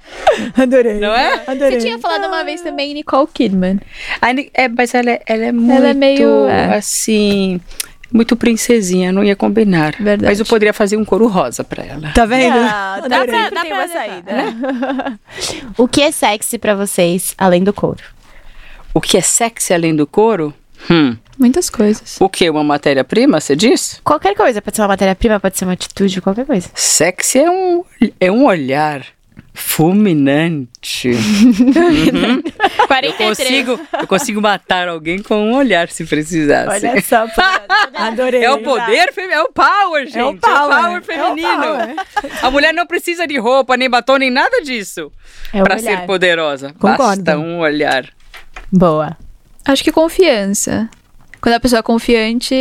[0.57, 0.99] Adorei.
[0.99, 1.43] Não é?
[1.47, 1.73] Adorei.
[1.81, 3.79] Você tinha falado uma vez também Nicole Kidman.
[4.23, 5.73] A é, mas ela, é- ela é muito.
[5.77, 6.77] Ela é meio, é.
[6.77, 7.61] Assim.
[8.11, 9.95] Muito princesinha, não ia combinar.
[10.01, 10.25] Verdade.
[10.31, 12.11] Mas eu poderia fazer um couro rosa pra ela.
[12.15, 12.57] Tá vendo?
[12.57, 15.21] Ah, dá pra, Dá tem pra uma saída.
[15.77, 18.03] o que é sexy pra vocês, além do couro?
[18.95, 20.53] O que é sexy além do couro?
[20.91, 21.17] Hum.
[21.39, 22.17] Muitas coisas.
[22.21, 22.49] O que?
[22.51, 24.01] Uma matéria-prima, você diz?
[24.03, 26.69] Qualquer coisa, pode ser uma matéria-prima, pode ser uma atitude, qualquer coisa.
[26.75, 27.85] Sexy é um,
[28.21, 29.05] é um olhar
[29.55, 31.11] fulminante.
[32.81, 33.17] Eu 43.
[33.39, 36.87] consigo, eu consigo matar alguém com um olhar se precisasse.
[36.87, 37.27] Olha só.
[37.95, 38.43] Adorei.
[38.45, 40.19] É o poder, é o power, gente.
[40.19, 41.49] É o power, feminino.
[41.49, 42.35] é o power.
[42.43, 45.13] A mulher não precisa de roupa, nem batom, nem nada disso
[45.53, 45.99] É o pra olhar.
[46.01, 46.73] ser poderosa.
[46.79, 47.23] Concordo.
[47.25, 48.07] Basta um olhar.
[48.73, 49.17] Boa.
[49.65, 50.89] Acho que confiança.
[51.41, 52.55] Quando a pessoa é confiante,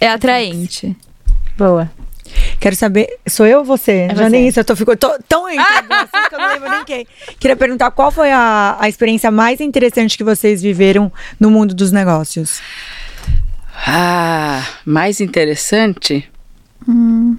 [0.00, 0.96] é atraente.
[1.56, 1.90] Boa.
[2.58, 4.08] Quero saber, sou eu ou você?
[4.10, 4.28] É Já você.
[4.30, 7.06] nem isso, eu tô ficou tô, tão entrando assim que eu não lembro nem quem.
[7.38, 11.92] Queria perguntar qual foi a, a experiência mais interessante que vocês viveram no mundo dos
[11.92, 12.60] negócios?
[13.86, 16.28] Ah, mais interessante?
[16.88, 17.36] Hum.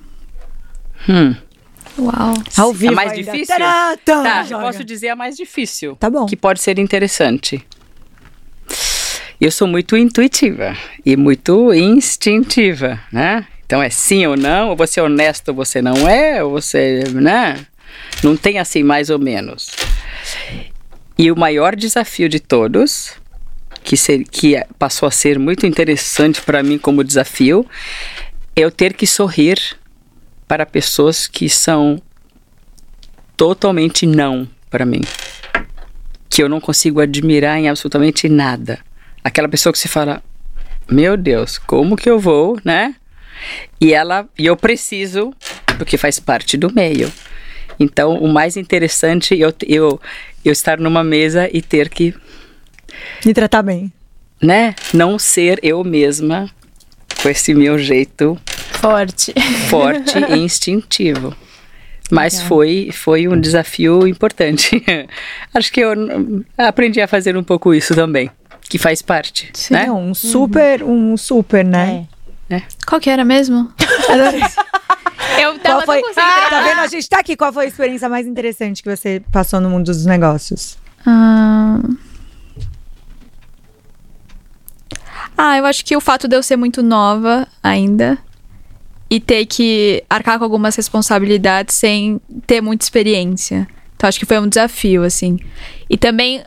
[1.97, 2.33] Uau.
[2.57, 3.31] Ao vivo mais ainda.
[3.31, 3.55] difícil?
[3.57, 5.95] Tá, Tá, posso dizer a mais difícil.
[5.95, 6.25] Tá bom.
[6.25, 7.65] Que pode ser interessante.
[9.43, 10.73] Eu sou muito intuitiva
[11.05, 13.45] e muito instintiva, né?
[13.65, 17.03] Então é sim ou não, ou você é honesto ou você não é, ou você,
[17.11, 17.67] né?
[18.23, 19.71] Não tem assim mais ou menos.
[21.17, 23.15] E o maior desafio de todos,
[23.83, 27.65] que, ser, que é- passou a ser muito interessante para mim como desafio,
[28.55, 29.59] é eu ter que sorrir
[30.47, 32.01] para pessoas que são
[33.35, 35.01] totalmente não para mim.
[36.29, 38.79] Que eu não consigo admirar em absolutamente nada.
[39.23, 40.21] Aquela pessoa que se fala,
[40.89, 42.95] meu Deus, como que eu vou, né?
[43.79, 45.33] E ela, e eu preciso,
[45.77, 47.11] porque faz parte do meio.
[47.79, 49.99] Então, o mais interessante eu, eu,
[50.45, 52.13] eu estar numa mesa e ter que,
[53.25, 53.91] Me tratar bem.
[54.41, 56.49] né, não ser eu mesma
[57.21, 58.37] com esse meu jeito
[58.79, 59.33] Forte.
[59.69, 61.35] forte e instintivo.
[62.11, 64.83] Mas foi, foi um desafio importante.
[65.53, 65.93] Acho que eu
[66.57, 68.29] aprendi a fazer um pouco isso também,
[68.73, 69.75] que faz parte, Sim.
[69.75, 69.85] né?
[69.85, 72.07] É um super, um super, né?
[72.87, 73.71] Qual que era mesmo?
[75.39, 76.01] Eu Qual tava foi?
[76.01, 76.49] tão concentrada.
[76.49, 76.79] Tá vendo?
[76.79, 77.35] A gente tá aqui.
[77.35, 80.75] Qual foi a experiência mais interessante que você passou no mundo dos negócios?
[81.05, 81.81] Ah...
[85.37, 88.17] ah, eu acho que o fato de eu ser muito nova ainda
[89.07, 93.67] e ter que arcar com algumas responsabilidades sem ter muita experiência.
[93.95, 95.37] Então acho que foi um desafio, assim.
[95.87, 96.43] E também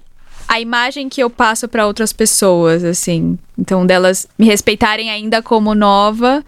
[0.48, 3.39] a imagem que eu passo para outras pessoas, assim.
[3.59, 6.44] Então delas me respeitarem ainda como nova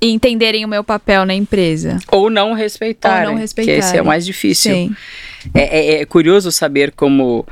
[0.00, 1.98] e entenderem o meu papel na empresa.
[2.10, 3.28] Ou não respeitarem.
[3.28, 4.00] Ou não Que esse é respeitarem.
[4.00, 4.72] o mais difícil.
[4.72, 4.96] Sim.
[5.54, 5.62] É,
[5.96, 7.46] é- é curioso saber como,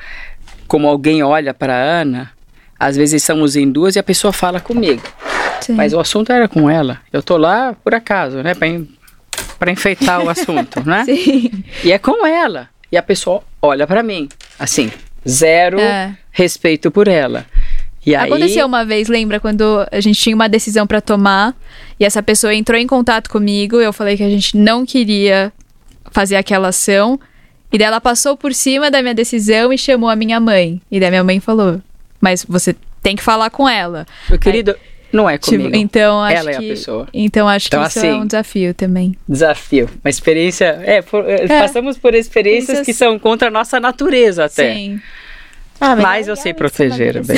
[0.66, 2.30] como alguém olha para Ana.
[2.78, 5.02] Às vezes estamos em duas e a pessoa fala comigo.
[5.60, 5.74] Sim.
[5.74, 7.00] Mas o assunto era com ela.
[7.12, 8.52] Eu tô lá por acaso, né?
[9.58, 11.04] Para enfeitar o assunto, né?
[11.04, 11.64] Sim.
[11.84, 12.68] E é com ela.
[12.90, 14.28] E a pessoa olha para mim.
[14.58, 14.90] Assim,
[15.26, 16.16] zero É.
[16.30, 17.46] respeito por ela.
[18.04, 21.54] E aí, Aconteceu uma vez, lembra, quando a gente tinha uma decisão pra tomar
[22.00, 25.52] e essa pessoa entrou em contato comigo, eu falei que a gente não queria
[26.10, 27.18] fazer aquela ação,
[27.72, 30.82] e daí ela passou por cima da minha decisão e chamou a minha mãe.
[30.90, 31.80] E daí minha mãe falou:
[32.20, 34.04] "Mas você tem que falar com ela".
[34.28, 34.74] meu querido,
[35.12, 35.76] não é Tipo, comigo.
[35.76, 37.08] então acho Ela é a que pessoa.
[37.12, 39.16] Então acho Então, que isso é assim, um desafio também.
[39.28, 39.88] Desafio.
[40.04, 40.80] Uma experiência.
[40.84, 44.74] É, por- é, passamos por experiências Experiências- que são contra a nossa natureza até.
[44.74, 45.00] Sim,
[45.84, 47.36] Ah, Mas é eu sei proteger bem.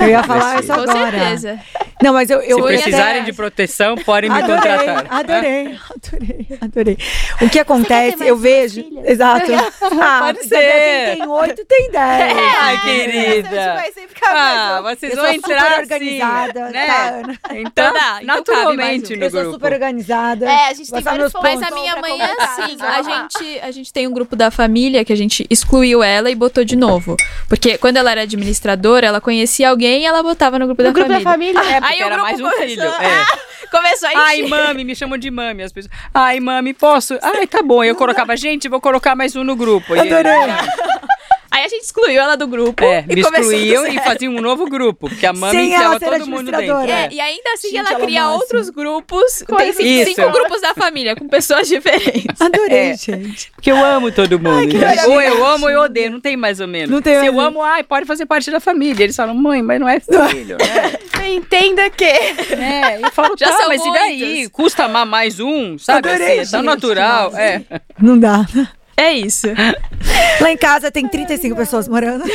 [0.00, 1.10] Eu ia falar isso com agora.
[1.10, 1.58] certeza.
[2.02, 5.06] Não, mas eu, eu Se eu precisarem até- de proteção, podem me Adorei, contratar.
[5.10, 6.98] adorei, adorei, adorei.
[7.42, 8.82] O que acontece, eu vejo.
[8.82, 9.04] filhas?
[9.06, 9.52] Exato.
[10.02, 11.06] Ah, Pode ser.
[11.06, 12.32] Quem tem oito tem dez.
[12.60, 13.74] Ai, Você querida.
[13.74, 16.86] vai sempre ficar Ah, mais- vocês Eu vão sou entrar super assim, organizada, né?
[16.86, 17.20] tá?
[17.20, 19.16] Então, Então então naturalmente um.
[19.18, 19.54] no Eu sou grupo.
[19.56, 20.46] super organizada.
[20.50, 21.50] É, a gente tem vários pontos.
[21.60, 22.76] Mas a minha mãe é assim.
[22.80, 26.34] A gente, a gente tem um grupo da família que a gente excluiu ela e
[26.34, 27.16] botou de novo.
[27.48, 30.92] Porque quando ela era administradora, ela conhecia alguém e ela botava no grupo, No da,
[30.94, 31.60] grupo da família.
[31.60, 31.76] família.
[31.76, 32.82] É, porque Aí o era grupo mais um começou- filho.
[32.84, 33.52] É.
[33.72, 34.48] Começou a Ai, encher.
[34.50, 35.62] mami, me chamam de mami.
[35.62, 35.92] As pessoas.
[36.12, 37.18] Ai, mami, posso?
[37.22, 37.82] Ai, tá bom.
[37.82, 39.96] Eu colocava, gente, vou colocar mais um no grupo.
[39.96, 40.32] E aí- Adorei.
[41.52, 42.82] Aí a gente excluiu ela do grupo.
[42.82, 45.08] É, e me excluíam e faziam um novo grupo.
[45.10, 46.76] Porque a mami Sem enfiava ela ser todo mundo dentro.
[46.90, 48.40] É, e ainda assim Gente, ela ela é cria máximo.
[48.40, 49.44] outros grupos.
[49.58, 52.24] Tem cinco, cinco grupos da família com pessoas diferentes.
[52.40, 52.96] Adorei, É.
[52.96, 53.52] gente.
[53.52, 54.74] Porque eu amo todo mundo.
[54.78, 55.08] maravilha.
[55.08, 56.88] ou eu amo ou eu odeio, não tem mais ou menos.
[56.90, 59.04] Não tem Se eu amo, ai, pode fazer parte da família.
[59.04, 60.00] Eles falam, mãe, mas não é
[60.30, 61.28] filho, né?
[61.28, 62.04] Entenda que.
[62.04, 64.18] É, eu falo, Já tá, são mas e daí?
[64.34, 64.48] muitos.
[64.52, 66.08] Custa amar mais um, sabe?
[66.08, 67.36] Adorei, assim, é tão gente, natural.
[67.36, 67.62] É.
[68.00, 68.44] Não dá.
[68.96, 69.48] É isso.
[70.40, 72.24] Lá em casa tem 35 pessoas morando.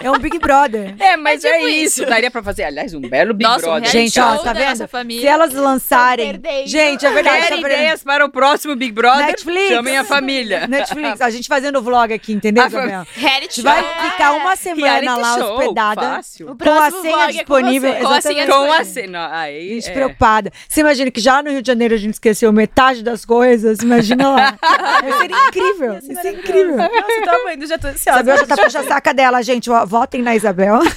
[0.00, 0.94] É um Big Brother.
[1.00, 2.02] É, mas É é, tipo isso.
[2.02, 2.06] isso.
[2.10, 3.90] Daria pra fazer, aliás, um belo Big Nossa, um Brother.
[3.90, 4.88] reality Gente, ó, tá vendo?
[5.20, 6.40] Se elas lançarem.
[6.66, 7.42] Gente, é verdade.
[7.48, 9.26] Quer tá ideias para o próximo Big Brother?
[9.26, 9.68] Netflix.
[9.70, 10.68] Chamem a família.
[10.68, 13.06] Netflix, a gente fazendo vlog aqui, entendeu, A Isabel?
[13.16, 13.64] Reality show.
[13.64, 16.00] vai ficar uma semana lá show, hospedada.
[16.00, 16.46] fácil.
[16.46, 17.94] Com a próximo senha vlog é com disponível.
[17.94, 18.84] Com a senha Com a disponível.
[18.84, 19.30] cena.
[19.32, 19.92] Aí, Gente, é.
[19.94, 20.52] preocupada.
[20.68, 23.80] Você imagina que já no Rio de Janeiro a gente esqueceu metade das coisas?
[23.80, 24.58] Imagina lá.
[25.08, 25.98] Isso seria incrível.
[25.98, 26.76] Isso é incrível.
[26.76, 28.20] Nossa, eu tô amando, já tô ansiosa.
[28.20, 29.70] Isabel já tá puxa saca dela, gente.
[29.86, 30.80] Votem na Isabel.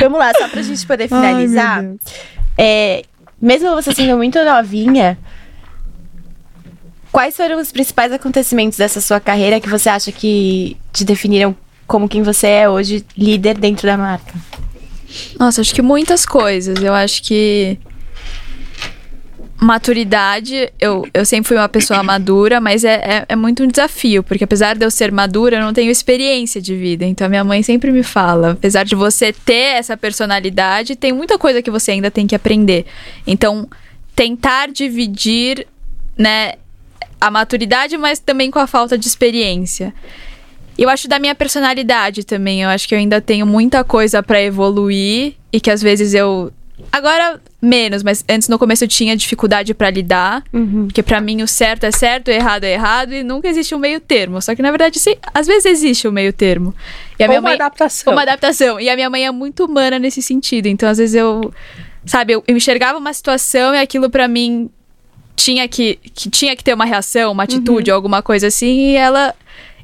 [0.00, 1.82] Vamos lá, só pra gente poder Ai, finalizar.
[1.82, 2.00] Deus.
[2.58, 3.02] É,
[3.40, 5.18] mesmo você sendo muito novinha,
[7.12, 11.56] quais foram os principais acontecimentos dessa sua carreira que você acha que te definiram
[11.86, 14.34] como quem você é hoje, líder dentro da marca?
[15.38, 16.82] Nossa, acho que muitas coisas.
[16.82, 17.78] Eu acho que.
[19.64, 24.22] Maturidade, eu, eu sempre fui uma pessoa madura, mas é, é, é muito um desafio,
[24.22, 27.06] porque apesar de eu ser madura, eu não tenho experiência de vida.
[27.06, 31.62] Então, minha mãe sempre me fala: apesar de você ter essa personalidade, tem muita coisa
[31.62, 32.84] que você ainda tem que aprender.
[33.26, 33.66] Então,
[34.14, 35.66] tentar dividir,
[36.18, 36.52] né,
[37.18, 39.94] a maturidade, mas também com a falta de experiência.
[40.76, 42.60] Eu acho da minha personalidade também.
[42.60, 46.52] Eu acho que eu ainda tenho muita coisa pra evoluir e que às vezes eu
[46.90, 50.42] agora menos, mas antes no começo eu tinha dificuldade pra lidar,
[50.86, 53.78] porque pra mim o certo é certo, o errado é errado e nunca existe um
[53.78, 54.40] meio termo.
[54.42, 56.74] Só que na verdade sim, às vezes existe um meio termo.
[57.18, 58.12] E a Ou minha uma mãe adaptação.
[58.12, 58.80] uma adaptação.
[58.80, 60.66] E a minha mãe é muito humana nesse sentido.
[60.66, 61.52] Então, às vezes, eu.
[62.04, 64.68] Sabe, eu, eu enxergava uma situação e aquilo pra mim
[65.36, 69.34] tinha que, que tinha que ter uma reação, uma atitude, alguma coisa assim, e ela.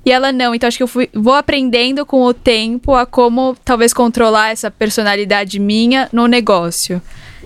[0.04, 0.54] E ela não.
[0.54, 4.70] Então, acho que eu fui, vou aprendendo com o tempo a como talvez controlar essa
[4.70, 7.02] personalidade minha no negócio.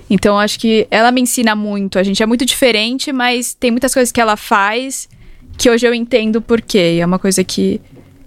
[0.08, 1.98] Então, acho que ela me ensina muito.
[1.98, 5.08] A gente é muito diferente, mas tem muitas coisas que ela faz
[5.56, 6.98] que hoje eu entendo por quê.
[7.00, 7.80] É uma coisa que,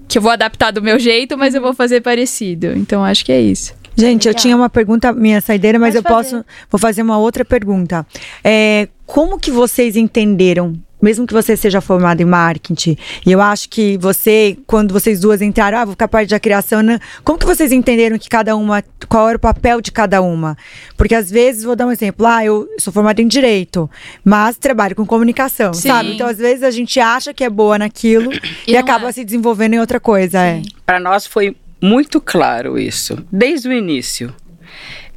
[0.07, 2.67] que eu vou adaptar do meu jeito, mas eu vou fazer parecido.
[2.75, 3.73] Então, acho que é isso.
[3.95, 4.41] Gente, eu Legal.
[4.41, 6.35] tinha uma pergunta minha saideira, mas Pode eu fazer.
[6.35, 6.45] posso.
[6.69, 8.05] Vou fazer uma outra pergunta.
[8.43, 10.75] É, como que vocês entenderam?
[11.01, 15.41] Mesmo que você seja formada em marketing, e eu acho que você, quando vocês duas
[15.41, 16.99] entraram, ah, vou ficar parte da criação, né?
[17.23, 20.57] como que vocês entenderam que cada uma, qual era o papel de cada uma?
[20.95, 23.89] Porque às vezes, vou dar um exemplo, ah, eu sou formada em direito,
[24.23, 25.87] mas trabalho com comunicação, Sim.
[25.87, 26.13] sabe?
[26.15, 28.31] Então, às vezes, a gente acha que é boa naquilo
[28.65, 29.11] e, E acaba é.
[29.11, 30.39] se desenvolvendo em outra coisa.
[30.39, 30.61] É.
[30.85, 34.33] Para nós foi muito claro isso, desde o início.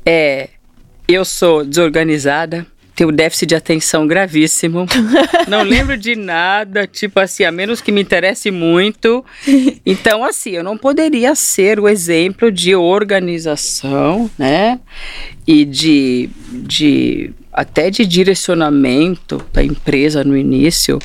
[0.05, 0.51] É,
[1.09, 4.87] eu sou desorganizada, tenho déficit de atenção gravíssimo.
[5.49, 9.25] não lembro de nada, tipo assim, a menos que me interesse muito.
[9.85, 14.79] Então, assim, eu não poderia ser o exemplo de organização, né?
[15.47, 20.99] E de, de até de direcionamento da empresa no início.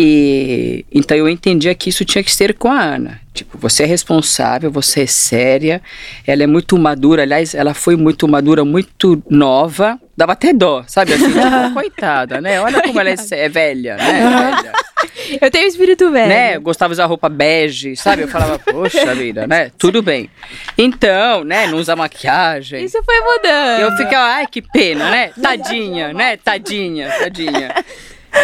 [0.00, 3.20] E então eu entendia que isso tinha que ser com a Ana.
[3.34, 5.82] Tipo, você é responsável, você é séria,
[6.24, 11.14] ela é muito madura, aliás, ela foi muito madura, muito nova, dava até dó, sabe?
[11.14, 11.40] Assim, tipo,
[11.74, 12.60] coitada, né?
[12.60, 14.52] Olha como ela é, é velha, né?
[14.52, 14.72] Velha.
[15.40, 16.28] Eu tenho espírito velho.
[16.28, 16.56] Né?
[16.56, 18.22] Eu gostava de usar roupa bege, sabe?
[18.22, 19.70] Eu falava, poxa vida, né?
[19.78, 20.30] Tudo bem.
[20.76, 21.66] Então, né?
[21.66, 22.84] Não usa maquiagem.
[22.84, 23.80] Isso foi mudando.
[23.80, 25.30] Eu ficava, ai, que pena, né?
[25.40, 26.36] Tadinha, né?
[26.36, 27.74] Tadinha, tadinha.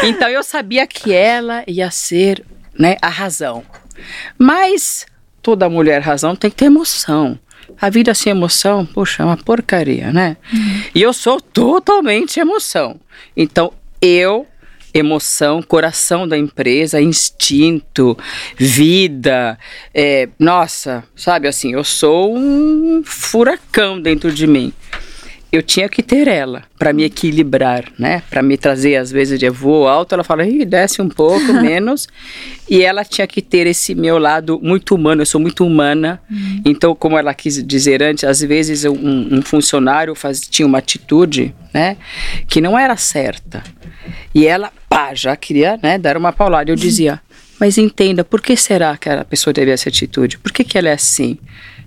[0.02, 2.44] Então eu sabia que ela ia ser,
[2.78, 3.64] né, a razão.
[4.38, 5.06] Mas
[5.42, 7.38] toda mulher razão tem que ter emoção.
[7.80, 10.36] A vida sem emoção, poxa, é uma porcaria, né?
[10.94, 13.00] E eu sou totalmente emoção.
[13.36, 14.46] Então eu
[14.92, 18.16] emoção, coração da empresa, instinto,
[18.56, 19.58] vida.
[19.92, 24.72] É, nossa, sabe assim, eu sou um furacão dentro de mim
[25.54, 28.22] eu tinha que ter ela para me equilibrar, né?
[28.28, 32.08] Para me trazer às vezes de voo alto, ela fala, Ih, desce um pouco menos,
[32.68, 35.22] e ela tinha que ter esse meu lado muito humano.
[35.22, 36.62] Eu sou muito humana, uhum.
[36.64, 41.54] então como ela quis dizer antes, às vezes um, um funcionário faz, tinha uma atitude,
[41.72, 41.96] né?
[42.48, 43.62] Que não era certa,
[44.34, 45.98] e ela, pá, já queria, né?
[45.98, 46.70] Dar uma paulada.
[46.70, 47.20] Eu dizia,
[47.60, 50.38] mas entenda, por que será que a pessoa teve essa atitude?
[50.38, 51.38] Por que que ela é assim?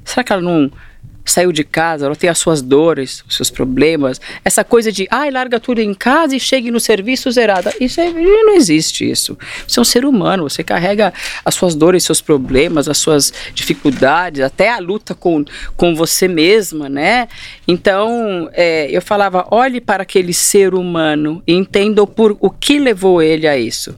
[0.05, 0.71] Será que ela não
[1.31, 4.19] saiu de casa, ela tem as suas dores, os seus problemas.
[4.43, 7.73] Essa coisa de, ai, larga tudo em casa e chegue no serviço zerada.
[7.79, 9.37] Isso não existe isso.
[9.67, 11.13] Você é um ser humano, você carrega
[11.43, 15.43] as suas dores, seus problemas, as suas dificuldades, até a luta com,
[15.75, 17.27] com você mesma, né?
[17.67, 23.21] Então, é, eu falava, olhe para aquele ser humano e entenda por, o que levou
[23.21, 23.95] ele a isso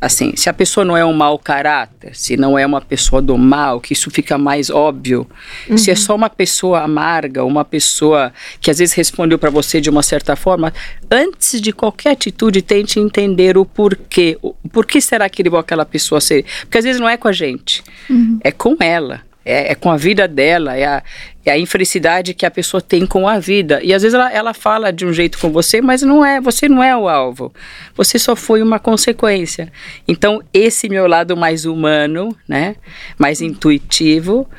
[0.00, 3.36] assim, se a pessoa não é um mau caráter, se não é uma pessoa do
[3.36, 5.26] mal, que isso fica mais óbvio.
[5.68, 5.76] Uhum.
[5.76, 9.90] Se é só uma pessoa amarga, uma pessoa que às vezes respondeu para você de
[9.90, 10.72] uma certa forma,
[11.10, 14.38] antes de qualquer atitude, tente entender o porquê.
[14.42, 16.44] O porquê será que levou aquela pessoa a ser?
[16.62, 18.38] Porque às vezes não é com a gente, uhum.
[18.42, 21.02] é com ela é, é, com a vida dela, é a,
[21.44, 23.80] é a infelicidade que a pessoa tem com a vida.
[23.80, 26.68] E às vezes ela, ela fala de um jeito com você, mas não é, você
[26.68, 27.54] não é o alvo.
[27.94, 29.72] Você só foi uma consequência.
[30.08, 32.74] Então, esse meu lado mais humano, né,
[33.16, 34.50] mais intuitivo,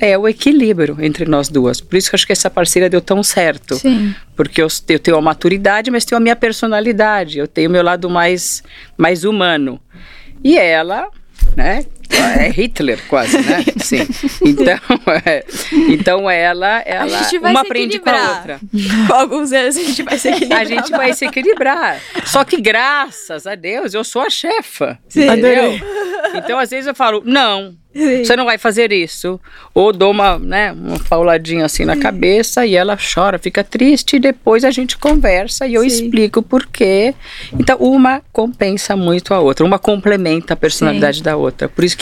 [0.00, 1.80] é o equilíbrio entre nós duas.
[1.80, 3.76] Por isso que eu acho que essa parceira deu tão certo.
[3.76, 4.12] Sim.
[4.34, 7.38] Porque eu, eu tenho a maturidade, mas tenho a minha personalidade.
[7.38, 8.64] Eu tenho o meu lado mais,
[8.98, 9.80] mais humano.
[10.42, 11.08] E ela,
[11.56, 11.84] né,
[12.16, 13.64] é Hitler quase, né?
[13.82, 14.06] Sim.
[14.44, 14.78] Então,
[15.24, 15.44] é,
[15.88, 18.60] então ela, ela uma aprende com a outra.
[19.06, 20.60] Com alguns anos a gente vai se equilibrar.
[20.60, 22.00] A gente vai se equilibrar.
[22.26, 24.98] Só que graças a Deus eu sou a chefa.
[25.08, 25.24] Sim.
[25.24, 25.80] Entendeu?
[26.34, 28.24] Então às vezes eu falo, não, Sim.
[28.24, 29.38] Você não vai fazer isso.
[29.74, 34.18] Ou dou uma, né, uma pauladinha assim na cabeça e ela chora, fica triste e
[34.18, 35.86] depois a gente conversa e eu Sim.
[35.88, 37.14] explico o porquê.
[37.52, 41.68] Então, uma compensa muito a outra, uma complementa a personalidade da outra.
[41.68, 42.01] Por isso que,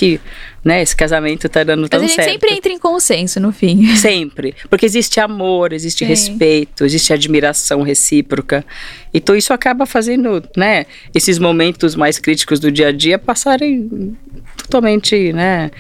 [0.64, 2.02] né, esse casamento tá dando tão certo.
[2.02, 2.32] Mas a gente certo.
[2.32, 3.86] sempre entra em consenso no fim.
[3.97, 4.55] Sempre.
[4.68, 8.64] Porque existe amor, existe respeito, existe admiração recíproca.
[9.12, 14.16] Então isso acaba fazendo, né, esses momentos mais críticos do dia a dia passarem
[14.56, 15.70] totalmente, né,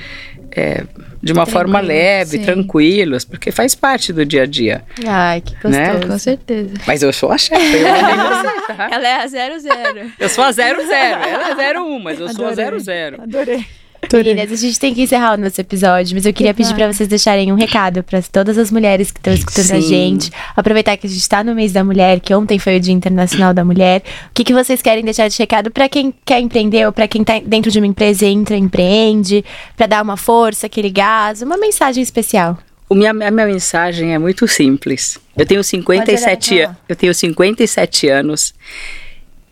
[0.52, 0.84] é,
[1.22, 2.44] de uma Tranquilo, forma leve, sim.
[2.44, 4.82] tranquilos, porque faz parte do dia a dia.
[5.06, 6.00] Ai, que gostoso, né?
[6.06, 6.74] com certeza.
[6.86, 8.88] Mas eu sou a chefe, eu você, tá?
[8.90, 10.12] Ela é a 00.
[10.18, 12.54] eu sou a 00, ela é 01, mas eu Adorei.
[12.54, 13.22] sou a 00.
[13.22, 13.66] Adorei.
[14.12, 17.08] Meninas, a gente tem que encerrar o nosso episódio, mas eu queria pedir para vocês
[17.08, 19.76] deixarem um recado para todas as mulheres que estão escutando Sim.
[19.76, 20.30] a gente.
[20.56, 23.54] Aproveitar que a gente está no mês da mulher, que ontem foi o Dia Internacional
[23.54, 24.02] da Mulher.
[24.28, 27.22] O que, que vocês querem deixar de recado para quem quer empreender ou para quem
[27.22, 29.44] está dentro de uma empresa e entra, empreende,
[29.76, 32.58] para dar uma força, aquele gás, uma mensagem especial?
[32.88, 35.18] O minha, a minha mensagem é muito simples.
[35.36, 38.52] Eu tenho 57, eu tenho 57 anos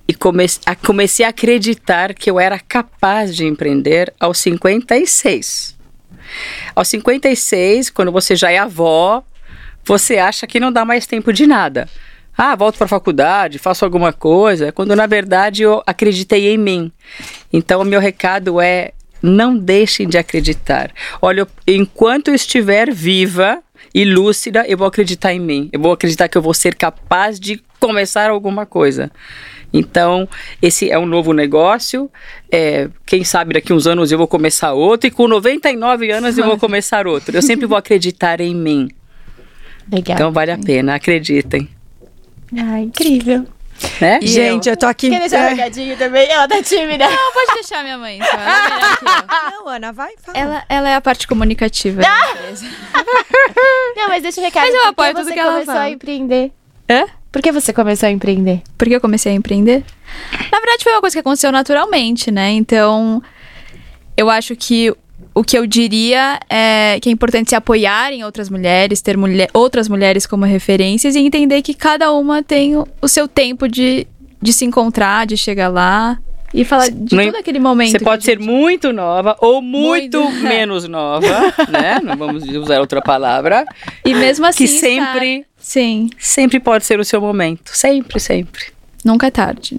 [0.08, 5.76] e comece, a, comecei a acreditar que eu era capaz de empreender aos 56.
[6.74, 9.22] Aos 56, quando você já é avó,
[9.84, 11.88] você acha que não dá mais tempo de nada.
[12.36, 16.92] Ah, volto para a faculdade, faço alguma coisa, quando na verdade eu acreditei em mim.
[17.52, 20.92] Então, o meu recado é: não deixem de acreditar.
[21.20, 23.62] Olha, enquanto eu estiver viva
[23.92, 25.68] e lúcida, eu vou acreditar em mim.
[25.72, 29.10] Eu vou acreditar que eu vou ser capaz de começar alguma coisa.
[29.72, 30.26] Então,
[30.62, 32.10] esse é um novo negócio.
[32.50, 36.46] É, quem sabe daqui uns anos eu vou começar outro, e com 99 anos eu
[36.46, 37.36] vou começar outro.
[37.36, 38.88] Eu sempre vou acreditar em mim.
[39.92, 40.14] Legal.
[40.14, 41.68] Então vale a pena, acreditem.
[42.56, 43.46] Ah, incrível.
[44.00, 44.18] né?
[44.22, 45.10] E Gente, eu, tô aqui.
[45.10, 45.48] Quer deixar É.
[45.50, 46.26] recadinho também?
[46.30, 47.06] Ela tá tímida.
[47.08, 48.16] Não, pode deixar minha mãe.
[48.16, 48.28] Então.
[48.40, 49.64] É eu.
[49.64, 50.38] Não, Ana, vai, fala.
[50.38, 52.34] ela, ela é a parte comunicativa Ah!
[53.96, 54.64] Não, mas deixa o recado.
[54.64, 55.84] Mas eu apoio que tudo que ela começou fala.
[55.86, 56.52] a empreender?
[56.90, 57.04] Hã?
[57.38, 58.62] Por que você começou a empreender?
[58.76, 59.84] Porque eu comecei a empreender?
[60.50, 62.50] Na verdade, foi uma coisa que aconteceu naturalmente, né?
[62.50, 63.22] Então,
[64.16, 64.92] eu acho que
[65.32, 69.48] o que eu diria é que é importante se apoiar em outras mulheres, ter mulher,
[69.54, 74.04] outras mulheres como referências e entender que cada uma tem o, seu tempo de,
[74.42, 76.18] de se encontrar, de chegar lá
[76.52, 77.92] e falar de Não- todo aquele momento.
[77.92, 80.42] Você que pode ser gente- muito nova ou muito, Muito.
[80.42, 82.00] menos nova, né?
[82.02, 83.64] Não vamos usar outra palavra.
[84.04, 84.64] E mesmo assim.
[84.64, 87.70] que estar- sempre- Sim, Sempre pode ser o seu momento.
[87.76, 88.66] Sempre, sempre.
[89.04, 89.78] nunca é tarde.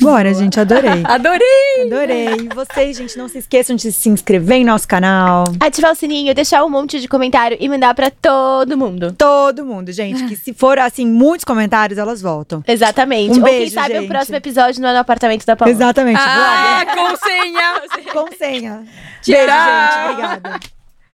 [0.00, 1.02] Bora, gente, adorei.
[1.04, 1.82] Adorei!
[1.84, 2.28] Adorei.
[2.46, 5.44] E vocês, gente, não se esqueçam de se inscrever em nosso canal.
[5.60, 9.14] Ativar o sininho, deixar um monte de comentário e mandar pra todo mundo.
[9.18, 10.24] Todo mundo, gente.
[10.26, 12.64] Que se for, assim, muitos comentários, elas voltam.
[12.66, 13.38] Exatamente.
[13.38, 14.08] Um Ou quem beijo, sabe o gente.
[14.08, 15.70] próximo episódio não é no apartamento da Paula.
[15.70, 16.18] Exatamente.
[16.18, 17.80] Ah, com senha!
[18.10, 18.82] Com senha.
[19.22, 19.34] Tchau.
[19.34, 20.10] Beijo, gente.
[20.10, 20.79] Obrigada.